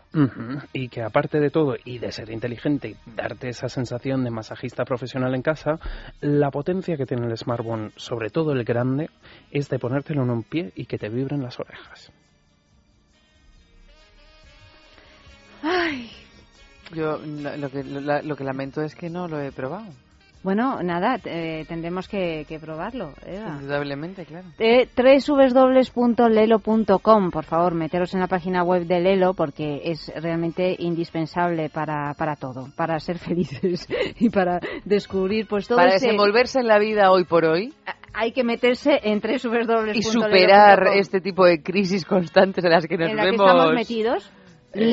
Y 0.72 0.88
que 0.88 1.02
aparte 1.02 1.38
de 1.38 1.50
todo 1.50 1.76
y 1.84 1.98
de 1.98 2.10
ser 2.10 2.30
inteligente 2.30 2.88
y 2.88 2.96
darte 3.14 3.48
esa 3.48 3.68
sensación 3.68 4.24
de 4.24 4.30
masajista 4.30 4.84
profesional 4.84 5.34
en 5.34 5.42
casa, 5.42 5.78
la 6.20 6.50
potencia 6.50 6.96
que 6.96 7.06
tiene 7.06 7.26
el 7.26 7.36
Smart 7.36 7.64
One, 7.64 7.92
sobre 7.96 8.30
todo 8.30 8.52
el 8.52 8.64
grande, 8.64 9.08
es 9.52 9.68
de 9.68 9.78
ponértelo 9.78 10.24
en 10.24 10.30
un 10.30 10.42
pie 10.42 10.72
y 10.74 10.86
que 10.86 10.98
te 10.98 11.08
vibren 11.08 11.42
las 11.42 11.60
orejas. 11.60 12.12
Ay, 15.62 16.10
Yo 16.92 17.18
lo, 17.18 17.56
lo 17.56 17.70
que, 17.70 17.84
lo, 17.84 18.22
lo 18.22 18.36
que 18.36 18.44
lamento 18.44 18.82
es 18.82 18.94
que 18.96 19.10
no 19.10 19.28
lo 19.28 19.40
he 19.40 19.52
probado. 19.52 19.92
Bueno, 20.42 20.82
nada, 20.82 21.18
eh, 21.24 21.64
tendremos 21.68 22.08
que, 22.08 22.46
que 22.48 22.58
probarlo, 22.58 23.12
Eva. 23.26 23.58
Indudablemente, 23.60 24.24
claro. 24.24 24.46
Eh, 24.58 24.88
www.lelo.com, 24.96 27.30
por 27.30 27.44
favor, 27.44 27.74
meteros 27.74 28.14
en 28.14 28.20
la 28.20 28.26
página 28.26 28.62
web 28.62 28.86
de 28.86 29.00
Lelo 29.00 29.34
porque 29.34 29.82
es 29.84 30.10
realmente 30.16 30.74
indispensable 30.78 31.68
para, 31.68 32.14
para 32.14 32.36
todo, 32.36 32.68
para 32.76 32.98
ser 33.00 33.18
felices 33.18 33.86
y 34.18 34.30
para 34.30 34.60
descubrir 34.84 35.46
pues 35.46 35.68
todo 35.68 35.76
Para 35.78 35.96
ese- 35.96 36.06
desenvolverse 36.06 36.60
en 36.60 36.66
la 36.68 36.78
vida 36.78 37.10
hoy 37.12 37.24
por 37.24 37.44
hoy. 37.44 37.74
Hay 38.12 38.32
que 38.32 38.42
meterse 38.42 38.98
en 39.04 39.20
www.lelo.com 39.20 39.94
y 39.94 40.02
superar 40.02 40.88
este 40.94 41.20
tipo 41.20 41.44
de 41.44 41.62
crisis 41.62 42.04
constantes 42.04 42.64
en 42.64 42.70
las 42.70 42.86
que 42.86 42.96
nos 42.98 43.10
en 43.10 43.16
la 43.16 43.22
que 43.24 43.30
estamos 43.30 43.74
metidos, 43.74 44.30
Eh, 44.72 44.86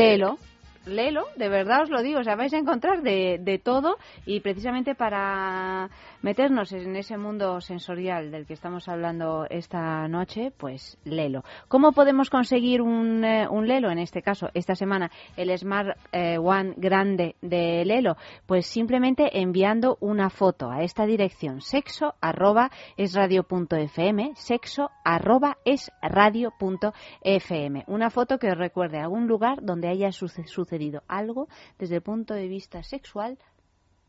léelo. 0.87 1.25
De 1.35 1.49
verdad 1.49 1.83
os 1.83 1.89
lo 1.89 2.01
digo, 2.01 2.19
o 2.19 2.23
sea, 2.23 2.35
vais 2.35 2.53
a 2.53 2.57
encontrar 2.57 3.01
de, 3.01 3.37
de 3.39 3.59
todo 3.59 3.97
y 4.25 4.39
precisamente 4.39 4.95
para 4.95 5.89
meternos 6.21 6.71
en 6.71 6.95
ese 6.95 7.17
mundo 7.17 7.61
sensorial 7.61 8.31
del 8.31 8.45
que 8.45 8.53
estamos 8.53 8.87
hablando 8.87 9.45
esta 9.49 10.07
noche, 10.07 10.51
pues 10.57 10.97
léelo. 11.03 11.43
¿Cómo 11.67 11.91
podemos 11.91 12.29
conseguir 12.29 12.81
un, 12.81 13.23
eh, 13.23 13.47
un 13.49 13.67
Lelo? 13.67 13.91
En 13.91 13.99
este 13.99 14.21
caso, 14.21 14.49
esta 14.53 14.75
semana, 14.75 15.11
el 15.35 15.55
Smart 15.57 15.97
eh, 16.11 16.37
One 16.37 16.73
grande 16.77 17.35
de 17.41 17.83
Lelo, 17.85 18.17
pues 18.45 18.65
simplemente 18.67 19.39
enviando 19.39 19.97
una 19.99 20.29
foto 20.29 20.69
a 20.71 20.83
esta 20.83 21.05
dirección, 21.05 21.61
sexo 21.61 22.15
arroba 22.21 22.71
es 22.95 23.17
punto 23.47 23.75
fm, 23.75 24.33
sexo 24.35 24.89
arroba 25.03 25.57
es 25.65 25.91
radio 26.01 26.51
punto 26.57 26.93
fm. 27.21 27.83
Una 27.87 28.09
foto 28.09 28.37
que 28.39 28.53
recuerde 28.55 28.99
algún 28.99 29.27
lugar 29.27 29.59
donde 29.61 29.87
haya 29.87 30.11
suce- 30.11 30.47
sucedido 30.47 31.03
algo 31.07 31.47
desde 31.77 31.95
el 31.95 32.01
punto 32.01 32.33
de 32.33 32.47
vista 32.47 32.83
sexual 32.83 33.37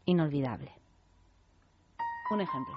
inolvidable. 0.04 0.77
Un 2.30 2.40
ejemplo. 2.40 2.74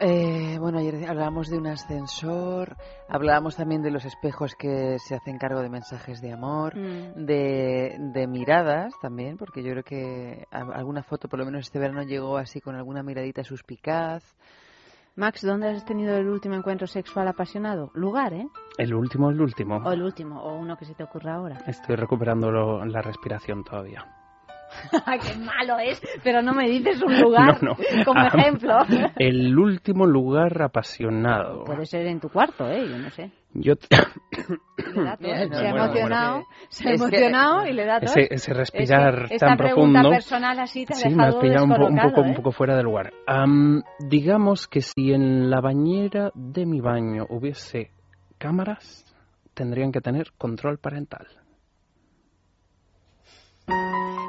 Eh, 0.00 0.58
bueno, 0.60 0.78
ayer 0.78 1.08
hablábamos 1.10 1.48
de 1.48 1.58
un 1.58 1.66
ascensor, 1.66 2.76
hablábamos 3.08 3.56
también 3.56 3.82
de 3.82 3.90
los 3.90 4.04
espejos 4.04 4.54
que 4.54 4.96
se 5.00 5.16
hacen 5.16 5.38
cargo 5.38 5.60
de 5.60 5.68
mensajes 5.68 6.20
de 6.20 6.32
amor, 6.32 6.76
Mm. 6.76 7.26
de, 7.26 7.96
de 7.98 8.26
miradas 8.28 8.94
también, 9.02 9.36
porque 9.36 9.62
yo 9.64 9.72
creo 9.72 9.82
que 9.82 10.46
alguna 10.52 11.02
foto, 11.02 11.28
por 11.28 11.40
lo 11.40 11.44
menos 11.46 11.62
este 11.62 11.80
verano, 11.80 12.04
llegó 12.04 12.36
así 12.36 12.60
con 12.60 12.76
alguna 12.76 13.02
miradita 13.02 13.42
suspicaz. 13.42 14.22
Max, 15.16 15.42
¿dónde 15.44 15.68
has 15.70 15.84
tenido 15.84 16.16
el 16.16 16.28
último 16.28 16.54
encuentro 16.54 16.86
sexual 16.86 17.26
apasionado? 17.26 17.90
Lugar, 17.94 18.32
¿eh? 18.34 18.46
El 18.78 18.94
último, 18.94 19.30
el 19.30 19.40
último. 19.40 19.78
O 19.78 19.90
el 19.90 20.00
último, 20.02 20.40
o 20.40 20.54
uno 20.56 20.76
que 20.76 20.84
se 20.84 20.94
te 20.94 21.02
ocurra 21.02 21.34
ahora. 21.34 21.58
Estoy 21.66 21.96
recuperando 21.96 22.52
lo- 22.52 22.84
la 22.84 23.02
respiración 23.02 23.64
todavía. 23.64 24.06
¡Qué 25.22 25.38
malo 25.38 25.78
es! 25.78 26.00
Pero 26.22 26.42
no 26.42 26.52
me 26.54 26.68
dices 26.68 27.02
un 27.02 27.20
lugar 27.20 27.62
No, 27.62 27.70
no. 27.70 28.04
como 28.04 28.20
Ah, 28.20 28.28
ejemplo. 28.34 28.74
El 29.18 29.58
último 29.58 30.06
lugar 30.06 30.60
apasionado. 30.62 31.64
Puede 31.64 31.86
ser 31.86 32.06
en 32.06 32.20
tu 32.20 32.28
cuarto, 32.28 32.68
¿eh? 32.68 32.86
Yo 32.88 32.98
no 32.98 33.10
sé. 33.10 33.30
Yo 33.54 33.74
se 34.78 34.96
ha 34.96 35.70
emocionado, 35.70 36.42
se 36.68 36.88
ha 36.88 36.92
emocionado 36.92 37.66
y 37.66 37.72
le 37.72 37.84
da 37.86 38.00
tos. 38.00 38.16
ese, 38.16 38.28
ese 38.34 38.52
respirar 38.54 39.22
Es 39.22 39.28
que 39.30 39.34
esta 39.36 39.46
tan 39.48 39.56
profundo. 39.56 40.10
personal 40.10 40.58
así 40.60 40.84
te 40.84 40.92
ha 40.92 40.96
Sí, 40.96 41.08
me 41.14 41.24
has 41.26 41.36
pillado 41.36 41.64
un, 41.64 41.74
po- 41.74 41.86
un 41.86 41.96
poco, 41.98 42.20
¿eh? 42.20 42.28
un 42.28 42.34
poco 42.34 42.52
fuera 42.52 42.76
de 42.76 42.82
lugar. 42.82 43.12
Am, 43.26 43.82
digamos 44.00 44.68
que 44.68 44.82
si 44.82 45.12
en 45.12 45.48
la 45.50 45.60
bañera 45.60 46.30
de 46.34 46.66
mi 46.66 46.80
baño 46.80 47.24
hubiese 47.30 47.90
cámaras, 48.36 49.04
tendrían 49.54 49.92
que 49.92 50.00
tener 50.02 50.32
control 50.36 50.78
parental. 50.78 51.26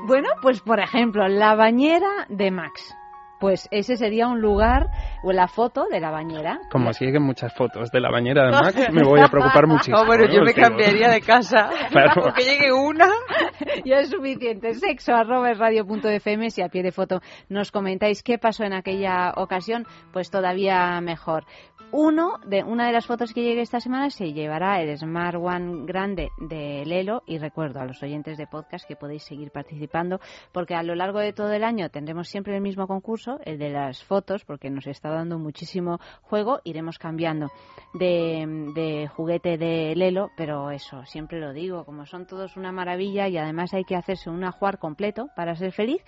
Bueno, 0.05 0.29
pues 0.41 0.61
por 0.61 0.79
ejemplo, 0.79 1.27
la 1.27 1.55
bañera 1.55 2.25
de 2.29 2.51
Max. 2.51 2.95
Pues 3.39 3.67
ese 3.71 3.95
sería 3.95 4.27
un 4.27 4.41
lugar 4.41 4.87
o 5.23 5.31
la 5.31 5.47
foto 5.47 5.85
de 5.89 5.99
la 5.99 6.11
bañera. 6.11 6.59
Como 6.71 6.91
si 6.93 7.05
lleguen 7.05 7.23
muchas 7.23 7.53
fotos 7.53 7.89
de 7.91 7.99
la 7.99 8.11
bañera 8.11 8.45
de 8.45 8.51
Max, 8.51 8.93
me 8.93 9.03
voy 9.03 9.21
a 9.21 9.27
preocupar 9.27 9.67
muchísimo. 9.67 9.97
No, 9.97 10.05
bueno, 10.05 10.25
¿eh? 10.25 10.29
yo 10.33 10.41
me 10.41 10.53
cambiaría 10.53 11.09
de 11.09 11.21
casa. 11.21 11.69
Claro. 11.89 12.21
Porque 12.21 12.43
llegue 12.43 12.71
una. 12.71 13.07
Ya 13.85 13.99
es 13.99 14.09
suficiente. 14.09 14.73
Sexo 14.73 15.13
arroba 15.13 15.51
es 15.51 15.57
radio 15.57 15.85
punto 15.85 16.09
FM. 16.09 16.49
Si 16.49 16.61
a 16.61 16.69
pie 16.69 16.83
de 16.83 16.91
foto 16.91 17.21
nos 17.47 17.71
comentáis 17.71 18.23
qué 18.23 18.37
pasó 18.37 18.63
en 18.63 18.73
aquella 18.73 19.33
ocasión, 19.35 19.85
pues 20.11 20.29
todavía 20.29 20.99
mejor. 21.01 21.45
Uno 21.91 22.33
de 22.45 22.63
una 22.63 22.85
de 22.85 22.93
las 22.93 23.07
fotos 23.07 23.33
que 23.33 23.41
llegue 23.41 23.61
esta 23.61 23.79
semana 23.79 24.11
se 24.11 24.31
llevará 24.31 24.79
el 24.79 24.95
Smart 24.95 25.35
One 25.35 25.85
grande 25.87 26.29
de 26.37 26.83
Lelo 26.85 27.23
y 27.25 27.39
recuerdo 27.39 27.79
a 27.79 27.85
los 27.85 28.03
oyentes 28.03 28.37
de 28.37 28.45
podcast 28.45 28.87
que 28.87 28.95
podéis 28.95 29.23
seguir 29.23 29.49
participando 29.49 30.19
porque 30.51 30.75
a 30.75 30.83
lo 30.83 30.93
largo 30.93 31.17
de 31.17 31.33
todo 31.33 31.51
el 31.51 31.63
año 31.63 31.89
tendremos 31.89 32.27
siempre 32.27 32.55
el 32.55 32.61
mismo 32.61 32.85
concurso, 32.85 33.28
el 33.45 33.59
de 33.59 33.69
las 33.69 34.03
fotos, 34.03 34.43
porque 34.45 34.69
nos 34.69 34.88
está 34.88 35.09
dando 35.09 35.38
muchísimo 35.38 35.99
juego. 36.21 36.59
Iremos 36.63 36.97
cambiando 36.97 37.47
de, 37.93 38.71
de 38.75 39.07
juguete 39.07 39.57
de 39.57 39.95
Lelo, 39.95 40.30
pero 40.38 40.71
eso, 40.71 41.03
siempre 41.05 41.39
lo 41.39 41.53
digo, 41.53 41.86
como 41.86 42.05
son 42.05 42.25
todos 42.25 42.57
una 42.57 42.71
maravilla 42.71 43.27
y 43.27 43.38
además 43.38 43.73
hay 43.73 43.84
que 43.84 43.95
hacerse 43.95 44.30
un 44.30 44.43
ajuar 44.43 44.80
completo 44.80 45.27
para 45.36 45.55
ser 45.55 45.71
feliz, 45.71 46.01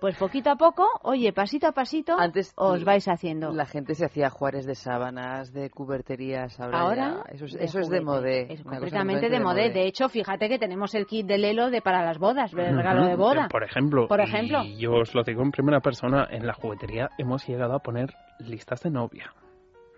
pues 0.00 0.16
poquito 0.16 0.50
a 0.50 0.56
poco, 0.56 0.86
oye, 1.02 1.32
pasito 1.32 1.66
a 1.66 1.72
pasito, 1.72 2.18
Antes 2.18 2.52
os 2.56 2.84
vais 2.84 3.06
haciendo. 3.08 3.52
La 3.52 3.66
gente 3.66 3.94
se 3.94 4.04
hacía 4.04 4.30
juares 4.30 4.66
de 4.66 4.74
sábanas, 4.74 5.52
de 5.52 5.70
cuberterías. 5.70 6.58
Ahora, 6.60 6.80
Ahora 6.80 7.24
ya- 7.26 7.34
eso 7.34 7.44
es, 7.46 7.52
de 7.54 7.64
eso 7.64 7.80
es 7.80 7.88
de 7.88 8.00
modé. 8.00 8.52
Es 8.52 8.62
completamente 8.62 9.28
de 9.28 9.40
modé. 9.40 9.70
De 9.70 9.86
hecho, 9.86 10.08
fíjate 10.08 10.48
que 10.48 10.58
tenemos 10.58 10.94
el 10.94 11.06
kit 11.06 11.26
de 11.26 11.38
Lelo 11.38 11.70
de 11.70 11.80
para 11.82 12.04
las 12.04 12.18
bodas, 12.18 12.52
el 12.52 12.76
regalo 12.76 13.06
de 13.06 13.16
boda. 13.16 13.48
Por 13.48 13.64
ejemplo. 13.64 14.08
Por 14.08 14.20
ejemplo. 14.20 14.62
Y 14.64 14.76
yo 14.78 14.92
os 14.92 15.14
lo 15.14 15.22
digo 15.22 15.42
en 15.42 15.50
primera 15.50 15.80
persona, 15.80 16.26
en 16.30 16.46
la 16.46 16.54
juguetería 16.68 17.10
hemos 17.18 17.46
llegado 17.46 17.74
a 17.74 17.78
poner 17.80 18.14
listas 18.38 18.82
de 18.82 18.90
novia. 18.90 19.32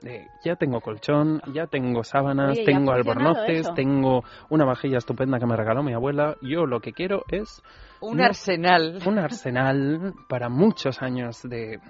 De, 0.02 0.26
ya 0.42 0.56
tengo 0.56 0.80
colchón, 0.80 1.42
ya 1.52 1.66
tengo 1.66 2.02
sábanas, 2.04 2.52
Oye, 2.52 2.60
¿y 2.60 2.62
ha 2.62 2.64
tengo 2.64 2.92
funcionado 2.94 3.28
albornoces, 3.28 3.60
eso? 3.60 3.74
tengo 3.74 4.24
una 4.48 4.64
vajilla 4.64 4.96
estupenda 4.96 5.38
que 5.38 5.44
me 5.44 5.56
regaló 5.56 5.82
mi 5.82 5.92
abuela. 5.92 6.36
Yo 6.40 6.64
lo 6.64 6.80
que 6.80 6.92
quiero 6.92 7.24
es 7.30 7.62
Un 8.00 8.16
No. 8.16 8.24
arsenal. 8.24 8.98
un 9.06 9.18
arsenal 9.18 10.14
para 10.28 10.48
muchos 10.48 11.02
años 11.02 11.42
de 11.42 11.80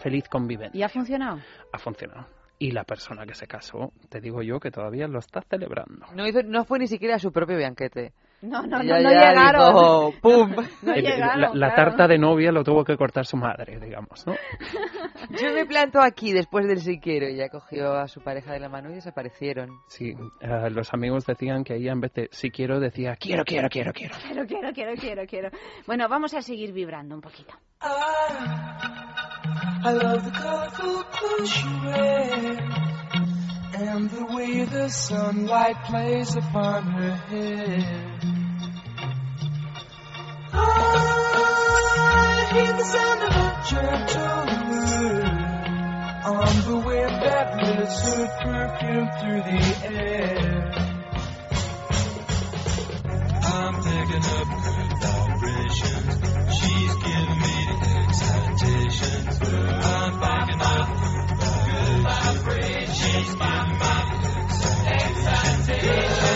feliz 0.00 0.28
convivencia. 0.28 0.78
¿Y 0.78 0.82
ha 0.84 0.88
funcionado? 0.88 1.38
Ha 1.72 1.78
funcionado. 1.78 2.26
Y 2.58 2.70
la 2.70 2.84
persona 2.84 3.26
que 3.26 3.34
se 3.34 3.46
casó, 3.48 3.92
te 4.08 4.20
digo 4.20 4.42
yo 4.42 4.60
que 4.60 4.70
todavía 4.70 5.08
lo 5.08 5.18
está 5.18 5.40
celebrando. 5.42 6.06
No, 6.14 6.24
hizo, 6.26 6.42
no 6.44 6.64
fue 6.64 6.78
ni 6.78 6.86
siquiera 6.86 7.16
a 7.16 7.18
su 7.18 7.32
propio 7.32 7.58
banquete. 7.60 8.12
No, 8.46 8.62
no, 8.62 8.78
no, 8.78 8.82
Ella 8.82 9.00
no 9.00 9.10
ya 9.12 9.28
llegaron. 9.30 9.66
dijo, 9.74 10.14
¡pum! 10.22 10.54
No 10.82 10.94
El- 10.94 11.02
llegaron, 11.04 11.40
la, 11.40 11.48
la 11.48 11.54
claro. 11.74 11.90
tarta 11.90 12.06
de 12.08 12.18
novia 12.18 12.52
lo 12.52 12.62
tuvo 12.64 12.84
que 12.84 12.96
cortar 12.96 13.26
su 13.26 13.36
madre, 13.36 13.78
digamos, 13.80 14.24
¿no? 14.26 14.34
Yo 15.30 15.52
me 15.52 15.66
planto 15.66 16.00
aquí 16.00 16.32
después 16.32 16.66
del 16.68 16.80
si 16.80 16.98
quiero. 17.00 17.28
Y 17.28 17.36
ya 17.36 17.48
cogió 17.48 17.92
a 17.94 18.06
su 18.08 18.20
pareja 18.22 18.52
de 18.52 18.60
la 18.60 18.68
mano 18.68 18.90
y 18.90 18.94
desaparecieron. 18.94 19.70
Sí, 19.88 20.14
eh, 20.40 20.70
los 20.70 20.92
amigos 20.94 21.26
decían 21.26 21.64
que 21.64 21.74
ella 21.76 21.92
en 21.92 22.00
vez 22.00 22.12
de 22.14 22.28
si 22.32 22.50
quiero 22.50 22.78
decía 22.80 23.16
quiero, 23.16 23.44
quiero, 23.44 23.68
quiero, 23.68 23.92
quiero. 23.92 24.14
Quiero, 24.26 24.46
quiero, 24.46 24.72
quiero, 24.72 24.94
quiero, 24.94 25.26
quiero. 25.26 25.50
Bueno, 25.86 26.08
vamos 26.08 26.32
a 26.34 26.40
seguir 26.42 26.72
vibrando 26.72 27.14
un 27.16 27.20
poquito. 27.20 27.54
I 27.82 27.88
love 29.92 30.24
the 30.24 30.30
colorful 30.30 31.04
clothes 31.10 31.50
she 31.50 31.68
wears 31.84 32.58
and 33.78 34.08
the 34.10 34.24
way 34.34 34.64
the 34.64 34.88
sunlight 34.88 35.76
plays 35.84 36.34
upon 36.36 36.84
her 36.92 37.14
hair. 37.28 38.15
I 40.58 42.48
hear 42.52 42.72
the 42.72 42.84
sound 42.84 43.22
of 43.22 43.32
a 43.36 43.62
gentle 43.70 44.46
on 46.26 46.54
the 46.66 46.76
wind 46.86 47.14
that 47.22 47.46
lifts 47.78 48.00
her 48.14 48.26
perfume 48.42 49.08
through 49.20 49.42
the 49.42 49.60
air. 49.86 50.72
I'm 53.42 53.74
picking 53.82 54.24
up 54.24 54.48
good 54.64 54.90
vibrations. 55.02 56.14
She's 56.58 56.94
giving 57.04 57.38
me 57.44 57.56
the 57.68 57.78
excitations. 58.02 59.34
I'm 59.42 60.12
picking 60.20 60.62
up 60.62 60.88
good 61.66 61.98
vibrations. 62.02 62.96
She's 62.96 63.30
giving 63.34 63.70
me 63.70 63.86
excitations. 65.04 66.35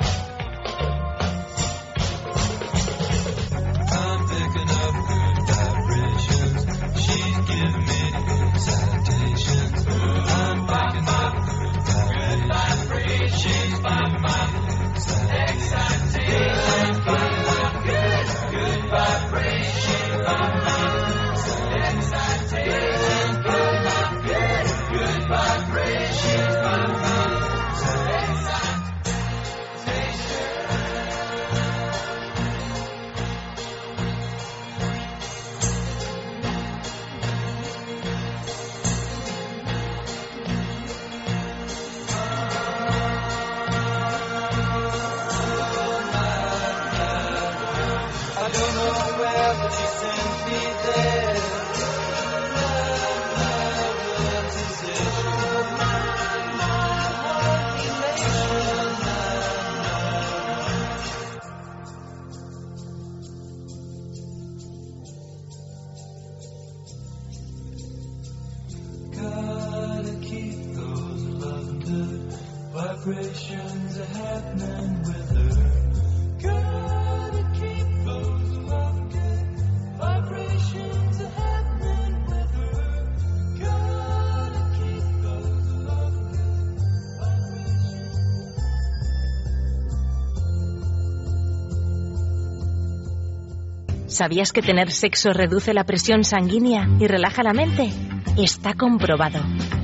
¿Sabías 94.21 94.53
que 94.53 94.61
tener 94.61 94.91
sexo 94.91 95.33
reduce 95.33 95.73
la 95.73 95.83
presión 95.83 96.23
sanguínea 96.23 96.87
y 96.99 97.07
relaja 97.07 97.41
la 97.41 97.53
mente? 97.53 97.89
Está 98.37 98.75
comprobado. 98.75 99.39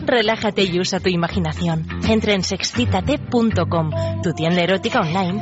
Relájate 0.05 0.61
y 0.61 0.79
usa 0.79 0.99
tu 0.99 1.09
imaginación. 1.09 1.87
Entra 2.07 2.33
en 2.33 2.43
sexcitate.com, 2.43 3.89
tu 4.21 4.33
tienda 4.33 4.61
erótica 4.61 5.01
online, 5.01 5.41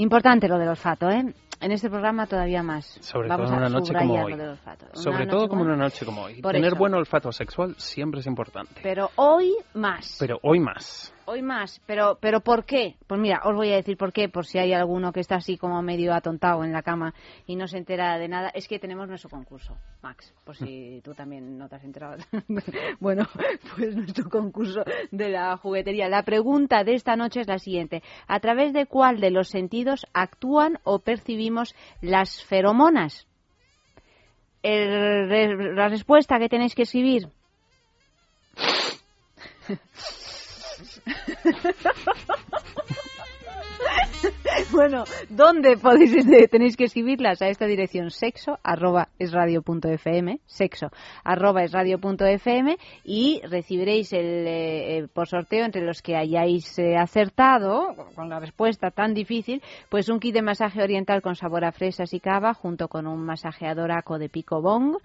Importante 0.00 0.48
lo 0.48 0.58
del 0.58 0.68
olfato, 0.68 1.10
¿eh? 1.10 1.34
En 1.60 1.72
este 1.72 1.90
programa 1.90 2.26
todavía 2.26 2.62
más. 2.62 2.86
Sobre 3.02 3.28
Vamos 3.28 3.48
todo 3.50 3.58
en 3.58 3.64
una 3.64 3.68
noche 3.68 3.92
como 3.92 4.24
hoy. 4.24 4.34
Sobre 4.94 5.26
todo 5.26 5.46
como 5.46 5.62
una 5.62 5.76
noche 5.76 6.06
como 6.06 6.22
hoy. 6.22 6.40
Por 6.40 6.52
Tener 6.52 6.68
eso. 6.68 6.76
buen 6.76 6.94
olfato 6.94 7.30
sexual 7.32 7.74
siempre 7.76 8.20
es 8.20 8.26
importante. 8.26 8.80
Pero 8.82 9.10
hoy 9.16 9.54
más. 9.74 10.16
Pero 10.18 10.38
hoy 10.42 10.58
más. 10.58 11.12
Hoy 11.32 11.42
más. 11.42 11.80
Pero, 11.86 12.18
pero 12.20 12.40
¿por 12.40 12.64
qué? 12.64 12.96
Pues 13.06 13.20
mira, 13.20 13.42
os 13.44 13.54
voy 13.54 13.70
a 13.70 13.76
decir 13.76 13.96
por 13.96 14.12
qué, 14.12 14.28
por 14.28 14.46
si 14.46 14.58
hay 14.58 14.72
alguno 14.72 15.12
que 15.12 15.20
está 15.20 15.36
así 15.36 15.56
como 15.56 15.80
medio 15.80 16.12
atontado 16.12 16.64
en 16.64 16.72
la 16.72 16.82
cama 16.82 17.14
y 17.46 17.54
no 17.54 17.68
se 17.68 17.78
entera 17.78 18.18
de 18.18 18.26
nada. 18.26 18.48
Es 18.48 18.66
que 18.66 18.80
tenemos 18.80 19.06
nuestro 19.06 19.30
concurso, 19.30 19.78
Max, 20.02 20.34
por 20.44 20.56
si 20.56 21.00
tú 21.04 21.14
también 21.14 21.56
no 21.56 21.68
te 21.68 21.76
has 21.76 21.84
enterado. 21.84 22.16
bueno, 22.98 23.28
pues 23.76 23.94
nuestro 23.94 24.28
concurso 24.28 24.82
de 25.12 25.28
la 25.28 25.56
juguetería. 25.56 26.08
La 26.08 26.24
pregunta 26.24 26.82
de 26.82 26.94
esta 26.94 27.14
noche 27.14 27.42
es 27.42 27.46
la 27.46 27.60
siguiente. 27.60 28.02
¿A 28.26 28.40
través 28.40 28.72
de 28.72 28.86
cuál 28.86 29.20
de 29.20 29.30
los 29.30 29.50
sentidos 29.50 30.08
actúan 30.12 30.80
o 30.82 30.98
percibimos 30.98 31.76
las 32.00 32.42
feromonas? 32.42 33.28
El 34.64 35.76
la 35.76 35.88
respuesta 35.88 36.40
que 36.40 36.48
tenéis 36.48 36.74
que 36.74 36.82
escribir 36.82 37.28
Bueno, 44.72 45.04
¿dónde 45.28 45.76
podéis 45.76 46.26
eh, 46.26 46.48
tenéis 46.48 46.76
que 46.76 46.84
escribirlas? 46.84 47.42
A 47.42 47.48
esta 47.48 47.66
dirección 47.66 48.10
sexo 48.10 48.58
arroba 48.62 49.08
es 49.18 49.32
sexo 50.46 50.90
arroba 51.24 51.64
es 51.64 51.72
y 53.04 53.40
recibiréis 53.48 54.12
el, 54.12 54.46
eh, 54.46 54.98
eh, 54.98 55.08
por 55.12 55.28
sorteo 55.28 55.64
entre 55.64 55.82
los 55.82 56.02
que 56.02 56.16
hayáis 56.16 56.78
eh, 56.78 56.96
acertado 56.96 57.94
con 58.14 58.28
la 58.28 58.38
respuesta 58.38 58.90
tan 58.90 59.14
difícil, 59.14 59.62
pues 59.88 60.08
un 60.08 60.20
kit 60.20 60.34
de 60.34 60.42
masaje 60.42 60.82
oriental 60.82 61.22
con 61.22 61.34
sabor 61.34 61.64
a 61.64 61.72
fresas 61.72 62.12
y 62.12 62.20
cava 62.20 62.54
junto 62.54 62.88
con 62.88 63.06
un 63.06 63.24
masajeador 63.24 63.92
aco 63.92 64.18
de 64.18 64.28
pico 64.28 64.62
bong. 64.62 64.96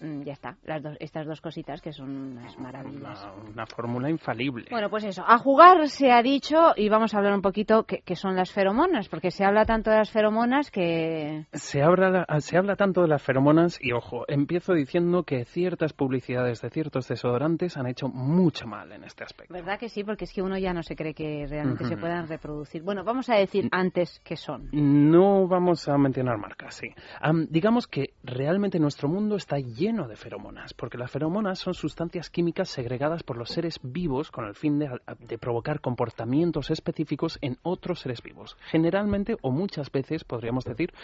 Mm, 0.00 0.22
Ya 0.22 0.32
está, 0.32 0.56
las 0.64 0.82
dos, 0.82 0.96
estas 1.00 1.26
dos 1.26 1.40
cositas 1.40 1.80
que 1.80 1.92
son 1.92 2.10
unas 2.10 2.58
maravillas. 2.58 3.24
Una, 3.36 3.50
una 3.52 3.66
fórmula 3.66 4.10
infalible. 4.10 4.66
Bueno, 4.70 4.90
pues 4.90 5.04
eso, 5.04 5.22
a 5.26 5.38
jugar 5.38 5.88
se 5.88 6.10
ha 6.10 6.22
dicho 6.22 6.72
y 6.76 6.88
vamos 6.88 7.14
a 7.14 7.18
hablar 7.18 7.32
un 7.34 7.42
poquito 7.42 7.84
que, 7.84 8.00
que 8.02 8.16
son 8.16 8.34
las 8.34 8.50
feromonas, 8.52 9.08
porque 9.08 9.30
se 9.30 9.44
habla 9.44 9.64
tanto 9.64 9.90
de 9.90 9.98
las 9.98 10.10
feromonas 10.10 10.70
que... 10.70 11.46
Se 11.52 11.82
habla, 11.82 12.26
se 12.40 12.56
habla 12.58 12.74
tanto 12.76 13.02
de 13.02 13.08
las 13.08 13.22
feromonas 13.22 13.78
y, 13.80 13.92
ojo, 13.92 14.24
empiezo 14.28 14.74
diciendo 14.74 15.22
que 15.22 15.44
ciertas 15.44 15.92
publicidades 15.92 16.60
de 16.60 16.70
ciertos 16.70 17.06
desodorantes 17.08 17.76
han 17.76 17.86
hecho 17.86 18.08
mucho 18.08 18.66
mal 18.66 18.90
en 18.92 19.04
este 19.04 19.22
aspecto. 19.24 19.54
¿Verdad 19.54 19.78
que 19.78 19.88
sí? 19.88 20.02
Porque 20.02 20.24
es 20.24 20.32
que 20.32 20.42
uno 20.42 20.58
ya 20.58 20.72
no 20.72 20.82
se 20.82 20.96
cree 20.96 21.14
que 21.14 21.46
realmente 21.48 21.84
se 21.84 21.94
Ujú. 21.94 22.00
puedan 22.00 22.26
reproducir. 22.26 22.82
Bueno, 22.82 23.04
vamos 23.04 23.30
a 23.30 23.36
decir 23.36 23.68
antes 23.70 24.20
qué 24.24 24.36
son. 24.36 24.68
No 24.72 25.46
vamos 25.46 25.88
a 25.88 25.96
mencionar 25.96 26.36
marcas, 26.38 26.74
sí. 26.74 26.88
Am, 27.20 27.46
digamos 27.48 27.86
que 27.86 28.10
realmente 28.24 28.78
nuestro 28.80 29.08
mundo 29.08 29.36
está 29.36 29.56
lleno 29.58 29.83
de 29.84 30.16
feromonas, 30.16 30.72
porque 30.72 30.96
las 30.96 31.10
feromonas 31.10 31.58
son 31.58 31.74
sustancias 31.74 32.30
químicas 32.30 32.70
segregadas 32.70 33.22
por 33.22 33.36
los 33.36 33.50
seres 33.50 33.78
vivos 33.82 34.30
con 34.30 34.46
el 34.46 34.54
fin 34.54 34.78
de, 34.78 35.38
provocar 35.38 35.82
comportamientos 35.82 36.70
específicos 36.70 37.38
en 37.42 37.58
otros 37.62 38.00
seres 38.00 38.22
vivos. 38.22 38.56
Generalmente, 38.70 39.36
o 39.42 39.50
muchas 39.50 39.92
veces, 39.92 40.24
podríamos 40.24 40.64
decir, 40.64 40.94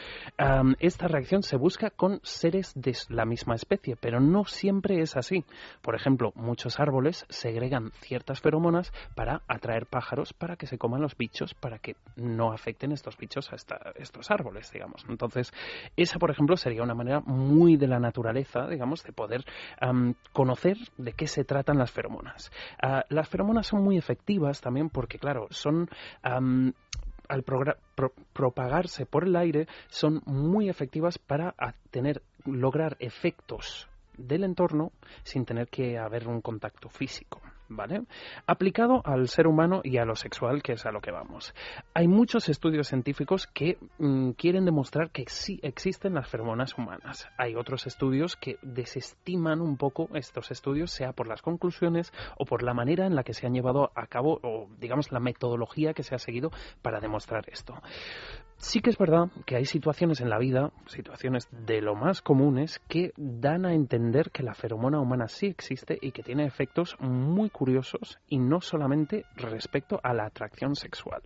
esta 0.78 1.08
reacción 1.08 1.42
se 1.42 1.58
busca 1.58 1.90
con 1.90 2.20
seres 2.22 2.72
de 2.74 2.96
la 3.10 3.26
misma 3.26 3.54
especie, 3.54 3.96
pero 3.96 4.18
no 4.18 4.46
siempre 4.46 5.02
es 5.02 5.14
así. 5.14 5.44
Por 5.82 5.94
ejemplo, 5.94 6.32
muchos 6.34 6.80
árboles 6.80 7.26
segregan 7.28 7.90
ciertas 8.00 8.40
feromonas 8.40 8.94
para 9.14 9.42
atraer 9.46 9.84
pájaros 9.84 10.32
para 10.32 10.56
que 10.56 10.66
se 10.66 10.78
coman 10.78 11.02
los 11.02 11.18
bichos, 11.18 11.52
para 11.52 11.78
que 11.80 11.96
no 12.16 12.50
afecten 12.50 12.92
estos 12.92 13.18
bichos 13.18 13.52
a 13.52 13.56
estos 13.96 14.30
árboles, 14.30 14.72
digamos. 14.72 15.04
Entonces, 15.06 15.52
esa, 15.96 16.18
por 16.18 16.30
ejemplo, 16.30 16.56
sería 16.56 16.82
una 16.82 16.94
manera 16.94 17.20
muy 17.20 17.76
de 17.76 17.86
la 17.86 17.98
naturaleza, 17.98 18.69
digamos, 18.70 19.02
de 19.04 19.12
poder 19.12 19.44
conocer 20.32 20.76
de 20.96 21.12
qué 21.12 21.26
se 21.26 21.44
tratan 21.44 21.78
las 21.78 21.90
feromonas. 21.90 22.50
Ah, 22.82 23.04
las 23.08 23.28
feromonas 23.28 23.66
son 23.66 23.82
muy 23.82 23.96
efectivas 23.98 24.60
también 24.60 24.88
porque, 24.88 25.18
claro, 25.18 25.46
son... 25.50 25.88
al 26.22 27.44
propagarse 28.32 29.06
por 29.06 29.24
el 29.24 29.36
aire 29.36 29.66
son 29.88 30.22
muy 30.26 30.68
efectivas 30.68 31.18
para 31.18 31.54
tener 31.90 32.22
lograr 32.44 32.96
efectos 32.98 33.88
del 34.16 34.44
entorno 34.44 34.92
sin 35.22 35.44
tener 35.44 35.68
que 35.68 35.98
haber 35.98 36.28
un 36.28 36.40
contacto 36.40 36.88
físico, 36.88 37.40
¿vale? 37.70 38.02
Aplicado 38.46 39.00
al 39.04 39.28
ser 39.28 39.46
humano 39.46 39.80
y 39.82 39.96
a 39.96 40.04
lo 40.04 40.16
sexual, 40.16 40.62
que 40.62 40.72
es 40.72 40.84
a 40.84 40.92
lo 40.92 41.00
que 41.00 41.10
vamos. 41.10 41.54
Hay 41.94 42.08
muchos 42.08 42.48
estudios 42.48 42.88
científicos 42.88 43.46
que 43.46 43.78
mm, 43.98 44.32
quieren 44.32 44.64
demostrar 44.64 45.10
que 45.10 45.24
sí 45.28 45.58
existen 45.62 46.14
las 46.14 46.28
feromonas 46.28 46.76
humanas. 46.76 47.28
Hay 47.38 47.54
otros 47.54 47.86
estudios 47.86 48.36
que 48.36 48.58
desestiman 48.62 49.60
un 49.60 49.76
poco 49.76 50.08
estos 50.14 50.50
estudios, 50.50 50.90
sea 50.90 51.12
por 51.12 51.28
las 51.28 51.42
conclusiones 51.42 52.12
o 52.36 52.44
por 52.44 52.62
la 52.62 52.74
manera 52.74 53.06
en 53.06 53.14
la 53.14 53.22
que 53.22 53.34
se 53.34 53.46
han 53.46 53.54
llevado 53.54 53.92
a 53.94 54.06
cabo, 54.06 54.40
o 54.42 54.68
digamos 54.78 55.12
la 55.12 55.20
metodología 55.20 55.94
que 55.94 56.02
se 56.02 56.14
ha 56.14 56.18
seguido 56.18 56.50
para 56.82 57.00
demostrar 57.00 57.48
esto. 57.48 57.74
Sí 58.62 58.82
que 58.82 58.90
es 58.90 58.98
verdad 58.98 59.30
que 59.46 59.56
hay 59.56 59.64
situaciones 59.64 60.20
en 60.20 60.28
la 60.28 60.38
vida, 60.38 60.70
situaciones 60.86 61.48
de 61.50 61.80
lo 61.80 61.94
más 61.94 62.20
comunes, 62.20 62.78
que 62.88 63.14
dan 63.16 63.64
a 63.64 63.72
entender 63.72 64.30
que 64.30 64.42
la 64.42 64.52
feromona 64.52 65.00
humana 65.00 65.28
sí 65.28 65.46
existe 65.46 65.98
y 65.98 66.12
que 66.12 66.22
tiene 66.22 66.44
efectos 66.44 66.94
muy 67.00 67.48
curiosos 67.48 68.18
y 68.28 68.38
no 68.38 68.60
solamente 68.60 69.24
respecto 69.34 69.98
a 70.02 70.12
la 70.12 70.26
atracción 70.26 70.76
sexual. 70.76 71.22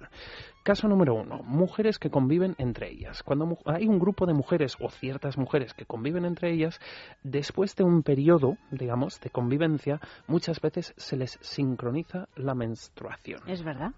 Caso 0.62 0.86
número 0.86 1.14
uno, 1.14 1.42
mujeres 1.42 1.98
que 1.98 2.08
conviven 2.08 2.54
entre 2.56 2.92
ellas. 2.92 3.24
Cuando 3.24 3.58
hay 3.64 3.88
un 3.88 3.98
grupo 3.98 4.26
de 4.26 4.32
mujeres 4.32 4.76
o 4.80 4.88
ciertas 4.88 5.36
mujeres 5.36 5.74
que 5.74 5.86
conviven 5.86 6.24
entre 6.24 6.52
ellas, 6.52 6.78
después 7.24 7.74
de 7.74 7.82
un 7.82 8.04
periodo, 8.04 8.58
digamos, 8.70 9.20
de 9.20 9.30
convivencia, 9.30 10.00
muchas 10.28 10.60
veces 10.60 10.94
se 10.96 11.16
les 11.16 11.36
sincroniza 11.42 12.28
la 12.36 12.54
menstruación. 12.54 13.40
¿Es 13.48 13.64
verdad? 13.64 13.90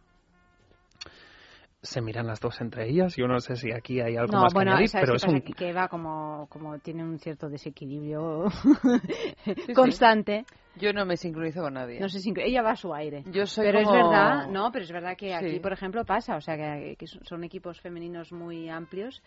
Se 1.87 2.01
miran 2.01 2.27
las 2.27 2.41
dos 2.41 2.61
entre 2.61 2.89
ellas. 2.89 3.15
Yo 3.17 3.27
no 3.27 3.39
sé 3.41 3.57
si 3.57 3.73
aquí 3.73 4.01
hay 4.01 4.17
algo 4.17 4.33
no, 4.33 4.41
más 4.43 4.53
bueno, 4.55 4.71
que 4.71 4.75
añadir, 4.75 4.89
¿sabes 4.89 5.05
pero 5.07 5.17
es 5.17 5.25
un, 5.25 5.41
Que- 5.41 5.53
que 5.53 5.73
va 5.73 5.89
como, 5.89 6.47
como 6.51 6.79
tiene 6.81 7.05
un 7.05 7.19
cierto 7.19 7.49
desequilibrio 7.49 8.47
constante. 9.75 10.45
Yo 10.79 10.93
no 10.93 11.05
me 11.07 11.17
sincronizo 11.17 11.63
con 11.63 11.75
nadie. 11.75 11.99
No 12.01 12.09
sé 12.09 12.21
si 12.21 12.33
ella 12.37 12.63
va 12.63 12.73
a 12.73 12.77
su 12.77 12.93
aire. 12.95 13.25
Yo 13.33 13.47
soy 13.47 13.65
pero 13.67 13.83
como- 13.83 13.97
es 13.97 14.03
verdad, 14.05 14.49
no, 14.49 14.71
pero 14.73 14.85
es 14.85 14.93
verdad 14.93 15.17
que 15.17 15.35
aquí, 15.35 15.53
Sí. 15.53 15.61
por 15.61 15.73
ejemplo, 15.73 16.05
pasa, 16.05 16.37
o 16.37 16.41
sea, 16.41 16.57
que, 16.57 16.97
que 16.99 17.07
son 17.07 17.45
equipos 17.45 17.81
femeninos 17.81 18.33
muy 18.33 18.69
amplios 18.69 19.23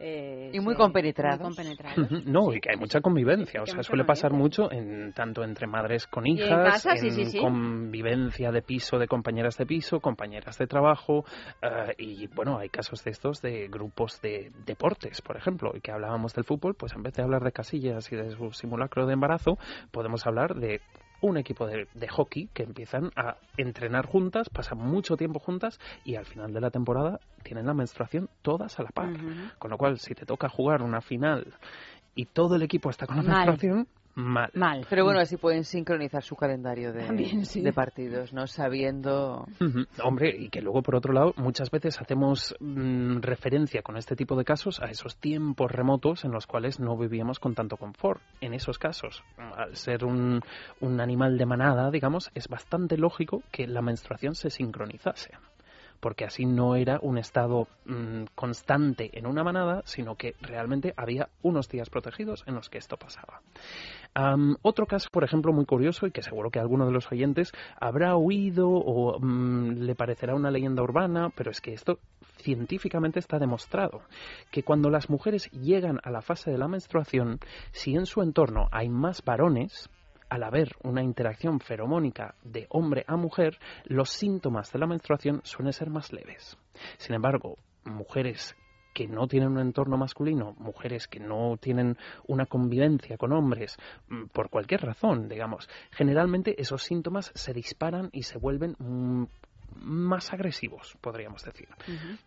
eh, 0.00 0.50
Y 0.52 0.58
muy 0.58 0.74
compenetrados. 0.74 1.38
muy 1.40 1.48
compenetrados. 1.54 2.10
Ujú, 2.10 2.22
No, 2.28 2.52
y 2.52 2.60
que 2.60 2.70
hay 2.72 2.76
mucha 2.76 3.00
convivencia. 3.00 3.62
O 3.62 3.66
sea, 3.66 3.82
suele 3.84 4.04
pasar 4.04 4.32
mucho 4.32 4.70
en 4.72 5.12
tanto 5.12 5.44
entre 5.44 5.68
madres 5.68 6.08
con 6.08 6.26
en 6.26 6.32
hijas, 6.36 6.82
casa, 6.82 6.94
en 6.96 7.12
sí, 7.12 7.24
sí. 7.26 7.38
convivencia 7.38 8.50
de 8.50 8.60
piso 8.62 8.98
de 8.98 9.06
compañeras 9.06 9.56
de 9.56 9.66
piso, 9.66 10.00
compañeras 10.00 10.58
de 10.58 10.66
trabajo. 10.66 11.24
eh, 11.62 11.94
y 11.98 12.26
bueno, 12.28 12.58
hay 12.58 12.68
casos 12.70 13.04
de 13.04 13.12
estos 13.12 13.40
de 13.40 13.68
grupos 13.68 14.20
de 14.20 14.50
deportes, 14.66 15.20
por 15.22 15.36
ejemplo. 15.36 15.70
Y 15.74 15.80
que 15.80 15.92
hablábamos 15.92 16.34
del 16.34 16.44
fútbol, 16.44 16.74
pues 16.74 16.92
en 16.94 17.02
vez 17.02 17.14
de 17.14 17.22
hablar 17.22 17.42
de 17.44 17.52
casillas 17.52 18.10
y 18.12 18.16
de 18.16 18.30
su 18.32 18.50
simulacro 18.52 19.06
de 19.06 19.12
embarazo, 19.12 19.58
podemos 19.92 20.26
hablar 20.26 20.54
de 20.56 20.80
un 21.24 21.38
equipo 21.38 21.66
de, 21.66 21.88
de 21.94 22.08
hockey 22.08 22.48
que 22.52 22.62
empiezan 22.64 23.10
a 23.16 23.36
entrenar 23.56 24.06
juntas, 24.06 24.48
pasan 24.50 24.78
mucho 24.78 25.16
tiempo 25.16 25.38
juntas 25.38 25.80
y 26.04 26.16
al 26.16 26.26
final 26.26 26.52
de 26.52 26.60
la 26.60 26.70
temporada 26.70 27.18
tienen 27.42 27.66
la 27.66 27.74
menstruación 27.74 28.28
todas 28.42 28.78
a 28.78 28.82
la 28.82 28.90
par. 28.90 29.08
Con 29.58 29.70
lo 29.70 29.78
cual, 29.78 29.98
si 29.98 30.14
te 30.14 30.26
toca 30.26 30.48
jugar 30.48 30.82
una 30.82 31.00
final 31.00 31.54
y 32.14 32.26
todo 32.26 32.56
el 32.56 32.62
equipo 32.62 32.90
está 32.90 33.06
con 33.06 33.16
la 33.16 33.22
Mal. 33.22 33.46
menstruación, 33.46 33.88
mal. 34.14 34.50
Mal. 34.54 34.86
Pero 34.88 35.04
bueno, 35.04 35.20
así 35.20 35.36
pueden 35.36 35.64
sincronizar 35.64 36.22
su 36.22 36.36
calendario 36.36 36.92
de, 36.92 37.04
También, 37.06 37.44
sí. 37.46 37.60
de 37.60 37.72
partidos, 37.72 38.32
¿no? 38.32 38.46
Sabiendo... 38.46 39.46
Hombre, 40.02 40.34
y 40.36 40.48
que 40.48 40.60
luego, 40.60 40.82
por 40.82 40.96
otro 40.96 41.12
lado, 41.12 41.34
muchas 41.36 41.70
veces 41.70 42.00
hacemos 42.00 42.54
mm, 42.60 43.20
referencia 43.20 43.82
con 43.82 43.96
este 43.96 44.16
tipo 44.16 44.36
de 44.36 44.44
casos 44.44 44.80
a 44.80 44.86
esos 44.86 45.16
tiempos 45.16 45.70
remotos 45.70 46.24
en 46.24 46.32
los 46.32 46.46
cuales 46.46 46.80
no 46.80 46.96
vivíamos 46.96 47.38
con 47.38 47.54
tanto 47.54 47.76
confort. 47.76 48.20
En 48.40 48.54
esos 48.54 48.78
casos, 48.78 49.22
al 49.36 49.76
ser 49.76 50.04
un, 50.04 50.40
un 50.80 51.00
animal 51.00 51.38
de 51.38 51.46
manada, 51.46 51.90
digamos, 51.90 52.30
es 52.34 52.48
bastante 52.48 52.96
lógico 52.96 53.42
que 53.50 53.66
la 53.66 53.82
menstruación 53.82 54.34
se 54.34 54.50
sincronizase. 54.50 55.32
Porque 56.04 56.26
así 56.26 56.44
no 56.44 56.76
era 56.76 56.98
un 57.00 57.16
estado 57.16 57.66
mm, 57.86 58.24
constante 58.34 59.08
en 59.18 59.26
una 59.26 59.42
manada, 59.42 59.80
sino 59.86 60.16
que 60.16 60.34
realmente 60.42 60.92
había 60.98 61.30
unos 61.40 61.70
días 61.70 61.88
protegidos 61.88 62.44
en 62.46 62.56
los 62.56 62.68
que 62.68 62.76
esto 62.76 62.98
pasaba. 62.98 63.40
Otro 64.60 64.84
caso, 64.84 65.08
por 65.10 65.24
ejemplo, 65.24 65.54
muy 65.54 65.64
curioso 65.64 66.06
y 66.06 66.10
que 66.10 66.20
seguro 66.20 66.50
que 66.50 66.60
alguno 66.60 66.84
de 66.84 66.92
los 66.92 67.10
oyentes 67.10 67.52
habrá 67.80 68.16
oído 68.16 68.68
o 68.68 69.18
mm, 69.18 69.78
le 69.78 69.94
parecerá 69.94 70.34
una 70.34 70.50
leyenda 70.50 70.82
urbana, 70.82 71.30
pero 71.34 71.50
es 71.50 71.62
que 71.62 71.72
esto 71.72 71.98
científicamente 72.36 73.18
está 73.18 73.38
demostrado, 73.38 74.02
que 74.50 74.62
cuando 74.62 74.90
las 74.90 75.08
mujeres 75.08 75.50
llegan 75.52 76.00
a 76.04 76.10
la 76.10 76.20
fase 76.20 76.50
de 76.50 76.58
la 76.58 76.68
menstruación, 76.68 77.40
si 77.72 77.94
en 77.94 78.04
su 78.04 78.20
entorno 78.20 78.68
hay 78.72 78.90
más 78.90 79.24
varones, 79.24 79.88
al 80.28 80.42
haber 80.42 80.76
una 80.82 81.02
interacción 81.02 81.60
feromónica 81.60 82.34
de 82.42 82.66
hombre 82.70 83.04
a 83.06 83.16
mujer, 83.16 83.58
los 83.84 84.10
síntomas 84.10 84.72
de 84.72 84.78
la 84.78 84.86
menstruación 84.86 85.40
suelen 85.44 85.72
ser 85.72 85.90
más 85.90 86.12
leves. 86.12 86.58
Sin 86.98 87.14
embargo, 87.14 87.58
mujeres 87.84 88.56
que 88.94 89.08
no 89.08 89.26
tienen 89.26 89.50
un 89.50 89.58
entorno 89.58 89.98
masculino, 89.98 90.54
mujeres 90.58 91.08
que 91.08 91.18
no 91.18 91.56
tienen 91.60 91.98
una 92.28 92.46
convivencia 92.46 93.18
con 93.18 93.32
hombres, 93.32 93.76
mm, 94.08 94.26
por 94.26 94.48
cualquier 94.48 94.82
razón, 94.82 95.28
digamos, 95.28 95.68
generalmente 95.90 96.60
esos 96.60 96.84
síntomas 96.84 97.32
se 97.34 97.52
disparan 97.52 98.08
y 98.12 98.22
se 98.22 98.38
vuelven 98.38 98.76
mm, 98.78 99.24
más 99.76 100.32
agresivos, 100.32 100.96
podríamos 101.00 101.42
decir. 101.44 101.68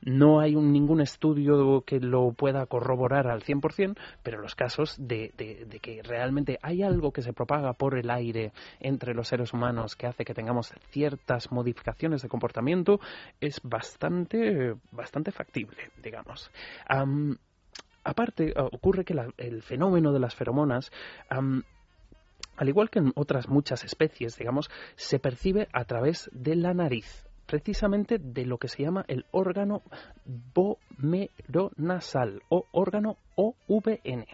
No 0.02 0.40
hay 0.40 0.56
un- 0.56 0.72
ningún 0.72 1.02
estudio 1.02 1.82
que 1.86 2.00
lo 2.00 2.32
pueda 2.32 2.66
corroborar 2.66 3.28
al 3.28 3.42
100%, 3.44 3.96
pero 4.24 4.42
los 4.42 4.56
casos 4.56 4.96
de, 5.00 5.32
de- 5.38 5.66
de 5.66 5.80
que 5.80 6.02
realmente 6.04 6.60
hay 6.62 6.84
algo 6.84 7.12
que 7.12 7.22
se 7.22 7.34
propaga 7.34 7.74
por 7.74 7.98
el 7.98 8.10
aire 8.10 8.52
entre 8.80 9.14
los 9.14 9.28
seres 9.28 9.54
humanos 9.54 9.96
que 9.96 10.08
hace 10.08 10.26
que 10.26 10.34
tengamos 10.34 10.74
ciertas 10.92 11.52
modificaciones 11.52 12.22
de 12.22 12.30
comportamiento 12.30 13.00
es 13.42 13.60
bastante, 13.64 14.76
bastante 14.92 15.32
factible, 15.32 15.92
digamos. 16.04 16.52
Am, 16.88 17.38
aparte, 18.04 18.54
ocurre 18.58 19.04
que 19.06 19.14
la- 19.14 19.30
el 19.38 19.62
fenómeno 19.62 20.12
de 20.14 20.20
las 20.20 20.36
feromonas 20.36 20.92
al 22.56 22.70
igual 22.70 22.90
que 22.90 23.00
en 23.00 23.12
otras 23.16 23.48
muchas 23.50 23.84
especies, 23.84 24.36
digamos, 24.38 24.70
se 24.96 25.20
percibe 25.20 25.68
a 25.74 25.86
través 25.86 26.30
de 26.34 26.56
la 26.56 26.74
nariz, 26.74 27.27
precisamente 27.48 28.20
de 28.20 28.46
lo 28.46 28.58
que 28.60 28.68
se 28.68 28.84
llama 28.84 29.04
el 29.08 29.26
órgano 29.32 29.82
vomeronasal 30.54 32.42
o 32.50 32.66
órgano 32.72 33.18
OVN, 33.36 34.26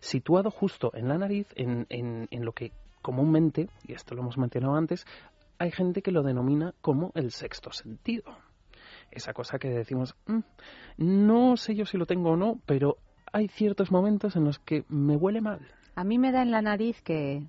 situado 0.00 0.50
justo 0.50 0.90
en 0.94 1.08
la 1.08 1.18
nariz, 1.18 1.46
en, 1.54 1.86
en- 1.90 2.26
en 2.30 2.44
lo 2.44 2.52
que 2.52 2.72
comúnmente, 3.02 3.68
y 3.86 3.92
esto 3.92 4.14
lo 4.14 4.22
hemos 4.22 4.38
mencionado 4.38 4.74
antes, 4.74 5.06
hay 5.58 5.70
gente 5.70 6.02
que 6.02 6.10
lo 6.12 6.22
denomina 6.22 6.74
como 6.80 7.12
el 7.14 7.30
sexto 7.30 7.70
sentido. 7.72 8.24
Esa 9.10 9.32
cosa 9.34 9.58
que 9.58 9.68
decimos, 9.68 10.14
"Mm, 10.26 10.40
no 10.98 11.56
sé 11.56 11.74
yo 11.74 11.84
si 11.84 11.98
lo 11.98 12.06
tengo 12.06 12.30
o 12.30 12.36
no, 12.36 12.58
pero 12.66 12.96
hay 13.32 13.48
ciertos 13.48 13.90
momentos 13.92 14.34
en 14.36 14.44
los 14.44 14.58
que 14.58 14.84
me 14.88 15.16
huele 15.16 15.40
mal. 15.40 15.60
A 15.94 16.04
mí 16.04 16.18
me 16.18 16.32
da 16.32 16.40
en 16.42 16.50
la 16.50 16.62
nariz 16.62 17.02
que... 17.02 17.42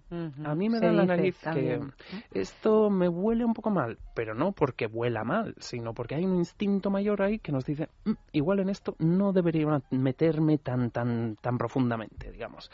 A 0.44 0.54
mí 0.54 0.68
me 0.70 0.80
Se 0.80 0.86
da 0.86 0.92
en 0.92 0.98
la 0.98 1.06
nariz 1.06 1.38
también, 1.40 1.94
que 2.32 2.40
esto 2.42 2.90
me 2.90 3.08
huele 3.08 3.46
un 3.46 3.54
poco 3.54 3.70
mal, 3.70 3.98
pero 4.14 4.34
no 4.36 4.52
porque 4.52 4.86
huela 4.86 5.24
mal, 5.24 5.56
sino 5.60 5.94
porque 5.94 6.16
hay 6.16 6.26
un 6.26 6.36
instinto 6.36 6.90
mayor 6.90 7.22
ahí 7.22 7.40
que 7.40 7.54
nos 7.54 7.66
dice, 7.66 7.88
"Mm, 8.04 8.12
igual 8.34 8.60
en 8.60 8.70
esto 8.70 8.96
no 9.00 9.32
debería 9.32 9.82
meterme 9.92 10.58
tan 10.58 10.92
tan 10.92 11.38
tan 11.38 11.58
profundamente, 11.58 12.32
digamos. 12.32 12.70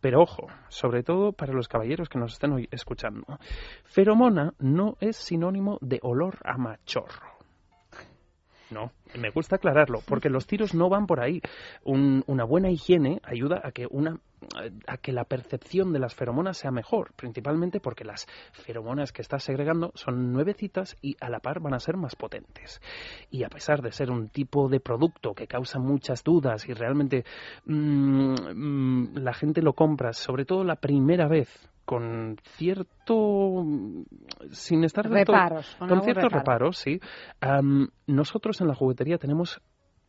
Pero 0.00 0.22
ojo, 0.22 0.48
sobre 0.68 1.04
todo 1.04 1.32
para 1.32 1.52
los 1.52 1.68
caballeros 1.68 2.08
que 2.08 2.18
nos 2.18 2.32
estén 2.32 2.52
hoy 2.52 2.68
escuchando, 2.72 3.24
feromona 3.84 4.54
no 4.58 4.96
es 5.00 5.16
sinónimo 5.16 5.78
de 5.80 6.00
olor 6.02 6.38
a 6.44 6.58
machorro. 6.58 7.30
No, 8.70 8.90
me 9.20 9.30
gusta 9.30 9.56
aclararlo, 9.56 10.00
porque 10.08 10.30
los 10.30 10.46
tiros 10.46 10.74
no 10.74 10.88
van 10.88 11.06
por 11.06 11.20
ahí. 11.20 11.42
Un- 11.84 12.24
una 12.26 12.44
buena 12.44 12.70
higiene 12.70 13.20
ayuda 13.22 13.60
a 13.62 13.70
que 13.70 13.86
una 13.88 14.18
a 14.86 14.96
que 14.98 15.12
la 15.12 15.24
percepción 15.24 15.92
de 15.92 15.98
las 15.98 16.14
feromonas 16.14 16.56
sea 16.58 16.70
mejor, 16.70 17.12
principalmente 17.14 17.80
porque 17.80 18.04
las 18.04 18.26
feromonas 18.52 19.12
que 19.12 19.22
estás 19.22 19.42
segregando 19.44 19.92
son 19.94 20.32
nuevecitas 20.32 20.96
y 21.02 21.16
a 21.20 21.28
la 21.30 21.40
par 21.40 21.60
van 21.60 21.74
a 21.74 21.80
ser 21.80 21.96
más 21.96 22.16
potentes. 22.16 22.80
Y 23.30 23.44
a 23.44 23.48
pesar 23.48 23.82
de 23.82 23.92
ser 23.92 24.10
un 24.10 24.28
tipo 24.28 24.68
de 24.68 24.80
producto 24.80 25.34
que 25.34 25.46
causa 25.46 25.78
muchas 25.78 26.22
dudas 26.24 26.68
y 26.68 26.72
realmente 26.74 27.24
mm, 27.66 28.34
mm, 28.54 29.16
la 29.18 29.32
gente 29.34 29.62
lo 29.62 29.72
compra, 29.74 30.12
sobre 30.12 30.44
todo 30.44 30.64
la 30.64 30.76
primera 30.76 31.28
vez, 31.28 31.48
con 31.84 32.36
cierto 32.56 33.64
sin 34.50 34.84
estar 34.84 35.08
del 35.08 35.24
todo- 35.24 35.36
Reparos, 35.36 35.76
con 35.78 36.02
ciertos 36.02 36.24
reparo. 36.32 36.38
reparos, 36.38 36.76
sí. 36.78 37.00
Nosotros 38.06 38.60
en 38.60 38.68
la 38.68 38.74
juguetería 38.74 39.18
tenemos 39.18 39.60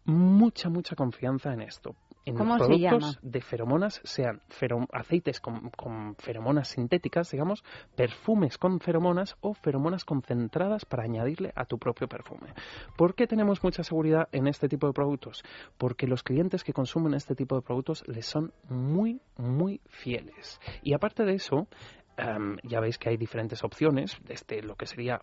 mucha, 0.05 0.69
mucha 0.69 0.95
confianza 0.95 1.53
en 1.53 1.61
esto. 1.61 1.95
En 2.26 2.36
¿Cómo 2.38 2.57
los 2.57 2.67
productos 2.67 3.19
de 3.21 3.41
feromonas, 3.41 3.99
sean 4.05 4.41
fero- 4.47 4.88
aceites 4.93 5.41
con, 5.41 5.69
con 5.71 6.15
feromonas 6.15 6.69
sintéticas, 6.69 7.30
digamos, 7.32 7.63
perfumes 7.97 8.57
con 8.57 8.80
feromonas 8.80 9.36
o 9.41 9.53
feromonas 9.53 10.05
concentradas 10.05 10.86
para 10.86 11.03
añadirle 11.03 11.51
a 11.55 11.65
tu 11.65 11.78
propio 11.78 12.07
perfume. 12.07 12.53
¿Por 12.95 13.13
qué 13.15 13.28
tenemos 13.28 13.61
mucha 13.61 13.84
seguridad 13.84 14.30
en 14.32 14.47
este 14.47 14.69
tipo 14.69 14.88
de 14.88 14.93
productos? 14.93 15.43
Porque 15.78 16.07
los 16.07 16.24
clientes 16.24 16.63
que 16.63 16.71
consumen 16.71 17.13
este 17.13 17.36
tipo 17.36 17.55
de 17.55 17.61
productos 17.61 18.03
les 18.07 18.26
son 18.26 18.53
muy, 18.69 19.19
muy 19.38 19.82
fieles. 19.89 20.61
Y 20.82 20.93
aparte 20.93 21.26
de 21.26 21.34
eso, 21.36 21.67
am, 22.15 22.57
ya 22.63 22.80
veis 22.80 22.97
que 22.97 23.09
hay 23.09 23.17
diferentes 23.17 23.63
opciones, 23.65 24.17
desde 24.24 24.61
lo 24.61 24.76
que 24.76 24.86
sería 24.86 25.21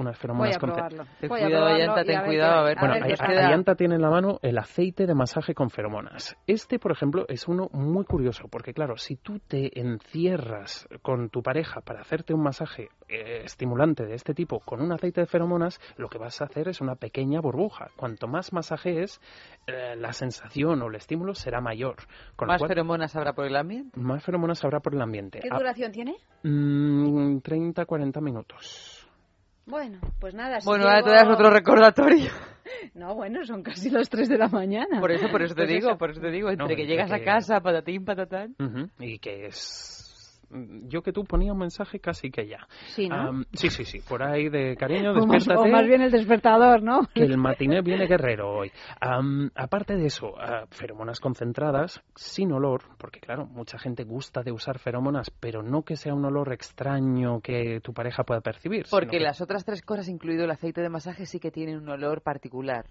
unas 0.00 0.18
feromonas. 0.18 0.58
Ten 0.58 0.70
a 0.70 1.28
cuidado, 1.28 1.66
Ayanta, 1.66 2.04
ten 2.04 2.16
a 2.16 2.20
ver 2.20 2.28
cuidado, 2.28 2.58
a 2.60 2.62
ver, 2.64 2.78
Bueno, 2.78 2.94
ver 2.94 3.38
Ayanta 3.38 3.74
tiene 3.74 3.94
en 3.96 4.02
la 4.02 4.10
mano 4.10 4.38
el 4.42 4.58
aceite 4.58 5.06
de 5.06 5.14
masaje 5.14 5.54
con 5.54 5.70
feromonas. 5.70 6.36
Este, 6.46 6.78
por 6.78 6.92
ejemplo, 6.92 7.24
es 7.28 7.46
uno 7.48 7.68
muy 7.72 8.04
curioso, 8.04 8.48
porque 8.50 8.72
claro, 8.72 8.96
si 8.96 9.16
tú 9.16 9.38
te 9.40 9.78
encierras 9.80 10.88
con 11.02 11.28
tu 11.30 11.42
pareja 11.42 11.80
para 11.80 12.00
hacerte 12.00 12.34
un 12.34 12.42
masaje 12.42 12.88
eh, 13.08 13.42
estimulante 13.44 14.04
de 14.06 14.14
este 14.14 14.34
tipo 14.34 14.60
con 14.60 14.80
un 14.80 14.92
aceite 14.92 15.20
de 15.20 15.26
feromonas, 15.26 15.80
lo 15.96 16.08
que 16.08 16.18
vas 16.18 16.40
a 16.40 16.44
hacer 16.44 16.68
es 16.68 16.80
una 16.80 16.96
pequeña 16.96 17.40
burbuja. 17.40 17.88
Cuanto 17.96 18.26
más 18.28 18.52
masajees, 18.52 19.20
eh, 19.66 19.94
la 19.96 20.12
sensación 20.12 20.82
o 20.82 20.88
el 20.88 20.94
estímulo 20.96 21.34
será 21.34 21.60
mayor. 21.60 21.96
Con 22.36 22.48
¿Más 22.48 22.58
cual, 22.58 22.68
feromonas 22.68 23.14
habrá 23.16 23.32
por 23.32 23.46
el 23.46 23.56
ambiente? 23.56 23.98
más 24.00 24.22
feromonas 24.24 24.64
habrá 24.64 24.80
por 24.80 24.94
el 24.94 25.02
ambiente. 25.02 25.40
¿Qué 25.40 25.48
Ah, 25.50 25.58
duración 25.58 25.92
tiene? 25.92 26.16
mm, 26.42 27.38
30-40 27.42 28.20
minutos. 28.20 28.99
Bueno, 29.66 29.98
pues 30.18 30.34
nada. 30.34 30.60
si 30.60 30.66
Bueno, 30.66 30.84
ahora 30.84 30.98
llego- 31.00 31.06
te 31.08 31.14
das 31.14 31.28
otro 31.28 31.50
recordatorio. 31.50 32.30
No, 32.94 33.14
bueno, 33.16 33.44
son 33.44 33.62
casi 33.64 33.90
las 33.90 34.08
3 34.08 34.28
de 34.28 34.38
la 34.38 34.46
mañana. 34.46 35.00
Por 35.00 35.10
eso, 35.10 35.28
por 35.28 35.42
eso 35.42 35.54
te 35.54 35.62
Pues 35.62 35.68
digo, 35.70 35.88
eso. 35.90 35.98
por 35.98 36.10
eso 36.12 36.20
te 36.20 36.30
digo, 36.30 36.50
entre 36.50 36.68
No, 36.68 36.76
que 36.76 36.86
llegas 36.86 37.10
a 37.10 37.20
casa, 37.20 37.60
patatín, 37.60 38.04
patatán. 38.04 38.54
Y 39.00 39.18
que 39.18 39.46
es... 39.46 39.99
Yo 40.88 41.02
que 41.02 41.12
tú 41.12 41.24
ponía 41.24 41.52
un 41.52 41.58
mensaje 41.58 42.00
casi 42.00 42.30
que 42.30 42.46
ya. 42.48 42.66
Sí, 42.88 43.08
¿no? 43.08 43.42
Sí, 43.52 43.70
sí, 43.70 43.84
sí. 43.84 44.00
Por 44.08 44.22
ahí 44.22 44.48
de 44.48 44.76
cariño, 44.76 45.10
o, 45.12 45.14
más, 45.26 45.46
despiértate. 45.46 45.68
o 45.68 45.72
más 45.72 45.86
bien 45.86 46.00
el 46.02 46.10
despertador, 46.10 46.82
¿no? 46.82 47.02
Que 47.14 47.22
el 47.22 47.36
matiné 47.38 47.82
viene 47.82 48.06
guerrero 48.06 48.50
hoy. 48.52 48.72
Aparte 49.54 49.96
de 49.96 50.06
eso, 50.06 50.34
ah, 50.38 50.64
feromonas 50.70 51.20
concentradas, 51.20 52.02
sin 52.16 52.52
olor, 52.52 52.82
porque 52.98 53.20
claro, 53.20 53.46
mucha 53.46 53.78
gente 53.78 54.04
gusta 54.04 54.42
de 54.42 54.52
usar 54.52 54.78
feromonas, 54.78 55.30
pero 55.30 55.62
no 55.62 55.82
que 55.82 55.96
sea 55.96 56.14
un 56.14 56.24
olor 56.24 56.52
extraño 56.52 57.40
que 57.40 57.80
tu 57.80 57.92
pareja 57.92 58.24
pueda 58.24 58.40
percibir. 58.40 58.86
Porque 58.90 59.18
que- 59.18 59.20
las 59.20 59.40
otras 59.40 59.64
tres 59.64 59.82
cosas, 59.82 60.08
incluido 60.08 60.44
el 60.44 60.50
aceite 60.50 60.80
de 60.80 60.88
masaje, 60.88 61.26
sí 61.26 61.38
que 61.40 61.50
tienen 61.50 61.76
un 61.78 61.88
olor 61.88 62.22
particular. 62.22 62.86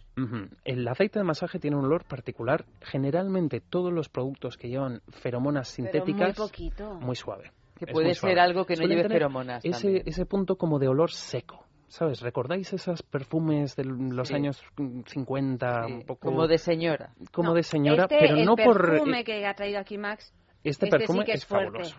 El 0.64 0.88
aceite 0.88 1.20
de 1.20 1.26
masaje 1.26 1.60
tiene 1.60 1.78
un 1.78 1.86
olor 1.86 2.06
particular. 2.06 2.66
Generalmente 2.82 3.62
todos 3.62 3.92
los 3.92 4.10
productos 4.10 4.58
que 4.58 4.70
llevan 4.70 5.02
feromonas 5.10 5.74
Pero 5.76 5.90
sintéticas, 5.92 6.38
muy 6.38 6.48
poquito. 6.48 6.94
muy 6.96 7.16
suave. 7.16 7.49
Que 7.80 7.86
Es 7.86 7.92
puede 7.94 8.14
ser 8.14 8.40
algo 8.40 8.66
que 8.66 8.74
no 8.74 8.80
Suelen 8.84 8.98
lleve 8.98 9.10
feromonas 9.10 9.64
Ese, 9.66 9.82
también. 9.84 10.04
ese 10.06 10.26
punto 10.26 10.58
como 10.58 10.78
de 10.80 10.88
olor 10.90 11.12
seco. 11.12 11.66
¿Sabes? 11.88 12.22
¿Recordáis 12.22 12.72
esos 12.72 13.02
perfumes 13.02 13.76
de 13.76 13.84
los 13.86 14.28
Sí. 14.28 14.36
años 14.36 14.62
mm, 14.78 15.02
50? 15.08 15.86
Sí, 15.88 15.92
un 15.94 16.02
poco 16.06 16.28
Como 16.28 16.48
de 16.48 16.58
señora. 16.60 17.14
como 17.32 17.50
No, 17.50 17.56
de 17.56 17.64
señora, 17.64 18.04
este, 18.04 18.18
pero 18.20 18.36
el 18.36 18.46
no 18.46 18.56
por... 18.56 18.80
perfume 18.92 19.22
eh, 19.22 19.24
que 19.24 19.46
ha 19.48 19.56
traído 19.56 19.80
aquí 19.80 19.98
Max. 19.98 20.32
Este 20.64 20.70
este 20.70 20.86
sí 20.86 20.92
perfume 20.92 21.26
que 21.26 21.32
es, 21.32 21.40
es 21.42 21.46
fuerte. 21.48 21.66
fabuloso. 21.72 21.98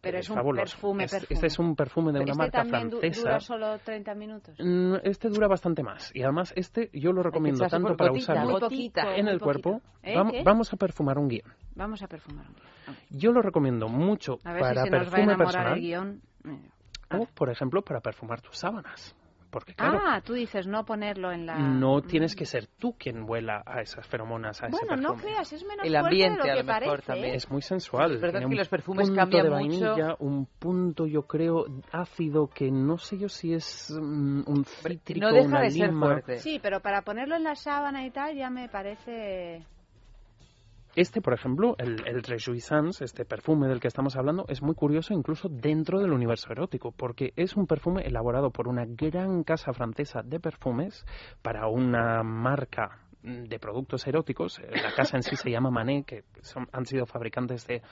Pero 0.00 0.14
que 0.16 0.20
es 0.20 0.30
un 0.30 0.36
fabuloso. 0.36 0.62
perfume, 0.76 1.04
Es- 1.04 1.10
perfume. 1.10 1.34
Este 1.34 1.46
es 1.46 1.58
un 1.58 1.76
perfume 1.76 2.12
de 2.12 2.20
una 2.20 2.32
este 2.32 2.38
marca 2.38 2.64
francesa. 2.64 3.20
dura 3.20 3.40
solo 3.40 3.78
30 3.78 4.14
minutos. 4.14 4.56
Mm, 4.58 4.94
Este 5.04 5.28
dura 5.28 5.46
bastante 5.48 5.82
más. 5.82 6.10
Y 6.14 6.22
además, 6.22 6.52
este 6.56 6.90
yo 6.92 7.12
lo 7.12 7.22
recomiendo 7.22 7.66
tanto 7.66 7.88
por 7.88 7.96
para 7.96 8.10
gotita, 8.10 8.32
usarlo 8.32 8.58
gotita. 8.60 9.16
en 9.16 9.28
el 9.28 9.40
cuerpo. 9.40 9.80
¿Eh? 10.02 10.14
Vamos, 10.16 10.34
vamos 10.44 10.72
a 10.72 10.76
perfumar 10.76 11.18
un 11.18 11.28
guion. 11.28 11.52
Vamos 11.74 12.02
a 12.02 12.06
perfumar 12.08 12.46
un 12.48 12.54
guion. 12.54 12.96
Yo 13.10 13.32
lo 13.32 13.42
recomiendo 13.42 13.88
mucho 13.88 14.38
A 14.44 14.52
ver 14.52 14.60
para 14.62 14.82
si 14.84 14.88
se 14.88 14.90
nos 14.90 15.00
va 15.06 15.08
a 15.08 15.10
perfume 15.10 15.36
personal 15.36 15.72
el 15.74 15.80
guion. 15.80 16.22
O, 17.12 17.26
por 17.34 17.50
ejemplo, 17.50 17.82
para 17.82 18.00
perfumar 18.00 18.40
tus 18.40 18.56
sábanas. 18.56 19.14
Porque, 19.50 19.74
claro, 19.74 19.98
Ah, 20.04 20.20
tú 20.24 20.34
dices 20.34 20.66
no 20.66 20.84
ponerlo 20.84 21.32
en 21.32 21.44
la... 21.46 21.56
no 21.58 22.00
tienes 22.02 22.34
Mm. 22.34 22.38
que 22.38 22.46
ser 22.46 22.66
tú 22.78 22.94
quien 22.96 23.26
vuela 23.26 23.62
a 23.66 23.80
esas 23.80 24.06
feromonas, 24.06 24.62
a 24.62 24.68
ese 24.68 24.76
Bueno, 24.76 24.96
no 24.96 25.10
perfume. 25.14 25.32
creas, 25.32 25.52
es 25.52 25.64
menos 25.64 25.84
El 25.84 25.92
fuerte 25.92 26.06
ambiente, 26.06 26.30
de 26.30 26.36
lo 26.38 26.42
a 26.44 26.46
que 26.56 26.62
lo 26.62 26.64
mejor, 26.64 26.82
parece. 26.90 27.06
también. 27.06 27.34
¿eh? 27.34 27.36
Es 27.36 27.50
muy 27.50 27.62
sensual. 27.62 28.12
Es 28.14 28.20
verdad 28.20 28.38
tiene 28.40 28.54
que 28.54 28.58
los 28.58 28.68
perfumes 28.68 29.08
punto 29.08 29.20
cambian 29.20 29.42
de 29.44 29.50
mucho. 29.50 29.80
vainilla, 29.94 30.16
un 30.20 30.46
punto, 30.46 31.06
yo 31.06 31.22
creo, 31.26 31.66
ácido 31.92 32.46
que 32.48 32.70
no 32.70 32.96
sé 32.98 33.18
yo 33.18 33.28
si 33.28 33.52
es 33.54 33.90
mm, 33.90 34.42
un 34.46 34.64
cítrico, 34.64 35.26
no 35.26 35.32
deja 35.32 35.46
una 35.48 35.60
de 35.62 35.70
ser 35.70 35.88
lima. 35.88 36.06
fuerte. 36.06 36.38
Sí, 36.38 36.58
pero 36.62 36.80
para 36.80 37.02
ponerlo 37.02 37.34
en 37.36 37.44
la 37.44 37.54
sábana 37.56 38.06
y 38.06 38.10
tal 38.10 38.36
ya 38.36 38.50
me 38.50 38.68
parece... 38.68 39.64
Este, 40.96 41.20
por 41.22 41.32
ejemplo, 41.34 41.76
el, 41.78 42.04
el 42.06 42.22
Rejuissance, 42.22 43.04
este 43.04 43.24
perfume 43.24 43.68
del 43.68 43.80
que 43.80 43.88
estamos 43.88 44.16
hablando, 44.16 44.44
es 44.48 44.60
muy 44.60 44.74
curioso 44.74 45.14
incluso 45.14 45.48
dentro 45.48 46.00
del 46.00 46.12
universo 46.12 46.50
erótico, 46.52 46.90
porque 46.92 47.32
es 47.36 47.56
un 47.56 47.66
perfume 47.66 48.02
elaborado 48.02 48.50
por 48.50 48.66
una 48.66 48.84
gran 48.86 49.44
casa 49.44 49.72
francesa 49.72 50.22
de 50.22 50.40
perfumes 50.40 51.06
para 51.42 51.68
una 51.68 52.22
marca 52.24 52.98
de 53.22 53.58
productos 53.60 54.06
eróticos. 54.06 54.58
Eh, 54.58 54.70
La 54.82 54.92
casa 54.94 55.16
en 55.16 55.22
sí 55.22 55.36
se 55.36 55.50
llama 55.50 55.70
Manet, 55.70 56.06
que 56.06 56.24
son- 56.42 56.68
han 56.72 56.86
sido 56.86 57.06
fabricantes 57.06 57.66
de 57.66 57.82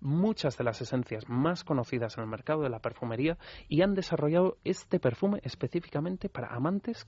muchas 0.00 0.56
de 0.56 0.64
las 0.64 0.80
esencias 0.80 1.28
más 1.28 1.62
conocidas 1.64 2.16
en 2.16 2.24
el 2.24 2.28
mercado 2.30 2.62
de 2.62 2.70
la 2.70 2.80
perfumería 2.80 3.36
y 3.68 3.82
han 3.82 3.94
desarrollado 3.94 4.56
este 4.64 4.98
perfume 4.98 5.40
específicamente 5.42 6.28
para 6.28 6.48
amantes 6.54 7.06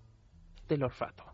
del 0.68 0.84
olfato. 0.84 1.24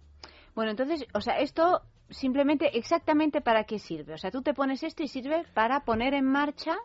Bueno, 0.54 0.70
entonces, 0.70 1.06
o 1.14 1.20
sea, 1.20 1.38
esto 1.40 1.82
simplemente 2.10 2.76
exactamente 2.78 3.40
para 3.40 3.64
qué 3.64 3.78
sirve. 3.78 4.14
O 4.14 4.18
sea, 4.18 4.30
tú 4.30 4.42
te 4.42 4.54
pones 4.54 4.82
esto 4.82 5.02
y 5.02 5.08
sirve 5.08 5.44
para 5.54 5.80
poner 5.80 6.14
en 6.14 6.24
marcha. 6.26 6.76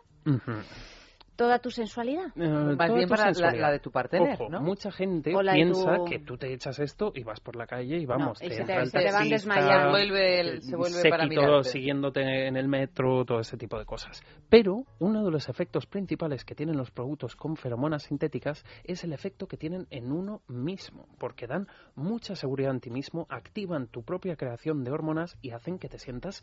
Toda 1.36 1.58
tu 1.58 1.70
sensualidad. 1.70 2.26
Eh, 2.36 2.76
Más 2.76 2.94
bien 2.94 3.08
para 3.08 3.30
la, 3.32 3.70
de 3.70 3.78
tu 3.78 3.90
partener, 3.90 4.34
Ojo, 4.34 4.48
¿no? 4.50 4.60
mucha 4.60 4.90
gente 4.90 5.32
piensa 5.52 5.96
tu- 5.96 6.04
que 6.04 6.18
tú 6.20 6.36
te 6.36 6.52
echas 6.52 6.78
esto 6.78 7.12
y 7.14 7.22
vas 7.24 7.40
por 7.40 7.56
la 7.56 7.66
calle 7.66 7.98
y 7.98 8.06
vamos, 8.06 8.40
y 8.42 8.48
te 8.48 8.54
se 8.56 8.64
te- 8.64 8.86
se 8.86 8.98
te 8.98 9.12
van 9.12 9.28
desmayando. 9.28 9.84
Se 9.84 9.90
vuelve 9.90 10.40
el- 10.40 10.62
se 10.62 10.76
vuelve 10.76 11.10
para 11.10 11.26
mirarte. 11.26 11.68
siguiéndote 11.70 12.46
en 12.46 12.56
el 12.56 12.68
metro, 12.68 13.24
todo 13.24 13.40
ese 13.40 13.56
tipo 13.56 13.78
de 13.78 13.84
cosas. 13.84 14.22
Pero 14.48 14.84
uno 14.98 15.24
de 15.24 15.30
los 15.30 15.48
efectos 15.48 15.86
principales 15.86 16.44
que 16.44 16.54
tienen 16.54 16.76
los 16.76 16.90
productos 16.90 17.36
con 17.36 17.56
feromonas 17.56 18.04
sintéticas 18.04 18.64
es 18.84 19.04
el 19.04 19.12
efecto 19.12 19.46
que 19.46 19.56
tienen 19.56 19.86
en 19.90 20.12
uno 20.12 20.42
mismo, 20.48 21.06
porque 21.18 21.46
dan 21.46 21.66
mucha 21.94 22.34
seguridad 22.36 22.70
en 22.72 22.80
ti 22.80 22.90
mismo, 22.90 23.26
activan 23.30 23.86
tu 23.88 24.02
propia 24.02 24.36
creación 24.36 24.84
de 24.84 24.90
hormonas 24.90 25.36
y 25.42 25.50
hacen 25.50 25.78
que 25.78 25.88
te 25.88 25.98
sientas 25.98 26.42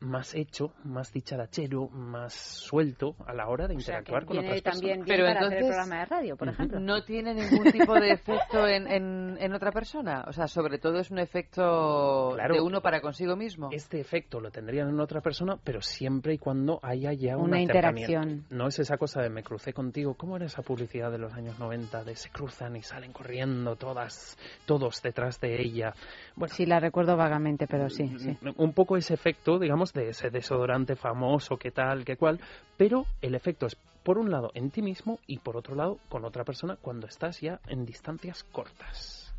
más 0.00 0.34
hecho, 0.34 0.72
más 0.84 1.12
dicharachero, 1.12 1.88
más 1.88 2.32
suelto 2.34 3.16
a 3.26 3.34
la 3.34 3.48
hora 3.48 3.66
de 3.68 3.76
O 3.76 3.80
sea, 3.80 3.96
interactuar 3.98 4.22
que 4.22 4.26
con 4.28 4.36
viene 4.38 4.58
otras 4.58 4.74
también 4.74 5.00
personas. 5.00 5.06
bien 5.06 5.16
Pero 5.16 5.26
para 5.26 5.40
hacer 5.40 5.46
el 5.46 5.52
entonces, 5.58 5.76
programa 5.76 5.98
de 6.00 6.06
radio, 6.06 6.36
por 6.36 6.48
ejemplo. 6.48 6.80
No 6.80 7.04
tiene 7.04 7.34
ningún 7.34 7.72
tipo 7.72 7.94
de 7.94 8.10
efecto 8.12 8.66
en, 8.66 8.86
en, 8.86 9.36
en 9.40 9.52
otra 9.52 9.72
persona. 9.72 10.24
O 10.28 10.32
sea, 10.32 10.46
sobre 10.48 10.78
todo 10.78 10.98
es 10.98 11.10
un 11.10 11.18
efecto 11.18 12.32
Claro. 12.34 12.54
de 12.54 12.60
uno 12.60 12.80
para 12.80 13.00
consigo 13.00 13.36
mismo. 13.36 13.68
Este 13.72 14.00
efecto 14.00 14.40
lo 14.40 14.50
tendrían 14.50 14.88
en 14.88 15.00
otra 15.00 15.20
persona, 15.20 15.56
pero 15.62 15.80
siempre 15.82 16.34
y 16.34 16.38
cuando 16.38 16.78
haya 16.82 17.12
ya 17.12 17.36
un 17.36 17.44
Una 17.48 17.60
interacción. 17.60 18.44
No 18.50 18.68
es 18.68 18.78
esa 18.78 18.96
cosa 18.96 19.20
de 19.22 19.30
me 19.30 19.42
crucé 19.42 19.72
contigo. 19.72 20.14
¿Cómo 20.14 20.36
era 20.36 20.46
esa 20.46 20.62
publicidad 20.62 21.10
de 21.10 21.18
los 21.18 21.32
años 21.34 21.58
90 21.58 22.04
de 22.04 22.16
se 22.16 22.30
cruzan 22.30 22.76
y 22.76 22.82
salen 22.82 23.12
corriendo 23.12 23.76
todas, 23.76 24.36
todos 24.66 25.02
detrás 25.02 25.40
de 25.40 25.60
ella? 25.60 25.94
Bueno, 26.36 26.54
Sí, 26.54 26.66
la 26.66 26.80
recuerdo 26.80 27.16
vagamente, 27.16 27.66
pero 27.66 27.88
sí, 27.90 28.08
sí. 28.18 28.36
un 28.56 28.72
poco 28.72 28.96
ese 28.96 29.14
efecto, 29.14 29.58
digamos, 29.58 29.87
de 29.92 30.10
ese 30.10 30.30
desodorante 30.30 30.96
famoso, 30.96 31.58
que 31.58 31.70
tal, 31.70 32.04
que 32.04 32.16
cual, 32.16 32.40
pero 32.76 33.06
el 33.20 33.34
efecto 33.34 33.66
es, 33.66 33.76
por 34.02 34.18
un 34.18 34.30
lado, 34.30 34.50
en 34.54 34.70
ti 34.70 34.82
mismo 34.82 35.18
y 35.26 35.38
por 35.38 35.56
otro 35.56 35.74
lado, 35.74 35.98
con 36.08 36.24
otra 36.24 36.44
persona 36.44 36.76
cuando 36.80 37.06
estás 37.06 37.40
ya 37.40 37.60
en 37.66 37.84
distancias 37.84 38.44
cortas. 38.44 39.34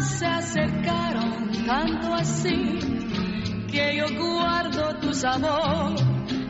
Se 0.00 0.26
acercaron 0.26 1.50
tanto 1.66 2.14
así 2.14 2.78
que 3.70 3.96
yo 3.96 4.06
guardo 4.16 4.98
tu 5.00 5.12
sabor, 5.12 5.94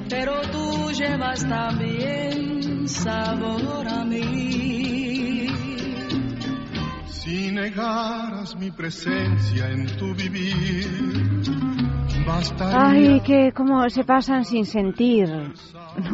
pero 0.08 0.40
tú 0.52 0.90
llevas 0.92 1.46
también 1.48 2.88
sabor 2.88 3.88
a 3.88 4.04
mí. 4.04 5.46
Si 7.06 7.50
negaras 7.50 8.56
mi 8.56 8.70
presencia 8.70 9.70
en 9.70 9.86
tu 9.98 10.14
vivir, 10.14 10.86
bastaría. 12.26 12.88
Ay, 12.88 13.20
que 13.20 13.52
cómo 13.52 13.88
se 13.90 14.04
pasan 14.04 14.44
sin 14.44 14.64
sentir. 14.64 15.28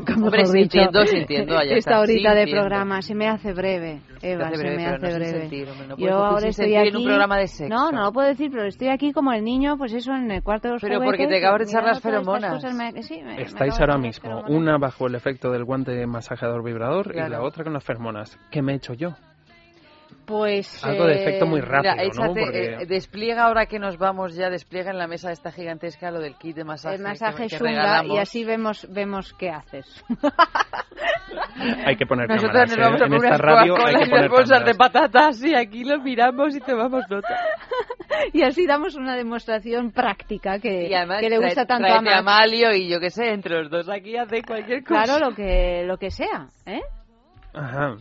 Nunca 0.05 0.15
mejor 0.17 0.25
Hombre, 0.25 0.41
dicho. 0.43 0.53
sintiendo, 0.53 1.07
sintiendo, 1.07 1.59
allá 1.59 1.77
Esta 1.77 1.91
está, 1.91 2.01
horita 2.01 2.35
de 2.35 2.47
programa 2.49 3.03
se 3.03 3.15
me 3.15 3.29
hace 3.29 3.53
breve, 3.53 4.01
Eva, 4.23 4.47
hace 4.47 4.57
se 4.57 4.63
breve, 4.63 4.77
me 4.77 4.85
pero 4.85 4.97
hace 4.97 5.07
no 5.09 5.15
breve. 5.15 5.41
sentir, 5.41 5.69
hombre, 5.71 5.87
no 5.89 5.97
Yo 5.97 6.05
decir 6.05 6.13
ahora 6.15 6.49
estoy 6.49 6.77
aquí. 6.77 6.89
en 6.89 6.97
un 6.97 7.05
programa 7.05 7.39
de 7.39 7.47
sexo. 7.49 7.75
No, 7.75 7.91
no 7.93 8.03
lo 8.05 8.13
puedo 8.13 8.29
decir, 8.29 8.51
pero 8.51 8.65
estoy 8.67 8.89
aquí 8.89 9.13
como 9.13 9.33
el 9.33 9.45
niño, 9.45 9.77
pues 9.79 9.93
eso, 9.93 10.13
en 10.15 10.31
el 10.31 10.43
cuarto 10.43 10.69
de 10.69 10.75
los 10.75 10.83
Pero 10.83 11.01
porque 11.01 11.27
te 11.27 11.39
acabas 11.39 11.59
de 11.61 11.65
echar 11.65 11.85
las 11.85 12.01
feromonas. 12.01 12.63
me- 12.75 13.03
sí, 13.03 13.23
me- 13.23 13.37
me 13.37 13.43
Estáis 13.43 13.77
de 13.77 13.81
ahora 13.83 13.99
mismo, 13.99 14.43
una 14.49 14.79
bajo 14.79 15.07
el 15.07 15.15
efecto 15.15 15.51
del 15.51 15.65
guante 15.65 16.07
masajeador 16.07 16.63
vibrador 16.65 17.09
y 17.09 17.13
Claro. 17.13 17.31
la 17.31 17.43
otra 17.43 17.65
con 17.65 17.73
las 17.73 17.85
feromonas. 17.85 18.39
¿Qué 18.51 18.63
me 18.63 18.73
he 18.73 18.77
hecho 18.77 18.93
yo? 18.95 19.15
Pues. 20.27 20.83
Algo 20.85 21.07
de 21.07 21.15
eh, 21.15 21.21
efecto 21.23 21.47
muy 21.47 21.61
rápido, 21.61 21.93
Mira, 21.95 22.05
¿no? 22.05 22.11
échate, 22.11 22.41
Porque- 22.41 22.75
eh, 22.83 22.87
despliega 22.87 23.45
ahora 23.45 23.67
que 23.67 23.79
nos 23.79 23.99
vamos 23.99 24.35
ya, 24.35 24.49
despliega 24.49 24.91
en 24.91 24.99
la 24.99 25.07
mesa 25.07 25.31
esta 25.33 25.53
gigantesca 25.53 26.11
lo 26.11 26.21
del 26.21 26.37
kit 26.37 26.57
de 26.57 26.65
masaje. 26.65 26.97
El 26.97 27.03
masaje 27.03 27.47
que, 27.49 27.59
que 27.59 28.07
y 28.07 28.19
así 28.19 28.45
vemos 28.45 28.87
vemos 28.91 29.35
qué 29.35 29.51
haces. 29.51 30.05
Hay 31.87 31.97
que 31.97 32.07
poner 32.07 32.29
Nosotros 32.29 32.53
cámaras, 32.53 32.77
nos 32.77 32.79
vamos 32.87 33.01
¿eh? 33.01 33.05
a 33.05 33.07
En 33.07 33.13
poner 33.13 33.41
radio 33.41 33.87
hay 33.87 33.95
que 33.97 34.05
y 34.05 34.11
poner 34.11 34.31
bolsas 34.31 34.65
de 34.65 34.75
patatas 34.75 35.43
y 35.45 35.55
aquí 35.55 35.85
los 35.85 36.03
miramos 36.03 36.55
y 36.57 36.61
tomamos 36.61 37.05
nota. 37.11 37.37
y 38.33 38.43
así 38.43 38.67
damos 38.67 38.95
una 38.97 39.17
demostración 39.17 39.91
práctica 39.93 40.59
que, 40.59 40.89
Y 40.89 40.95
además 40.95 41.21
que 41.21 41.31
le 41.31 41.39
gusta 41.39 41.63
trae- 41.65 41.67
tanto 41.67 41.87
a 41.87 41.99
tráete 42.01 42.11
a 42.15 42.23
Max. 42.23 42.25
Malio 42.25 42.73
y 42.75 42.89
yo 42.89 43.01
qué 43.01 43.11
sé, 43.11 43.31
entre 43.33 43.59
los 43.63 43.71
dos 43.71 43.89
aquí 43.89 44.17
hace 44.17 44.43
cualquier 44.43 44.85
cosa. 44.85 45.05
Claro, 45.05 45.31
lo 45.31 45.35
que 45.35 45.83
lo 45.85 45.97
que 45.99 46.11
sea, 46.11 46.49
¿eh? 46.67 46.81
Ajá. 47.55 47.97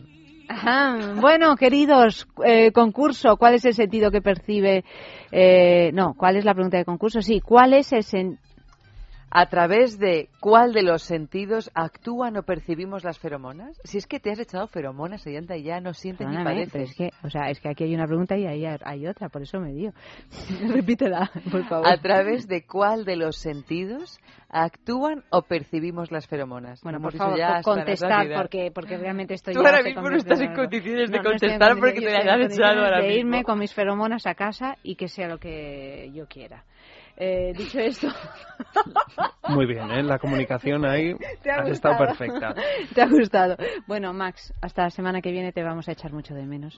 Ajá. 0.48 1.14
Bueno, 1.20 1.56
queridos, 1.56 2.28
eh, 2.44 2.70
concurso, 2.72 3.36
¿cuál 3.36 3.54
es 3.54 3.64
el 3.64 3.74
sentido 3.74 4.10
que 4.10 4.20
percibe? 4.20 4.84
eh, 5.32 5.90
no, 5.94 6.14
¿cuál 6.14 6.36
es 6.36 6.44
la 6.44 6.54
pregunta 6.54 6.76
de 6.76 6.84
concurso? 6.84 7.20
Sí, 7.20 7.40
¿cuál 7.40 7.72
es 7.72 7.92
el 7.92 8.02
sen- 8.02 8.38
¿A 9.36 9.46
través 9.46 9.98
de 9.98 10.28
cuál 10.38 10.72
de 10.72 10.84
los 10.84 11.02
sentidos 11.02 11.68
actúan 11.74 12.36
o 12.36 12.44
percibimos 12.44 13.02
las 13.02 13.18
feromonas? 13.18 13.80
Si 13.82 13.98
es 13.98 14.06
que 14.06 14.20
te 14.20 14.30
has 14.30 14.38
echado 14.38 14.68
feromonas, 14.68 15.26
Ayanta, 15.26 15.56
y 15.56 15.64
ya 15.64 15.80
no 15.80 15.92
sientes 15.92 16.28
ni 16.28 16.36
padeces. 16.36 16.70
pero 16.72 16.84
es 16.84 16.94
que, 16.94 17.10
o 17.24 17.30
sea, 17.30 17.50
es 17.50 17.58
que 17.58 17.68
aquí 17.68 17.82
hay 17.82 17.94
una 17.96 18.06
pregunta 18.06 18.36
y 18.36 18.46
ahí 18.46 18.64
hay 18.64 19.06
otra, 19.08 19.28
por 19.30 19.42
eso 19.42 19.58
me 19.58 19.72
dio. 19.72 19.92
Repítela, 20.72 21.32
por 21.50 21.64
favor. 21.66 21.88
¿A 21.88 21.96
través 21.96 22.46
de 22.46 22.64
cuál 22.64 23.04
de 23.04 23.16
los 23.16 23.36
sentidos 23.36 24.20
actúan 24.48 25.24
o 25.30 25.42
percibimos 25.42 26.12
las 26.12 26.28
feromonas? 26.28 26.80
Bueno, 26.84 27.00
por 27.00 27.16
favor, 27.16 27.36
ya 27.36 27.54
la 27.54 27.62
contestar, 27.62 28.28
porque, 28.36 28.70
porque 28.72 28.96
realmente 28.98 29.34
estoy 29.34 29.54
Tú 29.54 29.60
ahora 29.66 29.82
mismo 29.82 30.08
no 30.10 30.16
estás 30.16 30.40
en 30.40 30.54
condiciones 30.54 31.10
de 31.10 31.16
No, 31.16 31.22
no 31.24 31.30
contestar 31.30 31.76
porque 31.76 32.00
te 32.00 32.16
hayan 32.16 32.40
en 32.40 32.52
echado 32.52 32.84
ahora 32.84 32.98
de 33.00 33.08
mismo. 33.08 33.18
irme 33.20 33.42
con 33.42 33.58
mis 33.58 33.74
feromonas 33.74 34.28
a 34.28 34.36
casa 34.36 34.76
y 34.84 34.94
que 34.94 35.08
sea 35.08 35.26
lo 35.26 35.38
que 35.38 36.12
yo 36.14 36.28
quiera. 36.28 36.62
Eh, 37.16 37.52
dicho 37.56 37.78
esto, 37.78 38.08
Muy 39.48 39.66
bien, 39.66 39.90
¿eh? 39.90 40.02
La 40.02 40.18
comunicación 40.18 40.84
ahí 40.84 41.14
¿Te 41.42 41.50
ha 41.50 41.60
has 41.60 41.68
estado 41.68 41.98
perfecta. 41.98 42.54
te 42.94 43.02
ha 43.02 43.06
gustado. 43.06 43.56
Bueno, 43.86 44.12
Max, 44.12 44.52
hasta 44.60 44.82
la 44.84 44.90
semana 44.90 45.20
que 45.20 45.30
viene 45.30 45.52
te 45.52 45.62
vamos 45.62 45.88
a 45.88 45.92
echar 45.92 46.12
mucho 46.12 46.34
de 46.34 46.44
menos. 46.44 46.76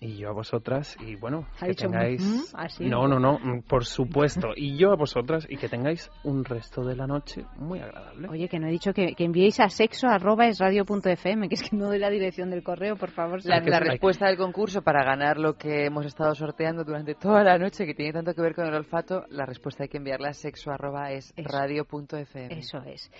Y 0.00 0.16
yo 0.18 0.28
a 0.28 0.32
vosotras, 0.32 0.96
y 1.00 1.16
bueno, 1.16 1.46
Ha 1.60 1.64
que 1.64 1.68
dicho, 1.70 1.86
tengáis... 1.88 2.54
No, 2.80 3.08
no, 3.08 3.18
no, 3.18 3.38
mm, 3.38 3.62
por 3.62 3.84
supuesto. 3.84 4.48
Y 4.54 4.76
yo 4.76 4.92
a 4.92 4.96
vosotras, 4.96 5.46
y 5.48 5.56
que 5.56 5.68
tengáis 5.68 6.08
un 6.22 6.44
resto 6.44 6.84
de 6.84 6.94
la 6.94 7.06
noche 7.08 7.44
muy 7.56 7.80
agradable. 7.80 8.28
Oye, 8.28 8.48
que 8.48 8.60
no 8.60 8.68
he 8.68 8.70
dicho 8.70 8.92
que, 8.92 9.14
que 9.14 9.24
enviéis 9.24 9.58
a 9.60 9.68
sexo 9.68 10.06
arroba 10.06 10.46
es 10.46 10.58
radio 10.60 10.84
punto 10.84 11.08
fm, 11.10 11.48
que 11.48 11.54
es 11.56 11.68
que 11.68 11.76
no 11.76 11.86
doy 11.86 11.98
la 11.98 12.10
dirección 12.10 12.48
del 12.50 12.62
correo, 12.62 12.96
por 12.96 13.10
favor. 13.10 13.40
La, 13.44 13.60
que- 13.60 13.70
respuesta 13.80 14.26
del 14.28 14.36
concurso 14.36 14.82
para 14.82 15.02
ganar 15.04 15.38
lo 15.38 15.54
que 15.56 15.86
hemos 15.86 16.06
estado 16.06 16.34
sorteando 16.34 16.84
durante 16.84 17.14
toda 17.14 17.42
la 17.42 17.58
noche, 17.58 17.86
que 17.86 17.94
tiene 17.94 18.12
tanto 18.12 18.34
que 18.34 18.40
ver 18.42 18.54
con 18.54 18.66
el 18.66 18.74
olfato, 18.74 19.24
la 19.30 19.44
respuesta 19.46 19.63
hay 19.78 19.88
que 19.88 19.96
enviarla 19.96 20.28
a 20.28 20.34
sexo 20.34 20.70
arroba 20.70 21.12
es 21.12 21.32
radio.fm. 21.36 22.58
Eso 22.58 22.78
es. 22.82 23.10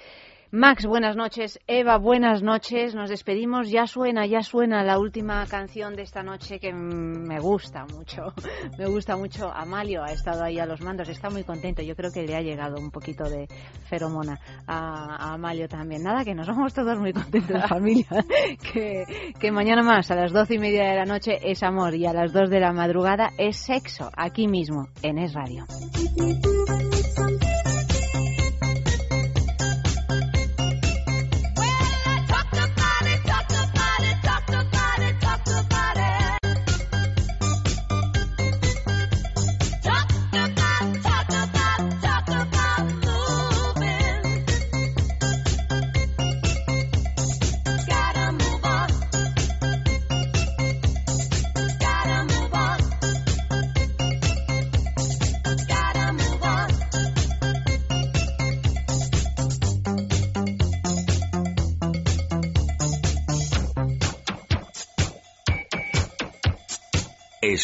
Max, 0.57 0.87
buenas 0.87 1.17
noches. 1.17 1.59
Eva, 1.67 1.99
buenas 1.99 2.41
noches. 2.41 2.95
Nos 2.95 3.11
despedimos. 3.11 3.71
Ya 3.71 3.89
suena, 3.89 4.25
ya 4.25 4.45
suena 4.45 4.85
la 4.85 5.01
última 5.01 5.45
canción 5.47 5.97
de 5.97 6.03
esta 6.03 6.23
noche 6.23 6.61
que 6.61 6.73
me 6.73 7.41
gusta 7.41 7.87
mucho. 7.87 8.33
Me 8.79 8.87
gusta 8.87 9.17
mucho. 9.17 9.53
Amalio 9.53 10.05
ha 10.05 10.13
estado 10.13 10.45
ahí 10.45 10.61
a 10.61 10.67
los 10.67 10.81
mandos. 10.81 11.09
Está 11.09 11.29
muy 11.29 11.43
contento. 11.43 11.83
Yo 11.83 11.97
creo 11.97 12.13
que 12.13 12.23
le 12.23 12.37
ha 12.37 12.41
llegado 12.41 12.77
un 12.79 12.93
poquito 12.93 13.25
de 13.25 13.49
feromona 13.89 14.39
a, 14.69 15.17
a 15.17 15.35
Amalio 15.35 15.67
también. 15.67 16.05
Nada, 16.05 16.25
que 16.25 16.37
nos 16.37 16.47
vamos 16.47 16.73
todos 16.73 17.01
muy 17.01 17.13
contentos, 17.13 17.61
familia. 17.69 18.07
Que, 18.73 19.35
que 19.41 19.51
mañana 19.51 19.83
más, 19.83 20.09
a 20.13 20.15
las 20.15 20.33
doce 20.33 20.55
y 20.55 20.59
media 20.61 20.85
de 20.85 20.95
la 20.95 21.05
noche, 21.05 21.37
es 21.43 21.65
amor. 21.65 21.97
Y 21.97 22.07
a 22.07 22.13
las 22.13 22.33
dos 22.33 22.49
de 22.49 22.61
la 22.61 22.73
madrugada 22.73 23.31
es 23.39 23.57
sexo. 23.57 24.09
Aquí 24.17 24.47
mismo, 24.47 24.87
en 25.03 25.19
Es 25.19 25.35
Radio. 25.35 25.67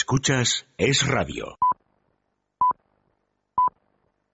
Escuchas 0.01 0.67
Es 0.79 1.07
Radio. 1.07 1.59